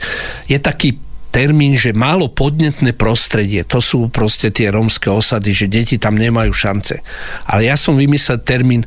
je 0.48 0.56
taký 0.56 0.96
termín, 1.30 1.78
že 1.78 1.94
málo 1.94 2.30
podnetné 2.30 2.98
prostredie, 2.98 3.62
to 3.64 3.80
sú 3.80 4.10
proste 4.10 4.50
tie 4.50 4.74
rómske 4.74 5.08
osady, 5.08 5.54
že 5.54 5.72
deti 5.72 5.96
tam 6.02 6.18
nemajú 6.18 6.52
šance. 6.52 7.02
Ale 7.46 7.70
ja 7.70 7.78
som 7.78 7.96
vymyslel 7.96 8.42
termín 8.42 8.84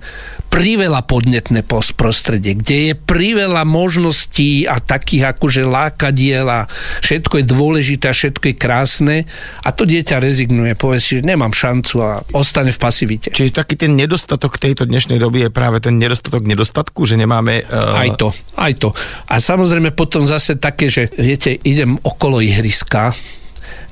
priveľa 0.52 1.09
podnetné 1.09 1.64
prostredie, 1.96 2.52
kde 2.52 2.92
je 2.92 2.94
priveľa 2.94 3.64
možností 3.64 4.68
a 4.68 4.85
takých 4.85 5.33
akože 5.33 5.64
lákadiel 5.64 6.44
a 6.44 6.68
všetko 7.00 7.40
je 7.40 7.44
dôležité 7.48 8.12
a 8.12 8.18
všetko 8.18 8.52
je 8.52 8.61
krásne 8.61 9.16
a 9.64 9.72
to 9.72 9.88
dieťa 9.88 10.20
rezignuje, 10.20 10.76
povie 10.76 11.00
si, 11.00 11.16
že 11.16 11.24
nemám 11.24 11.57
šancu 11.57 11.94
a 12.05 12.20
ostane 12.37 12.68
v 12.68 12.76
pasivite. 12.76 13.33
Čiže 13.33 13.64
taký 13.64 13.81
ten 13.81 13.96
nedostatok 13.96 14.61
tejto 14.61 14.85
dnešnej 14.85 15.16
doby 15.16 15.48
je 15.48 15.50
práve 15.57 15.81
ten 15.81 15.96
nedostatok 15.96 16.44
nedostatku, 16.44 17.00
že 17.09 17.16
nemáme... 17.16 17.64
Uh... 17.72 18.05
Aj 18.05 18.11
to, 18.20 18.28
aj 18.61 18.72
to. 18.76 18.92
A 19.33 19.40
samozrejme 19.40 19.96
potom 19.96 20.28
zase 20.28 20.61
také, 20.61 20.92
že 20.92 21.09
viete, 21.16 21.57
idem 21.64 21.96
okolo 22.05 22.41
ihriska, 22.42 23.14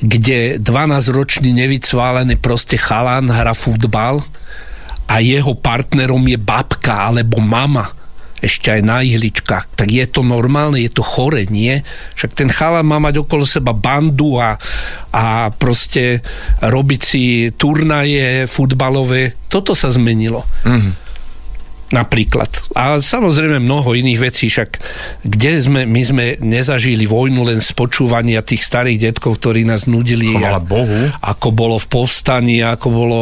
kde 0.01 0.59
12-ročný 0.59 1.55
nevycválený 1.55 2.41
proste 2.41 2.81
chalan 2.81 3.31
hra 3.31 3.55
futbal 3.55 4.19
a 5.07 5.15
jeho 5.23 5.55
partnerom 5.55 6.23
je 6.27 6.39
babka 6.41 7.11
alebo 7.11 7.39
mama, 7.39 7.87
ešte 8.41 8.73
aj 8.73 8.81
na 8.81 9.05
ihličkách, 9.05 9.77
tak 9.77 9.93
je 9.93 10.09
to 10.09 10.25
normálne, 10.25 10.81
je 10.81 10.89
to 10.89 11.05
chore, 11.05 11.45
nie? 11.53 11.85
Však 12.17 12.33
ten 12.33 12.49
chalan 12.49 12.89
má 12.89 12.97
mať 12.97 13.21
okolo 13.21 13.45
seba 13.45 13.77
bandu 13.77 14.41
a, 14.41 14.57
a 15.13 15.53
proste 15.53 16.25
robiť 16.65 17.01
si 17.05 17.23
turnaje 17.53 18.49
futbalové. 18.49 19.37
Toto 19.53 19.77
sa 19.77 19.93
zmenilo. 19.93 20.41
Mm-hmm 20.65 21.10
napríklad. 21.91 22.49
A 22.79 23.03
samozrejme 23.03 23.59
mnoho 23.59 23.99
iných 23.99 24.21
vecí, 24.23 24.47
však 24.47 24.79
kde 25.27 25.53
sme, 25.59 25.81
my 25.87 26.03
sme 26.07 26.25
nezažili 26.39 27.03
vojnu 27.05 27.43
len 27.43 27.59
z 27.59 27.75
počúvania 27.75 28.47
tých 28.47 28.63
starých 28.63 29.11
detkov, 29.11 29.43
ktorí 29.43 29.67
nás 29.67 29.91
nudili. 29.91 30.31
Chvála 30.31 30.63
Bohu. 30.63 31.11
Ako 31.19 31.51
bolo 31.51 31.77
v 31.83 31.87
povstaní, 31.91 32.63
ako 32.63 32.87
bolo, 32.89 33.21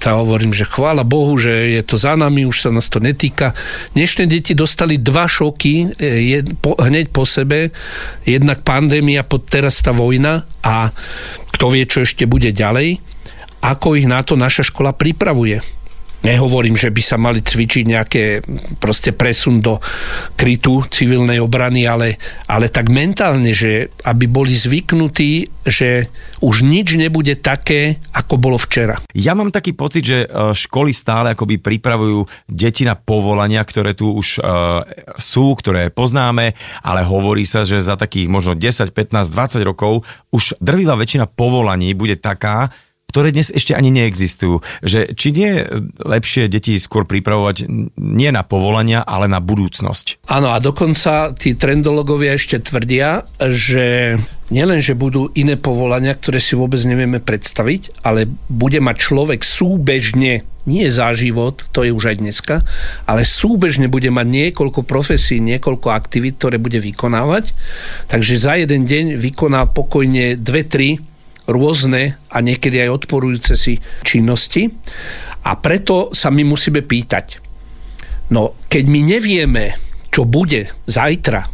tá 0.00 0.16
hovorím, 0.16 0.56
že 0.56 0.64
chvála 0.64 1.04
Bohu, 1.04 1.36
že 1.36 1.76
je 1.78 1.82
to 1.84 2.00
za 2.00 2.16
nami, 2.16 2.48
už 2.48 2.68
sa 2.68 2.70
nás 2.72 2.88
to 2.88 2.98
netýka. 2.98 3.52
Dnešné 3.92 4.24
deti 4.24 4.56
dostali 4.56 4.96
dva 4.96 5.28
šoky 5.28 5.96
e, 6.00 6.06
jed, 6.32 6.56
po, 6.64 6.80
hneď 6.80 7.12
po 7.12 7.28
sebe. 7.28 7.70
Jednak 8.24 8.64
pandémia, 8.64 9.22
teraz 9.52 9.84
tá 9.84 9.92
vojna 9.92 10.48
a 10.64 10.90
kto 11.52 11.68
vie, 11.68 11.84
čo 11.84 12.08
ešte 12.08 12.24
bude 12.24 12.56
ďalej. 12.56 13.04
Ako 13.58 13.98
ich 13.98 14.06
na 14.06 14.22
to 14.22 14.38
naša 14.38 14.70
škola 14.70 14.94
pripravuje 14.94 15.77
Nehovorím, 16.28 16.76
že 16.76 16.92
by 16.92 17.00
sa 17.00 17.16
mali 17.16 17.40
cvičiť 17.40 17.84
nejaké 17.88 18.24
proste 18.76 19.16
presun 19.16 19.64
do 19.64 19.80
krytu 20.36 20.84
civilnej 20.84 21.40
obrany, 21.40 21.88
ale, 21.88 22.20
ale 22.44 22.68
tak 22.68 22.92
mentálne, 22.92 23.56
že 23.56 23.88
aby 24.04 24.28
boli 24.28 24.52
zvyknutí, 24.52 25.64
že 25.64 26.12
už 26.44 26.68
nič 26.68 27.00
nebude 27.00 27.32
také, 27.40 27.96
ako 28.12 28.36
bolo 28.36 28.60
včera. 28.60 29.00
Ja 29.16 29.32
mám 29.32 29.48
taký 29.48 29.72
pocit, 29.72 30.04
že 30.04 30.18
e, 30.24 30.52
školy 30.52 30.92
stále 30.92 31.32
akoby 31.32 31.64
pripravujú 31.64 32.28
deti 32.44 32.84
na 32.84 32.92
povolania, 32.92 33.64
ktoré 33.64 33.96
tu 33.96 34.12
už 34.12 34.40
uh, 34.40 34.84
sú, 35.16 35.56
ktoré 35.56 35.88
poznáme, 35.88 36.52
ale 36.84 37.00
hovorí 37.04 37.44
sa, 37.48 37.64
že 37.64 37.80
za 37.80 37.96
takých 37.96 38.28
možno 38.28 38.52
10, 38.52 38.92
15, 38.92 39.32
20 39.32 39.64
rokov 39.64 40.04
už 40.28 40.60
drvivá 40.60 40.98
väčšina 40.98 41.28
povolaní 41.28 41.92
bude 41.96 42.20
taká, 42.20 42.68
ktoré 43.08 43.32
dnes 43.32 43.48
ešte 43.48 43.72
ani 43.72 43.88
neexistujú. 43.88 44.60
Že 44.84 45.16
či 45.16 45.28
nie 45.32 45.48
je 45.48 45.60
lepšie 46.04 46.52
deti 46.52 46.76
skôr 46.76 47.08
pripravovať 47.08 47.64
nie 47.96 48.28
na 48.28 48.44
povolania, 48.44 49.00
ale 49.00 49.24
na 49.32 49.40
budúcnosť? 49.40 50.28
Áno, 50.28 50.52
a 50.52 50.60
dokonca 50.60 51.32
tí 51.32 51.56
trendologovia 51.56 52.36
ešte 52.36 52.60
tvrdia, 52.60 53.24
že 53.40 54.20
nielen, 54.52 54.84
že 54.84 54.92
budú 54.92 55.32
iné 55.32 55.56
povolania, 55.56 56.12
ktoré 56.12 56.36
si 56.36 56.52
vôbec 56.52 56.84
nevieme 56.84 57.16
predstaviť, 57.16 58.04
ale 58.04 58.28
bude 58.52 58.80
mať 58.84 58.96
človek 59.00 59.40
súbežne 59.40 60.44
nie 60.68 60.86
za 60.92 61.08
život, 61.16 61.64
to 61.72 61.88
je 61.88 61.96
už 61.96 62.12
aj 62.12 62.16
dneska, 62.20 62.60
ale 63.08 63.24
súbežne 63.24 63.88
bude 63.88 64.12
mať 64.12 64.28
niekoľko 64.28 64.84
profesí, 64.84 65.40
niekoľko 65.40 65.88
aktivít, 65.88 66.36
ktoré 66.36 66.60
bude 66.60 66.76
vykonávať. 66.76 67.56
Takže 68.12 68.34
za 68.36 68.60
jeden 68.60 68.84
deň 68.84 69.16
vykoná 69.16 69.64
pokojne 69.72 70.36
dve, 70.36 70.68
tri 70.68 71.00
rôzne 71.48 72.20
a 72.28 72.36
niekedy 72.44 72.84
aj 72.84 73.04
odporujúce 73.04 73.56
si 73.56 73.80
činnosti. 74.04 74.68
A 75.48 75.56
preto 75.56 76.12
sa 76.12 76.28
my 76.28 76.44
musíme 76.44 76.84
pýtať, 76.84 77.40
no 78.36 78.52
keď 78.68 78.84
my 78.84 79.00
nevieme, 79.16 79.64
čo 80.12 80.28
bude 80.28 80.68
zajtra, 80.84 81.48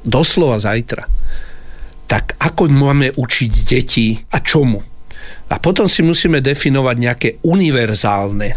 doslova 0.00 0.56
zajtra, 0.56 1.04
tak 2.08 2.34
ako 2.40 2.72
máme 2.72 3.12
učiť 3.14 3.52
deti 3.68 4.16
a 4.16 4.40
čomu? 4.40 4.80
A 5.50 5.58
potom 5.58 5.90
si 5.90 6.00
musíme 6.00 6.40
definovať 6.40 6.96
nejaké 6.96 7.28
univerzálne 7.42 8.48
e, 8.50 8.56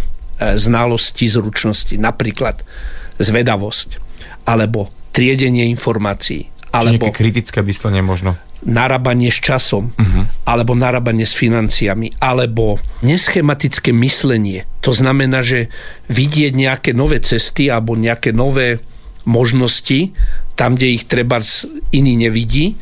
znalosti, 0.58 1.26
zručnosti, 1.26 1.93
napríklad 1.97 2.62
zvedavosť, 3.17 3.89
alebo 4.45 4.89
triedenie 5.13 5.69
informácií, 5.69 6.49
alebo... 6.73 7.10
Čiže 7.10 7.17
kritické 7.17 7.60
myslenie 7.65 8.02
možno 8.02 8.38
narábanie 8.63 9.30
s 9.30 9.39
časom, 9.43 9.91
uh-huh. 9.91 10.23
alebo 10.47 10.76
narábanie 10.76 11.28
s 11.28 11.36
financiami, 11.36 12.15
alebo 12.19 12.80
neschematické 13.04 13.91
myslenie. 13.91 14.63
To 14.84 14.95
znamená, 14.95 15.43
že 15.43 15.71
vidieť 16.12 16.52
nejaké 16.56 16.91
nové 16.95 17.19
cesty 17.19 17.67
alebo 17.67 17.95
nejaké 17.95 18.32
nové 18.32 18.80
možnosti, 19.23 20.12
tam, 20.54 20.76
kde 20.76 20.99
ich 20.99 21.08
treba 21.08 21.39
iný 21.95 22.13
nevidí 22.19 22.76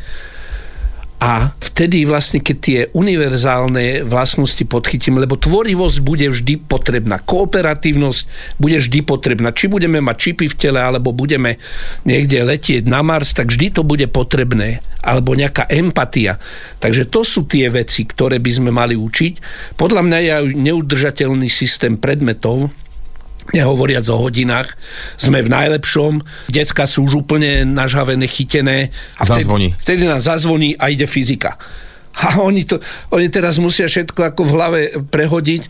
a 1.22 1.54
vtedy 1.54 2.02
vlastne, 2.10 2.42
keď 2.42 2.58
tie 2.58 2.80
univerzálne 2.98 4.02
vlastnosti 4.02 4.66
podchytíme, 4.66 5.22
lebo 5.22 5.38
tvorivosť 5.38 5.98
bude 6.02 6.26
vždy 6.34 6.66
potrebná, 6.66 7.22
kooperatívnosť 7.22 8.22
bude 8.58 8.82
vždy 8.82 9.06
potrebná. 9.06 9.54
Či 9.54 9.70
budeme 9.70 10.02
mať 10.02 10.18
čipy 10.18 10.50
v 10.50 10.58
tele, 10.58 10.82
alebo 10.82 11.14
budeme 11.14 11.62
niekde 12.10 12.42
letieť 12.42 12.90
na 12.90 13.06
Mars, 13.06 13.38
tak 13.38 13.54
vždy 13.54 13.70
to 13.70 13.86
bude 13.86 14.10
potrebné. 14.10 14.82
Alebo 15.06 15.38
nejaká 15.38 15.70
empatia. 15.70 16.42
Takže 16.82 17.06
to 17.06 17.22
sú 17.22 17.46
tie 17.46 17.70
veci, 17.70 18.10
ktoré 18.10 18.42
by 18.42 18.52
sme 18.58 18.74
mali 18.74 18.98
učiť. 18.98 19.34
Podľa 19.78 20.02
mňa 20.02 20.18
je 20.26 20.34
neudržateľný 20.58 21.54
systém 21.54 22.02
predmetov, 22.02 22.74
nehovoriac 23.52 24.06
o 24.12 24.18
hodinách, 24.18 24.76
sme 25.20 25.44
v 25.44 25.52
najlepšom, 25.52 26.24
decka 26.52 26.88
sú 26.88 27.08
už 27.08 27.28
úplne 27.28 27.68
nažavené, 27.68 28.28
chytené 28.28 28.92
a 29.20 29.24
vtedy, 29.28 29.48
zazvoní. 29.48 29.70
vtedy 29.78 30.04
nám 30.08 30.22
zazvoní 30.24 30.76
a 30.80 30.88
ide 30.90 31.08
fyzika. 31.08 31.60
A 32.12 32.44
oni, 32.44 32.68
to, 32.68 32.84
oni 33.16 33.32
teraz 33.32 33.56
musia 33.56 33.88
všetko 33.88 34.36
ako 34.36 34.42
v 34.44 34.52
hlave 34.52 34.80
prehodiť 35.08 35.62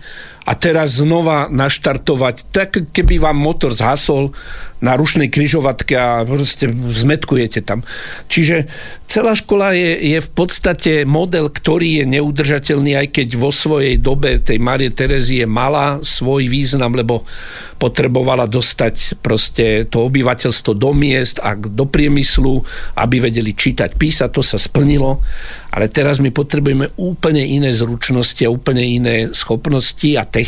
a 0.52 0.60
teraz 0.60 1.00
znova 1.00 1.48
naštartovať, 1.48 2.52
tak 2.52 2.92
keby 2.92 3.24
vám 3.24 3.40
motor 3.40 3.72
zhasol 3.72 4.36
na 4.84 4.98
rušnej 4.98 5.30
kryžovatke 5.30 5.94
a 5.94 6.26
proste 6.26 6.68
zmetkujete 6.74 7.62
tam. 7.64 7.86
Čiže 8.28 8.66
celá 9.06 9.38
škola 9.38 9.78
je, 9.78 10.18
je 10.18 10.20
v 10.20 10.30
podstate 10.34 10.94
model, 11.06 11.54
ktorý 11.54 12.02
je 12.02 12.06
neudržateľný, 12.18 12.98
aj 12.98 13.08
keď 13.14 13.28
vo 13.38 13.54
svojej 13.54 14.02
dobe 14.02 14.42
tej 14.42 14.58
Marie 14.58 14.90
Terezie 14.90 15.46
mala 15.46 16.02
svoj 16.02 16.50
význam, 16.50 16.98
lebo 16.98 17.24
potrebovala 17.78 18.50
dostať 18.50 19.22
proste 19.22 19.86
to 19.90 20.06
obyvateľstvo 20.06 20.78
do 20.78 20.94
miest 20.94 21.38
a 21.42 21.54
do 21.58 21.86
priemyslu, 21.86 22.62
aby 22.98 23.22
vedeli 23.22 23.54
čítať, 23.54 23.98
písať, 23.98 24.30
to 24.34 24.42
sa 24.46 24.58
splnilo, 24.62 25.22
ale 25.74 25.90
teraz 25.90 26.22
my 26.22 26.30
potrebujeme 26.34 26.94
úplne 26.98 27.42
iné 27.42 27.74
zručnosti 27.74 28.42
a 28.46 28.54
úplne 28.54 28.86
iné 28.86 29.16
schopnosti 29.34 30.10
a 30.18 30.26
techniky 30.26 30.41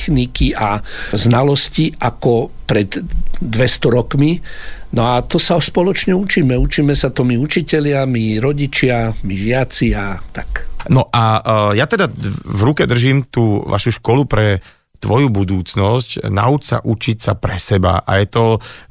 a 0.58 0.82
znalosti 1.14 1.94
ako 2.00 2.50
pred 2.66 2.90
200 3.42 3.90
rokmi. 3.90 4.40
No 4.94 5.02
a 5.10 5.26
to 5.26 5.42
sa 5.42 5.58
spoločne 5.58 6.14
učíme. 6.14 6.54
Učíme 6.54 6.94
sa 6.94 7.10
to 7.10 7.26
my 7.26 7.34
učitelia, 7.38 8.06
my 8.06 8.38
rodičia, 8.38 9.10
my 9.26 9.34
žiaci 9.34 9.98
a 9.98 10.18
tak. 10.32 10.70
No 10.92 11.10
a 11.10 11.24
uh, 11.40 11.72
ja 11.74 11.88
teda 11.88 12.12
v 12.46 12.62
ruke 12.62 12.86
držím 12.86 13.26
tú 13.32 13.64
vašu 13.64 13.98
školu 13.98 14.24
pre 14.28 14.60
tvoju 15.04 15.28
budúcnosť, 15.28 16.32
nauč 16.32 16.72
sa 16.72 16.80
učiť 16.80 17.18
sa 17.20 17.36
pre 17.36 17.60
seba. 17.60 18.00
A 18.08 18.24
je 18.24 18.28
to 18.32 18.44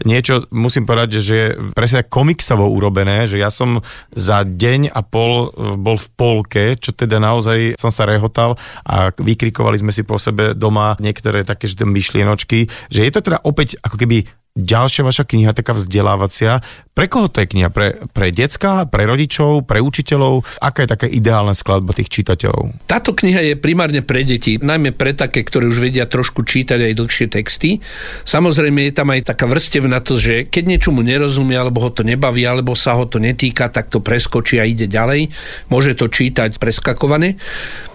niečo, 0.05 0.45
musím 0.53 0.85
povedať, 0.85 1.25
že 1.25 1.35
je 1.35 1.47
presne 1.73 2.05
komiksovo 2.05 2.69
urobené, 2.69 3.25
že 3.25 3.41
ja 3.41 3.49
som 3.49 3.81
za 4.13 4.45
deň 4.45 4.93
a 4.93 5.01
pol 5.01 5.49
bol 5.81 5.97
v 5.97 6.09
polke, 6.13 6.65
čo 6.77 6.93
teda 6.93 7.17
naozaj 7.17 7.81
som 7.81 7.89
sa 7.89 8.05
rehotal 8.05 8.61
a 8.85 9.09
vykrikovali 9.17 9.81
sme 9.81 9.93
si 9.95 10.05
po 10.05 10.21
sebe 10.21 10.53
doma 10.53 11.01
niektoré 11.01 11.49
také 11.49 11.65
že 11.65 11.89
myšlienočky, 11.89 12.69
že 12.93 13.01
je 13.01 13.11
to 13.11 13.25
teda 13.25 13.41
opäť 13.49 13.81
ako 13.81 13.97
keby 13.97 14.29
ďalšia 14.53 15.01
vaša 15.01 15.25
kniha, 15.25 15.57
taká 15.57 15.73
vzdelávacia. 15.73 16.61
Pre 16.93 17.09
koho 17.09 17.33
to 17.33 17.41
je 17.41 17.49
kniha? 17.49 17.73
Pre, 17.73 18.05
pre 18.13 18.29
decka, 18.29 18.85
pre 18.85 19.09
rodičov, 19.09 19.65
pre 19.65 19.81
učiteľov? 19.81 20.45
Aká 20.61 20.85
je 20.85 20.93
taká 20.93 21.07
ideálna 21.09 21.57
skladba 21.57 21.97
tých 21.97 22.13
čitateľov? 22.13 22.85
Táto 22.85 23.17
kniha 23.17 23.41
je 23.49 23.55
primárne 23.57 24.05
pre 24.05 24.29
deti, 24.29 24.61
najmä 24.61 24.93
pre 24.93 25.17
také, 25.17 25.41
ktoré 25.41 25.73
už 25.73 25.81
vedia 25.81 26.05
trošku 26.05 26.45
čítať 26.45 26.85
aj 26.85 26.93
dlhšie 27.01 27.27
texty. 27.33 27.81
Samozrejme 28.29 28.93
je 28.93 28.93
tam 28.93 29.09
aj 29.09 29.33
taká 29.33 29.49
vrstevná 29.49 30.05
to, 30.05 30.21
že 30.21 30.45
keď 30.45 30.77
niečomu 30.77 31.01
nerozumie, 31.01 31.57
alebo 31.57 31.81
ho 31.81 31.89
to 31.89 32.05
nebaví, 32.05 32.45
alebo 32.45 32.77
sa 32.77 32.93
ho 33.01 33.09
to 33.09 33.17
netýka, 33.17 33.73
tak 33.73 33.89
to 33.89 34.05
preskočí 34.05 34.61
a 34.61 34.69
ide 34.69 34.85
ďalej. 34.85 35.33
Môže 35.73 35.97
to 35.97 36.13
čítať 36.13 36.61
preskakované. 36.61 37.41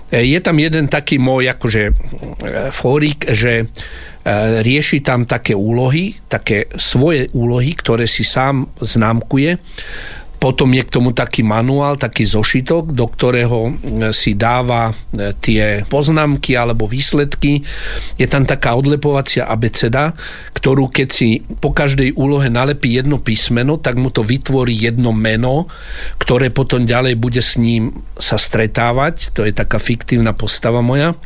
Je 0.08 0.40
tam 0.40 0.56
jeden 0.56 0.88
taký 0.88 1.20
môj 1.20 1.52
akože 1.52 1.84
e, 1.92 1.94
fórik, 2.72 3.28
že 3.28 3.68
E, 3.68 4.17
rieši 4.64 5.00
tam 5.00 5.24
také 5.24 5.56
úlohy, 5.56 6.16
také 6.28 6.68
svoje 6.76 7.32
úlohy, 7.32 7.72
ktoré 7.78 8.04
si 8.10 8.28
sám 8.28 8.68
známkuje. 8.80 9.56
Potom 10.38 10.70
je 10.70 10.86
k 10.86 10.94
tomu 10.94 11.18
taký 11.18 11.42
manuál, 11.42 11.98
taký 11.98 12.22
zošitok, 12.22 12.94
do 12.94 13.10
ktorého 13.10 13.74
e, 13.74 14.14
si 14.14 14.38
dáva 14.38 14.94
e, 14.94 15.34
tie 15.34 15.82
poznámky 15.90 16.54
alebo 16.54 16.86
výsledky. 16.86 17.66
Je 18.22 18.28
tam 18.30 18.46
taká 18.46 18.78
odlepovacia 18.78 19.50
abeceda, 19.50 20.14
ktorú 20.54 20.94
keď 20.94 21.10
si 21.10 21.42
po 21.42 21.74
každej 21.74 22.14
úlohe 22.14 22.54
nalepí 22.54 22.94
jedno 22.94 23.18
písmeno, 23.18 23.82
tak 23.82 23.98
mu 23.98 24.14
to 24.14 24.22
vytvorí 24.22 24.78
jedno 24.78 25.10
meno, 25.10 25.66
ktoré 26.22 26.54
potom 26.54 26.86
ďalej 26.86 27.18
bude 27.18 27.42
s 27.42 27.58
ním 27.58 28.06
sa 28.14 28.38
stretávať. 28.38 29.34
To 29.34 29.42
je 29.42 29.58
taká 29.58 29.82
fiktívna 29.82 30.38
postava 30.38 30.86
moja. 30.86 31.18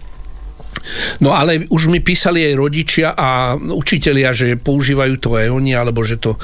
No 1.20 1.34
ale 1.34 1.65
už 1.70 1.88
mi 1.88 2.00
písali 2.04 2.46
aj 2.48 2.54
rodičia 2.58 3.08
a 3.13 3.56
učitelia, 3.58 4.34
že 4.34 4.60
používajú 4.60 5.15
to 5.22 5.38
aj 5.38 5.48
oni, 5.50 5.72
alebo 5.78 6.02
že 6.04 6.17
to, 6.17 6.38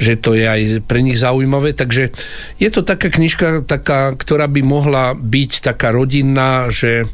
že 0.00 0.18
to 0.18 0.34
je 0.34 0.44
aj 0.44 0.62
pre 0.84 1.00
nich 1.04 1.20
zaujímavé. 1.20 1.76
Takže 1.76 2.10
je 2.58 2.68
to 2.72 2.80
taká 2.82 3.12
knižka, 3.12 3.64
taká, 3.64 4.14
ktorá 4.16 4.48
by 4.48 4.60
mohla 4.64 5.12
byť 5.14 5.64
taká 5.64 5.92
rodinná, 5.94 6.68
že 6.72 7.08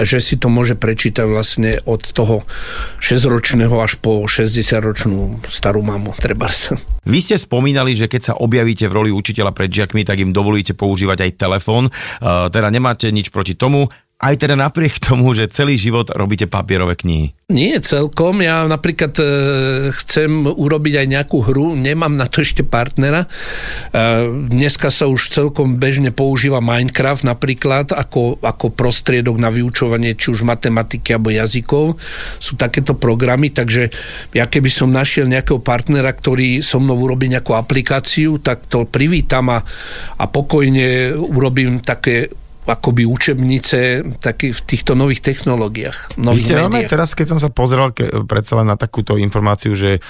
že 0.00 0.24
si 0.24 0.40
to 0.40 0.48
môže 0.48 0.72
prečítať 0.80 1.28
vlastne 1.28 1.76
od 1.84 2.00
toho 2.00 2.48
6-ročného 2.96 3.76
až 3.76 4.00
po 4.00 4.24
60-ročnú 4.24 5.44
starú 5.52 5.84
mamu, 5.84 6.16
treba 6.16 6.48
sa. 6.48 6.80
Vy 7.04 7.18
ste 7.20 7.36
spomínali, 7.36 7.92
že 7.92 8.08
keď 8.08 8.22
sa 8.32 8.38
objavíte 8.38 8.88
v 8.88 8.96
roli 8.96 9.10
učiteľa 9.12 9.52
pred 9.52 9.68
žiakmi, 9.68 10.06
tak 10.06 10.22
im 10.22 10.32
dovolíte 10.32 10.72
používať 10.72 11.28
aj 11.28 11.36
telefón. 11.36 11.92
Uh, 12.22 12.48
teda 12.48 12.72
nemáte 12.72 13.10
nič 13.12 13.28
proti 13.28 13.52
tomu 13.52 13.92
aj 14.22 14.34
teda 14.38 14.54
napriek 14.54 15.02
tomu, 15.10 15.34
že 15.34 15.50
celý 15.50 15.74
život 15.74 16.06
robíte 16.14 16.46
papierové 16.46 16.94
knihy? 16.94 17.34
Nie 17.52 17.84
celkom. 17.84 18.40
Ja 18.40 18.64
napríklad 18.64 19.12
e, 19.20 19.24
chcem 19.92 20.48
urobiť 20.48 21.04
aj 21.04 21.06
nejakú 21.10 21.44
hru, 21.44 21.76
nemám 21.76 22.16
na 22.16 22.24
to 22.24 22.40
ešte 22.40 22.64
partnera. 22.64 23.26
E, 23.26 23.28
dneska 24.48 24.88
sa 24.88 25.04
už 25.10 25.28
celkom 25.28 25.76
bežne 25.76 26.14
používa 26.14 26.64
Minecraft 26.64 27.28
napríklad 27.28 27.92
ako, 27.92 28.40
ako 28.40 28.72
prostriedok 28.72 29.36
na 29.36 29.52
vyučovanie 29.52 30.16
či 30.16 30.32
už 30.32 30.48
matematiky 30.48 31.12
alebo 31.12 31.28
jazykov. 31.28 32.00
Sú 32.40 32.56
takéto 32.56 32.96
programy, 32.96 33.52
takže 33.52 33.92
ja 34.32 34.48
keby 34.48 34.72
som 34.72 34.88
našiel 34.88 35.28
nejakého 35.28 35.60
partnera, 35.60 36.08
ktorý 36.08 36.64
so 36.64 36.80
mnou 36.80 36.96
urobí 37.04 37.28
nejakú 37.28 37.52
aplikáciu, 37.52 38.40
tak 38.40 38.64
to 38.72 38.88
privítam 38.88 39.52
a, 39.52 39.60
a 40.16 40.24
pokojne 40.24 41.12
urobím 41.20 41.84
také 41.84 42.32
akoby 42.62 43.02
učebnice 43.02 44.06
taký 44.22 44.54
v 44.54 44.60
týchto 44.62 44.94
nových 44.94 45.22
technológiách. 45.24 46.14
Nových 46.14 46.46
Vy 46.46 46.46
ste 46.46 46.54
teraz, 46.86 47.10
keď 47.18 47.26
som 47.34 47.38
sa 47.42 47.50
pozrel 47.50 47.90
ke, 47.90 48.06
predsa 48.22 48.62
len 48.62 48.70
na 48.70 48.78
takúto 48.78 49.18
informáciu, 49.18 49.74
že 49.74 49.98
e, 49.98 50.00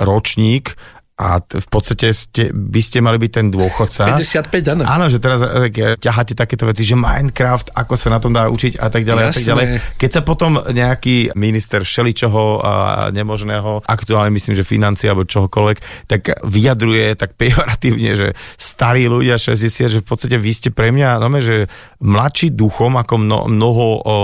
ročník 0.00 0.80
a 1.20 1.36
v 1.44 1.68
podstate 1.68 2.16
ste, 2.16 2.48
by 2.48 2.80
ste 2.80 3.04
mali 3.04 3.20
byť 3.20 3.30
ten 3.30 3.46
dôchodca. 3.52 4.16
55, 4.16 4.72
áno. 4.72 4.82
Áno, 4.88 5.04
že 5.12 5.20
teraz 5.20 5.44
e, 5.44 5.68
ťaháte 6.00 6.32
takéto 6.32 6.64
veci, 6.64 6.88
že 6.88 6.96
Minecraft, 6.96 7.76
ako 7.76 7.92
sa 7.92 8.08
na 8.08 8.16
tom 8.24 8.32
dá 8.32 8.48
učiť 8.48 8.80
a 8.80 8.88
tak 8.88 9.04
ďalej 9.04 9.22
Jasné. 9.28 9.28
a 9.28 9.36
tak 9.36 9.48
ďalej. 9.52 9.66
Keď 10.00 10.10
sa 10.16 10.22
potom 10.24 10.64
nejaký 10.64 11.36
minister 11.36 11.84
všeličoho 11.84 12.64
a 12.64 12.72
nemožného, 13.12 13.84
aktuálne 13.84 14.32
myslím, 14.32 14.56
že 14.56 14.64
financie 14.64 15.12
alebo 15.12 15.28
čohokoľvek, 15.28 16.08
tak 16.08 16.40
vyjadruje 16.40 17.12
tak 17.20 17.36
pejoratívne, 17.36 18.16
že 18.16 18.28
starí 18.56 19.04
ľudia 19.04 19.36
60, 19.36 19.92
že 19.92 19.98
v 20.00 20.06
podstate 20.08 20.40
vy 20.40 20.52
ste 20.56 20.70
pre 20.72 20.88
mňa, 20.88 21.20
no 21.20 21.28
že 21.40 21.68
mladší 22.00 22.56
duchom 22.56 22.96
ako 22.96 23.14
mno, 23.20 23.38
mnoho 23.52 23.86
o, 24.00 24.16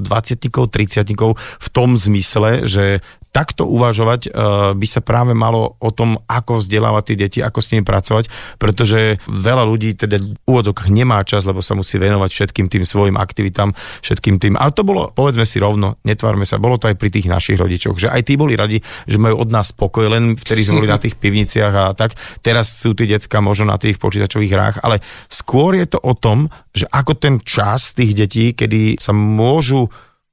20 0.00 0.40
30 0.48 1.12
v 1.36 1.68
tom 1.68 1.94
zmysle, 1.94 2.64
že 2.64 3.04
takto 3.32 3.64
uvažovať 3.64 4.28
uh, 4.28 4.32
by 4.76 4.86
sa 4.86 5.00
práve 5.00 5.32
malo 5.32 5.80
o 5.80 5.88
tom, 5.88 6.20
ako 6.28 6.60
vzdelávať 6.60 7.02
tie 7.08 7.16
deti, 7.16 7.38
ako 7.40 7.58
s 7.64 7.72
nimi 7.72 7.80
pracovať, 7.82 8.28
pretože 8.60 9.16
veľa 9.24 9.64
ľudí 9.64 9.96
teda 9.96 10.20
v 10.20 10.36
úvodzokách 10.44 10.92
nemá 10.92 11.24
čas, 11.24 11.48
lebo 11.48 11.64
sa 11.64 11.72
musí 11.72 11.96
venovať 11.96 12.28
všetkým 12.28 12.68
tým 12.68 12.84
svojim 12.84 13.16
aktivitám, 13.16 13.72
všetkým 14.04 14.36
tým. 14.36 14.60
Ale 14.60 14.76
to 14.76 14.84
bolo, 14.84 15.08
povedzme 15.16 15.48
si 15.48 15.56
rovno, 15.56 15.96
netvárme 16.04 16.44
sa, 16.44 16.60
bolo 16.60 16.76
to 16.76 16.92
aj 16.92 17.00
pri 17.00 17.08
tých 17.08 17.32
našich 17.32 17.56
rodičoch, 17.56 17.96
že 17.96 18.12
aj 18.12 18.20
tí 18.28 18.36
boli 18.36 18.52
radi, 18.52 18.84
že 19.08 19.16
majú 19.16 19.40
od 19.40 19.48
nás 19.48 19.72
pokoj, 19.72 20.12
len 20.12 20.36
vtedy 20.36 20.68
sme 20.68 20.84
boli 20.84 20.92
na 20.92 21.00
tých 21.00 21.16
pivniciach 21.22 21.72
a 21.72 21.84
tak. 21.96 22.12
Teraz 22.44 22.84
sú 22.84 22.92
tí 22.92 23.08
decka 23.08 23.40
možno 23.40 23.72
na 23.72 23.80
tých 23.80 23.96
počítačových 23.96 24.52
hrách, 24.52 24.76
ale 24.84 25.00
skôr 25.32 25.80
je 25.80 25.88
to 25.88 25.98
o 26.04 26.12
tom, 26.12 26.52
že 26.76 26.84
ako 26.92 27.16
ten 27.16 27.40
čas 27.40 27.96
tých 27.96 28.12
detí, 28.12 28.52
kedy 28.52 29.00
sa 29.00 29.16
môžu 29.16 29.88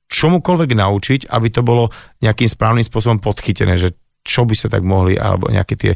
čomukoľvek 0.10 0.72
naučiť, 0.74 1.22
aby 1.30 1.48
to 1.54 1.62
bolo 1.62 1.94
nejakým 2.20 2.50
správnym 2.50 2.84
spôsobom 2.84 3.22
podchytené, 3.22 3.78
že 3.78 3.94
čo 4.26 4.44
by 4.44 4.56
sa 4.58 4.68
tak 4.68 4.84
mohli, 4.84 5.16
alebo 5.16 5.48
nejaké 5.48 5.80
tie 5.80 5.94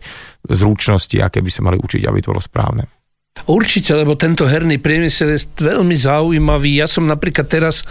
zručnosti, 0.47 1.17
aké 1.19 1.43
by 1.43 1.51
sa 1.51 1.65
mali 1.65 1.77
učiť, 1.81 2.07
aby 2.07 2.19
to 2.23 2.31
bolo 2.31 2.41
správne. 2.41 3.02
Určite, 3.43 3.91
lebo 3.91 4.15
tento 4.15 4.47
herný 4.47 4.79
priemysel 4.79 5.35
je 5.35 5.43
veľmi 5.59 5.99
zaujímavý. 5.99 6.79
Ja 6.79 6.87
som 6.87 7.03
napríklad 7.03 7.51
teraz, 7.51 7.83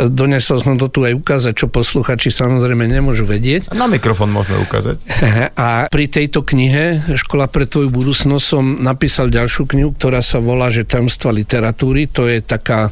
e, 0.00 0.08
donesol 0.08 0.64
som 0.64 0.80
to 0.80 0.88
tu 0.88 1.04
aj 1.04 1.12
ukázať, 1.12 1.52
čo 1.52 1.66
posluchači 1.68 2.32
samozrejme 2.32 2.88
nemôžu 2.88 3.28
vedieť. 3.28 3.68
Na 3.76 3.84
mikrofón 3.84 4.32
môžeme 4.32 4.64
ukázať. 4.64 4.96
A 5.60 5.92
pri 5.92 6.08
tejto 6.08 6.40
knihe 6.40 7.04
Škola 7.20 7.52
pre 7.52 7.68
tvoju 7.68 7.92
budúcnosť 7.92 8.44
som 8.44 8.80
napísal 8.80 9.28
ďalšiu 9.28 9.68
knihu, 9.68 9.92
ktorá 9.92 10.24
sa 10.24 10.40
volá, 10.40 10.72
že 10.72 10.88
Tajomstva 10.88 11.36
literatúry. 11.36 12.08
To 12.16 12.24
je 12.24 12.40
taká, 12.40 12.88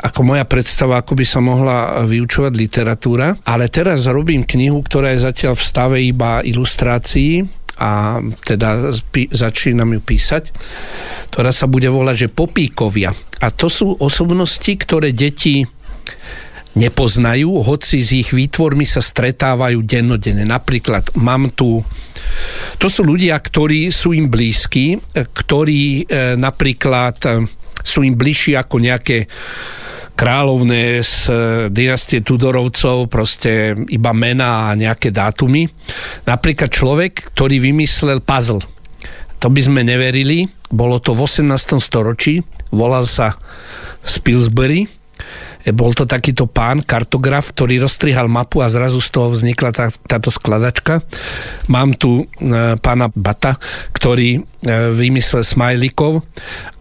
ako 0.00 0.20
moja 0.24 0.48
predstava, 0.48 1.04
ako 1.04 1.20
by 1.20 1.24
sa 1.28 1.44
mohla 1.44 2.00
vyučovať 2.08 2.52
literatúra. 2.56 3.36
Ale 3.44 3.68
teraz 3.68 4.08
robím 4.08 4.40
knihu, 4.40 4.80
ktorá 4.80 5.12
je 5.12 5.28
zatiaľ 5.28 5.52
v 5.52 5.66
stave 5.68 5.96
iba 6.00 6.40
ilustrácií 6.40 7.44
a 7.76 8.20
teda 8.44 8.92
začínam 9.32 9.92
ju 9.96 10.00
písať, 10.00 10.52
ktorá 11.32 11.52
sa 11.52 11.68
bude 11.68 11.88
volať, 11.92 12.26
že 12.26 12.34
popíkovia. 12.34 13.12
A 13.44 13.52
to 13.52 13.68
sú 13.68 13.96
osobnosti, 14.00 14.72
ktoré 14.72 15.12
deti 15.12 15.68
nepoznajú, 16.76 17.64
hoci 17.64 18.04
s 18.04 18.12
ich 18.12 18.30
výtvormi 18.32 18.84
sa 18.84 19.00
stretávajú 19.00 19.80
dennodenne. 19.80 20.44
Napríklad 20.44 21.16
mám 21.16 21.52
tu 21.56 21.80
to 22.76 22.92
sú 22.92 23.06
ľudia, 23.06 23.36
ktorí 23.40 23.88
sú 23.88 24.12
im 24.12 24.28
blízki, 24.28 25.00
ktorí 25.14 26.04
e, 26.04 26.36
napríklad 26.36 27.16
e, 27.24 27.30
sú 27.80 28.04
im 28.04 28.12
bližší 28.12 28.58
ako 28.58 28.76
nejaké 28.82 29.24
kráľovné 30.16 31.04
z 31.04 31.14
e, 31.28 31.32
dynastie 31.68 32.24
Tudorovcov, 32.24 33.12
proste 33.12 33.76
iba 33.92 34.16
mená 34.16 34.72
a 34.72 34.78
nejaké 34.78 35.12
dátumy. 35.12 35.68
Napríklad 36.24 36.72
človek, 36.72 37.36
ktorý 37.36 37.60
vymyslel 37.60 38.24
puzzle. 38.24 38.64
To 39.44 39.52
by 39.52 39.60
sme 39.60 39.84
neverili. 39.84 40.48
Bolo 40.72 40.98
to 40.98 41.12
v 41.12 41.28
18. 41.28 41.76
storočí. 41.78 42.40
Volal 42.72 43.04
sa 43.04 43.36
Spilsbury 44.02 44.88
bol 45.74 45.90
to 45.96 46.06
takýto 46.06 46.46
pán, 46.46 46.84
kartograf, 46.84 47.50
ktorý 47.50 47.82
rozstrihal 47.82 48.30
mapu 48.30 48.62
a 48.62 48.70
zrazu 48.70 49.02
z 49.02 49.08
toho 49.10 49.34
vznikla 49.34 49.70
tá, 49.74 49.86
táto 50.06 50.30
skladačka. 50.30 51.02
Mám 51.66 51.98
tu 51.98 52.22
e, 52.22 52.24
pána 52.78 53.10
Bata, 53.10 53.58
ktorý 53.90 54.38
e, 54.38 54.40
vymyslel 54.94 55.42
smajlikov 55.42 56.22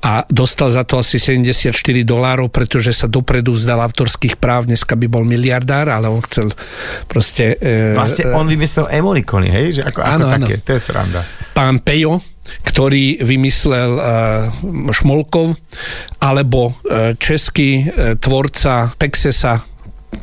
a 0.06 0.22
dostal 0.30 0.70
za 0.70 0.86
to 0.86 1.02
asi 1.02 1.18
74 1.18 1.74
dolárov, 2.06 2.54
pretože 2.54 2.94
sa 2.94 3.10
dopredu 3.10 3.58
vzdal 3.58 3.82
autorských 3.82 4.38
práv, 4.38 4.70
dneska 4.70 4.94
by 4.94 5.10
bol 5.10 5.26
miliardár, 5.26 5.90
ale 5.90 6.06
on 6.06 6.22
chcel 6.22 6.54
proste... 7.10 7.58
E, 7.58 7.98
vlastne 7.98 8.30
on 8.38 8.46
vymyslel 8.46 8.86
emonikony, 8.94 9.50
hej? 9.50 9.82
Že 9.82 9.82
ako, 9.90 10.00
áno, 10.06 10.26
ako 10.30 10.34
také, 10.38 10.54
áno. 10.60 10.66
to 10.66 10.72
je 10.78 10.82
sranda. 10.82 11.22
Pán 11.58 11.82
Pejo, 11.82 12.35
ktorý 12.64 13.22
vymyslel 13.24 13.92
uh, 13.98 14.04
Šmolkov, 14.92 15.58
alebo 16.22 16.74
uh, 16.74 17.14
český 17.18 17.86
uh, 17.86 18.16
tvorca 18.18 18.92
Pexesa 18.96 19.66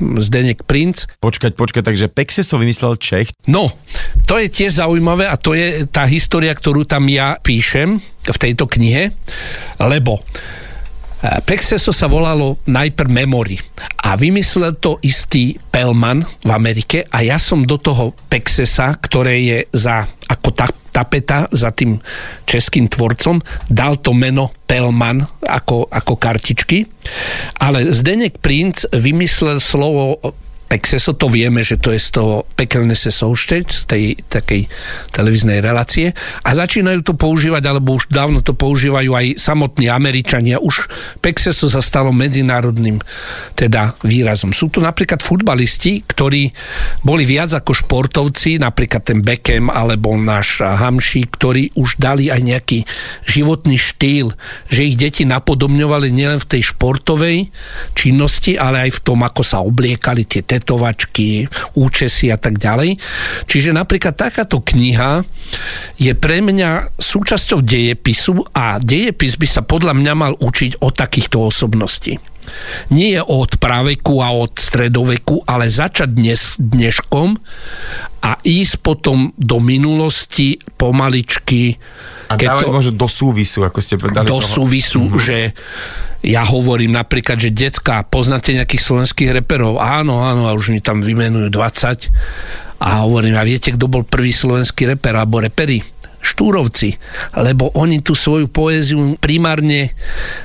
Zdenek 0.01 0.65
Princ. 0.65 1.05
Počkať, 1.21 1.53
počkať, 1.53 1.83
takže 1.85 2.07
Pexeso 2.09 2.57
vymyslel 2.57 2.97
Čech? 2.97 3.29
No, 3.49 3.69
to 4.25 4.41
je 4.41 4.49
tiež 4.49 4.81
zaujímavé 4.81 5.29
a 5.29 5.37
to 5.37 5.53
je 5.53 5.85
tá 5.85 6.09
história, 6.09 6.57
ktorú 6.57 6.89
tam 6.89 7.13
ja 7.13 7.37
píšem 7.37 8.01
v 8.25 8.37
tejto 8.41 8.65
knihe, 8.65 9.13
lebo 9.85 10.17
Pexeso 11.23 11.95
sa 11.95 12.11
volalo 12.11 12.59
najprv 12.67 13.07
Memory 13.07 13.57
a 14.11 14.19
vymyslel 14.19 14.75
to 14.83 14.99
istý 15.07 15.55
Pelman 15.71 16.27
v 16.43 16.51
Amerike 16.51 17.07
a 17.07 17.23
ja 17.23 17.39
som 17.39 17.63
do 17.63 17.79
toho 17.79 18.11
Pexesa, 18.27 18.99
ktoré 18.99 19.39
je 19.39 19.59
za, 19.71 20.03
ako 20.27 20.49
ta, 20.51 20.67
tapeta 20.93 21.49
za 21.49 21.73
tým 21.73 21.97
českým 22.45 22.87
tvorcom, 22.87 23.41
dal 23.67 23.97
to 23.99 24.13
meno 24.13 24.53
Pelman 24.69 25.25
ako, 25.41 25.89
ako 25.89 26.15
kartičky, 26.21 26.85
ale 27.59 27.89
Zdenek 27.91 28.39
Princ 28.39 28.85
vymyslel 28.93 29.59
slovo 29.59 30.21
Pexeso, 30.73 31.13
to 31.13 31.29
vieme, 31.29 31.61
že 31.61 31.77
to 31.77 31.93
je 31.93 32.01
z 32.01 32.17
toho 32.17 32.49
pekelné 32.57 32.97
se 32.97 33.13
soušteť, 33.13 33.65
z 33.69 33.83
tej 33.85 34.05
takej 34.25 34.73
televíznej 35.13 35.61
relácie 35.61 36.17
a 36.17 36.51
začínajú 36.57 37.05
to 37.05 37.13
používať, 37.13 37.61
alebo 37.69 38.01
už 38.01 38.09
dávno 38.09 38.41
to 38.41 38.57
používajú 38.57 39.13
aj 39.13 39.27
samotní 39.37 39.93
Američania. 39.93 40.57
Už 40.57 40.89
Pexeso 41.21 41.69
sa 41.69 41.85
stalo 41.85 42.09
medzinárodným 42.09 43.05
teda 43.53 43.93
výrazom. 44.01 44.57
Sú 44.57 44.73
tu 44.73 44.81
napríklad 44.81 45.21
futbalisti, 45.21 46.09
ktorí 46.09 46.49
boli 47.05 47.29
viac 47.29 47.53
ako 47.53 47.77
športovci, 47.77 48.57
napríklad 48.57 49.05
ten 49.05 49.21
Beckham 49.21 49.69
alebo 49.69 50.17
náš 50.17 50.65
Hamši, 50.65 51.21
ktorí 51.37 51.77
už 51.77 52.01
dali 52.01 52.33
aj 52.33 52.41
nejaký 52.41 52.79
životný 53.29 53.77
štýl, 53.77 54.33
že 54.73 54.89
ich 54.89 54.97
deti 54.97 55.29
napodobňovali 55.29 56.09
nielen 56.09 56.41
v 56.41 56.49
tej 56.49 56.73
športovej 56.73 57.53
činnosti, 57.93 58.57
ale 58.57 58.89
aj 58.89 58.97
v 58.97 59.01
tom, 59.05 59.21
ako 59.21 59.45
sa 59.45 59.61
obliekali 59.61 60.25
tie 60.25 60.41
tetovačky, 60.63 61.51
účesy 61.75 62.31
a 62.31 62.39
tak 62.39 62.63
ďalej. 62.63 62.95
Čiže 63.51 63.75
napríklad 63.75 64.15
takáto 64.15 64.63
kniha 64.63 65.27
je 65.99 66.15
pre 66.15 66.39
mňa 66.39 66.95
súčasťou 66.97 67.61
dejepisu 67.61 68.47
a 68.55 68.79
dejepis 68.79 69.35
by 69.35 69.47
sa 69.51 69.67
podľa 69.67 69.99
mňa 69.99 70.13
mal 70.15 70.33
učiť 70.39 70.79
o 70.87 70.95
takýchto 70.95 71.43
osobností. 71.43 72.17
Nie 72.91 73.23
od 73.23 73.59
praveku 73.63 74.19
a 74.19 74.35
od 74.35 74.59
stredoveku, 74.59 75.47
ale 75.47 75.71
začať 75.71 76.11
dnes, 76.11 76.59
dneškom 76.59 77.39
a 78.23 78.31
ísť 78.43 78.83
potom 78.83 79.31
do 79.39 79.63
minulosti 79.63 80.59
pomaličky. 80.75 81.79
A 82.27 82.35
dávať 82.35 82.67
to, 82.67 82.75
možno 82.75 82.93
do 82.99 83.07
súvisu, 83.07 83.63
ako 83.63 83.79
ste 83.79 83.95
povedali. 83.95 84.27
Do 84.27 84.43
toho. 84.43 84.67
súvisu, 84.67 85.07
mm-hmm. 85.07 85.23
že 85.23 85.39
ja 86.23 86.47
hovorím 86.47 86.95
napríklad, 86.95 87.35
že 87.35 87.51
decka, 87.51 88.07
poznáte 88.07 88.55
nejakých 88.55 88.83
slovenských 88.83 89.43
reperov? 89.43 89.83
Áno, 89.83 90.23
áno, 90.23 90.47
a 90.47 90.55
už 90.55 90.71
mi 90.71 90.79
tam 90.79 91.03
vymenujú 91.03 91.51
20. 91.51 92.83
A 92.83 93.03
hovorím, 93.03 93.35
a 93.35 93.43
viete, 93.43 93.75
kto 93.75 93.91
bol 93.91 94.07
prvý 94.07 94.31
slovenský 94.31 94.95
reper 94.95 95.19
alebo 95.19 95.43
reperi? 95.43 95.83
Štúrovci, 96.23 96.95
lebo 97.35 97.75
oni 97.75 97.99
tú 97.99 98.15
svoju 98.15 98.47
poéziu 98.47 99.19
primárne 99.19 99.91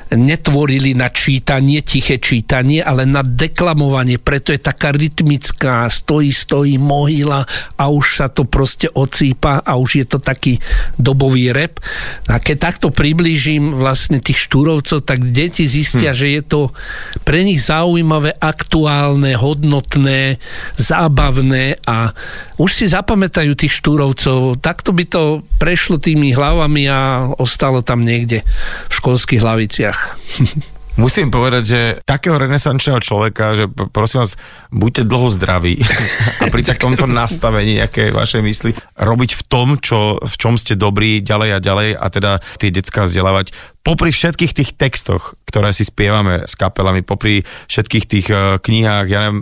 netvorili 0.09 0.97
na 0.97 1.13
čítanie, 1.13 1.85
tiché 1.85 2.17
čítanie, 2.17 2.81
ale 2.81 3.05
na 3.05 3.21
deklamovanie, 3.21 4.17
preto 4.17 4.49
je 4.49 4.57
taká 4.57 4.89
rytmická, 4.89 5.85
stojí, 5.85 6.33
stojí 6.33 6.81
mohyla 6.81 7.45
a 7.77 7.83
už 7.93 8.05
sa 8.23 8.27
to 8.33 8.49
proste 8.49 8.89
ocípa 8.89 9.61
a 9.61 9.77
už 9.77 10.01
je 10.01 10.05
to 10.09 10.17
taký 10.17 10.57
dobový 10.97 11.53
rep. 11.53 11.77
A 12.25 12.41
keď 12.41 12.73
takto 12.73 12.89
priblížim 12.89 13.77
vlastne 13.77 14.17
tých 14.17 14.49
štúrovcov, 14.49 15.05
tak 15.05 15.29
deti 15.29 15.69
zistia, 15.69 16.11
hm. 16.11 16.17
že 16.17 16.27
je 16.39 16.41
to 16.41 16.61
pre 17.21 17.45
nich 17.45 17.61
zaujímavé, 17.61 18.33
aktuálne, 18.41 19.37
hodnotné, 19.37 20.41
zábavné 20.73 21.77
a 21.85 22.09
už 22.57 22.71
si 22.73 22.85
zapamätajú 22.89 23.53
tých 23.53 23.77
štúrovcov. 23.77 24.57
Takto 24.57 24.89
by 24.89 25.05
to 25.05 25.45
prešlo 25.67 25.99
tými 25.99 26.31
hlavami 26.31 26.87
a 26.87 27.27
ostalo 27.35 27.83
tam 27.83 28.07
niekde 28.07 28.39
v 28.87 28.93
školských 28.95 29.43
hlaviciach. 29.43 29.99
Musím 30.97 31.29
povedať, 31.29 31.63
že 31.67 31.81
takého 32.07 32.41
renesančného 32.41 32.97
človeka, 33.03 33.53
že 33.53 33.69
prosím 33.69 34.25
vás, 34.25 34.33
buďte 34.73 35.05
dlho 35.05 35.29
zdraví 35.29 35.77
a 36.41 36.47
pri 36.47 36.63
takomto 36.65 37.05
nastavení 37.05 37.83
nejaké 37.83 38.15
vaše 38.15 38.39
mysli 38.41 38.73
robiť 38.95 39.31
v 39.37 39.41
tom, 39.45 39.67
čo, 39.77 40.23
v 40.23 40.35
čom 40.39 40.55
ste 40.55 40.79
dobrí 40.79 41.19
ďalej 41.19 41.49
a 41.53 41.59
ďalej 41.59 41.89
a 41.99 42.05
teda 42.09 42.31
tie 42.57 42.71
decka 42.71 43.05
vzdelávať 43.05 43.53
popri 43.87 44.11
všetkých 44.11 44.51
tých 44.51 44.69
textoch, 44.75 45.39
ktoré 45.47 45.71
si 45.71 45.87
spievame 45.87 46.43
s 46.43 46.59
kapelami, 46.59 47.07
popri 47.07 47.39
všetkých 47.71 48.05
tých 48.11 48.27
uh, 48.27 48.59
knihách, 48.59 49.07
ja 49.07 49.31
neviem, 49.31 49.39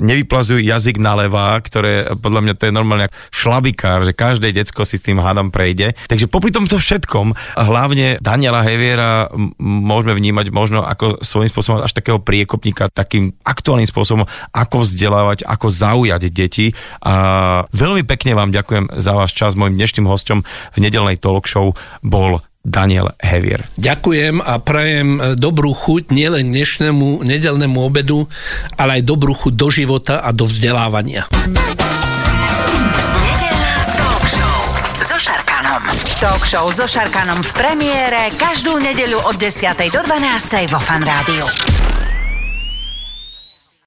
nevyplazujú 0.00 0.64
jazyk 0.64 0.96
na 0.96 1.12
levá, 1.20 1.60
ktoré 1.60 2.16
podľa 2.16 2.48
mňa 2.48 2.54
to 2.56 2.64
je 2.64 2.72
normálne 2.72 3.12
šlabikár, 3.28 4.08
že 4.08 4.16
každé 4.16 4.56
decko 4.56 4.88
si 4.88 4.96
s 4.96 5.04
tým 5.04 5.20
hádam 5.20 5.52
prejde. 5.52 5.92
Takže 6.08 6.32
popri 6.32 6.48
tomto 6.48 6.80
všetkom, 6.80 7.36
hlavne 7.60 8.16
Daniela 8.24 8.64
Heviera 8.64 9.28
môžeme 9.60 10.16
vnímať 10.16 10.48
možno 10.48 10.80
ako 10.88 11.20
svojím 11.20 11.52
spôsobom 11.52 11.84
až 11.84 11.92
takého 11.92 12.24
priekopníka, 12.24 12.88
takým 12.88 13.36
aktuálnym 13.44 13.84
spôsobom, 13.84 14.24
ako 14.56 14.80
vzdelávať, 14.80 15.44
ako 15.44 15.68
zaujať 15.68 16.22
deti. 16.32 16.72
A 17.04 17.68
veľmi 17.68 18.08
pekne 18.08 18.32
vám 18.32 18.48
ďakujem 18.48 18.96
za 18.96 19.12
váš 19.12 19.36
čas. 19.36 19.52
Mojím 19.52 19.76
dnešným 19.76 20.08
hostom 20.08 20.40
v 20.72 20.78
nedelnej 20.80 21.20
talk 21.20 21.44
show 21.44 21.76
bol 22.00 22.40
Daniel 22.64 23.14
Hevier. 23.22 23.64
Ďakujem 23.78 24.42
a 24.42 24.58
prajem 24.58 25.08
e, 25.16 25.20
dobrú 25.38 25.70
chuť 25.72 26.10
nielen 26.10 26.50
dnešnému 26.50 27.22
nedelnému 27.22 27.78
obedu, 27.80 28.26
ale 28.74 29.00
aj 29.00 29.02
dobrú 29.06 29.32
chuť 29.32 29.52
do 29.54 29.68
života 29.70 30.20
a 30.20 30.34
do 30.34 30.44
vzdelávania. 30.44 31.30
Talk 33.98 34.24
show 34.26 34.58
so 35.00 35.16
Šarkanom. 35.16 35.82
Talk 36.18 36.42
show 36.44 36.66
so 36.74 36.86
Šarkanom 36.90 37.40
v 37.46 37.52
premiére 37.54 38.34
každú 38.34 38.82
nedeľu 38.82 39.22
od 39.22 39.36
10. 39.38 39.78
do 39.94 40.00
12. 40.02 40.68
vo 40.68 40.80
Fan 40.82 41.06
Rádiu. 41.06 41.97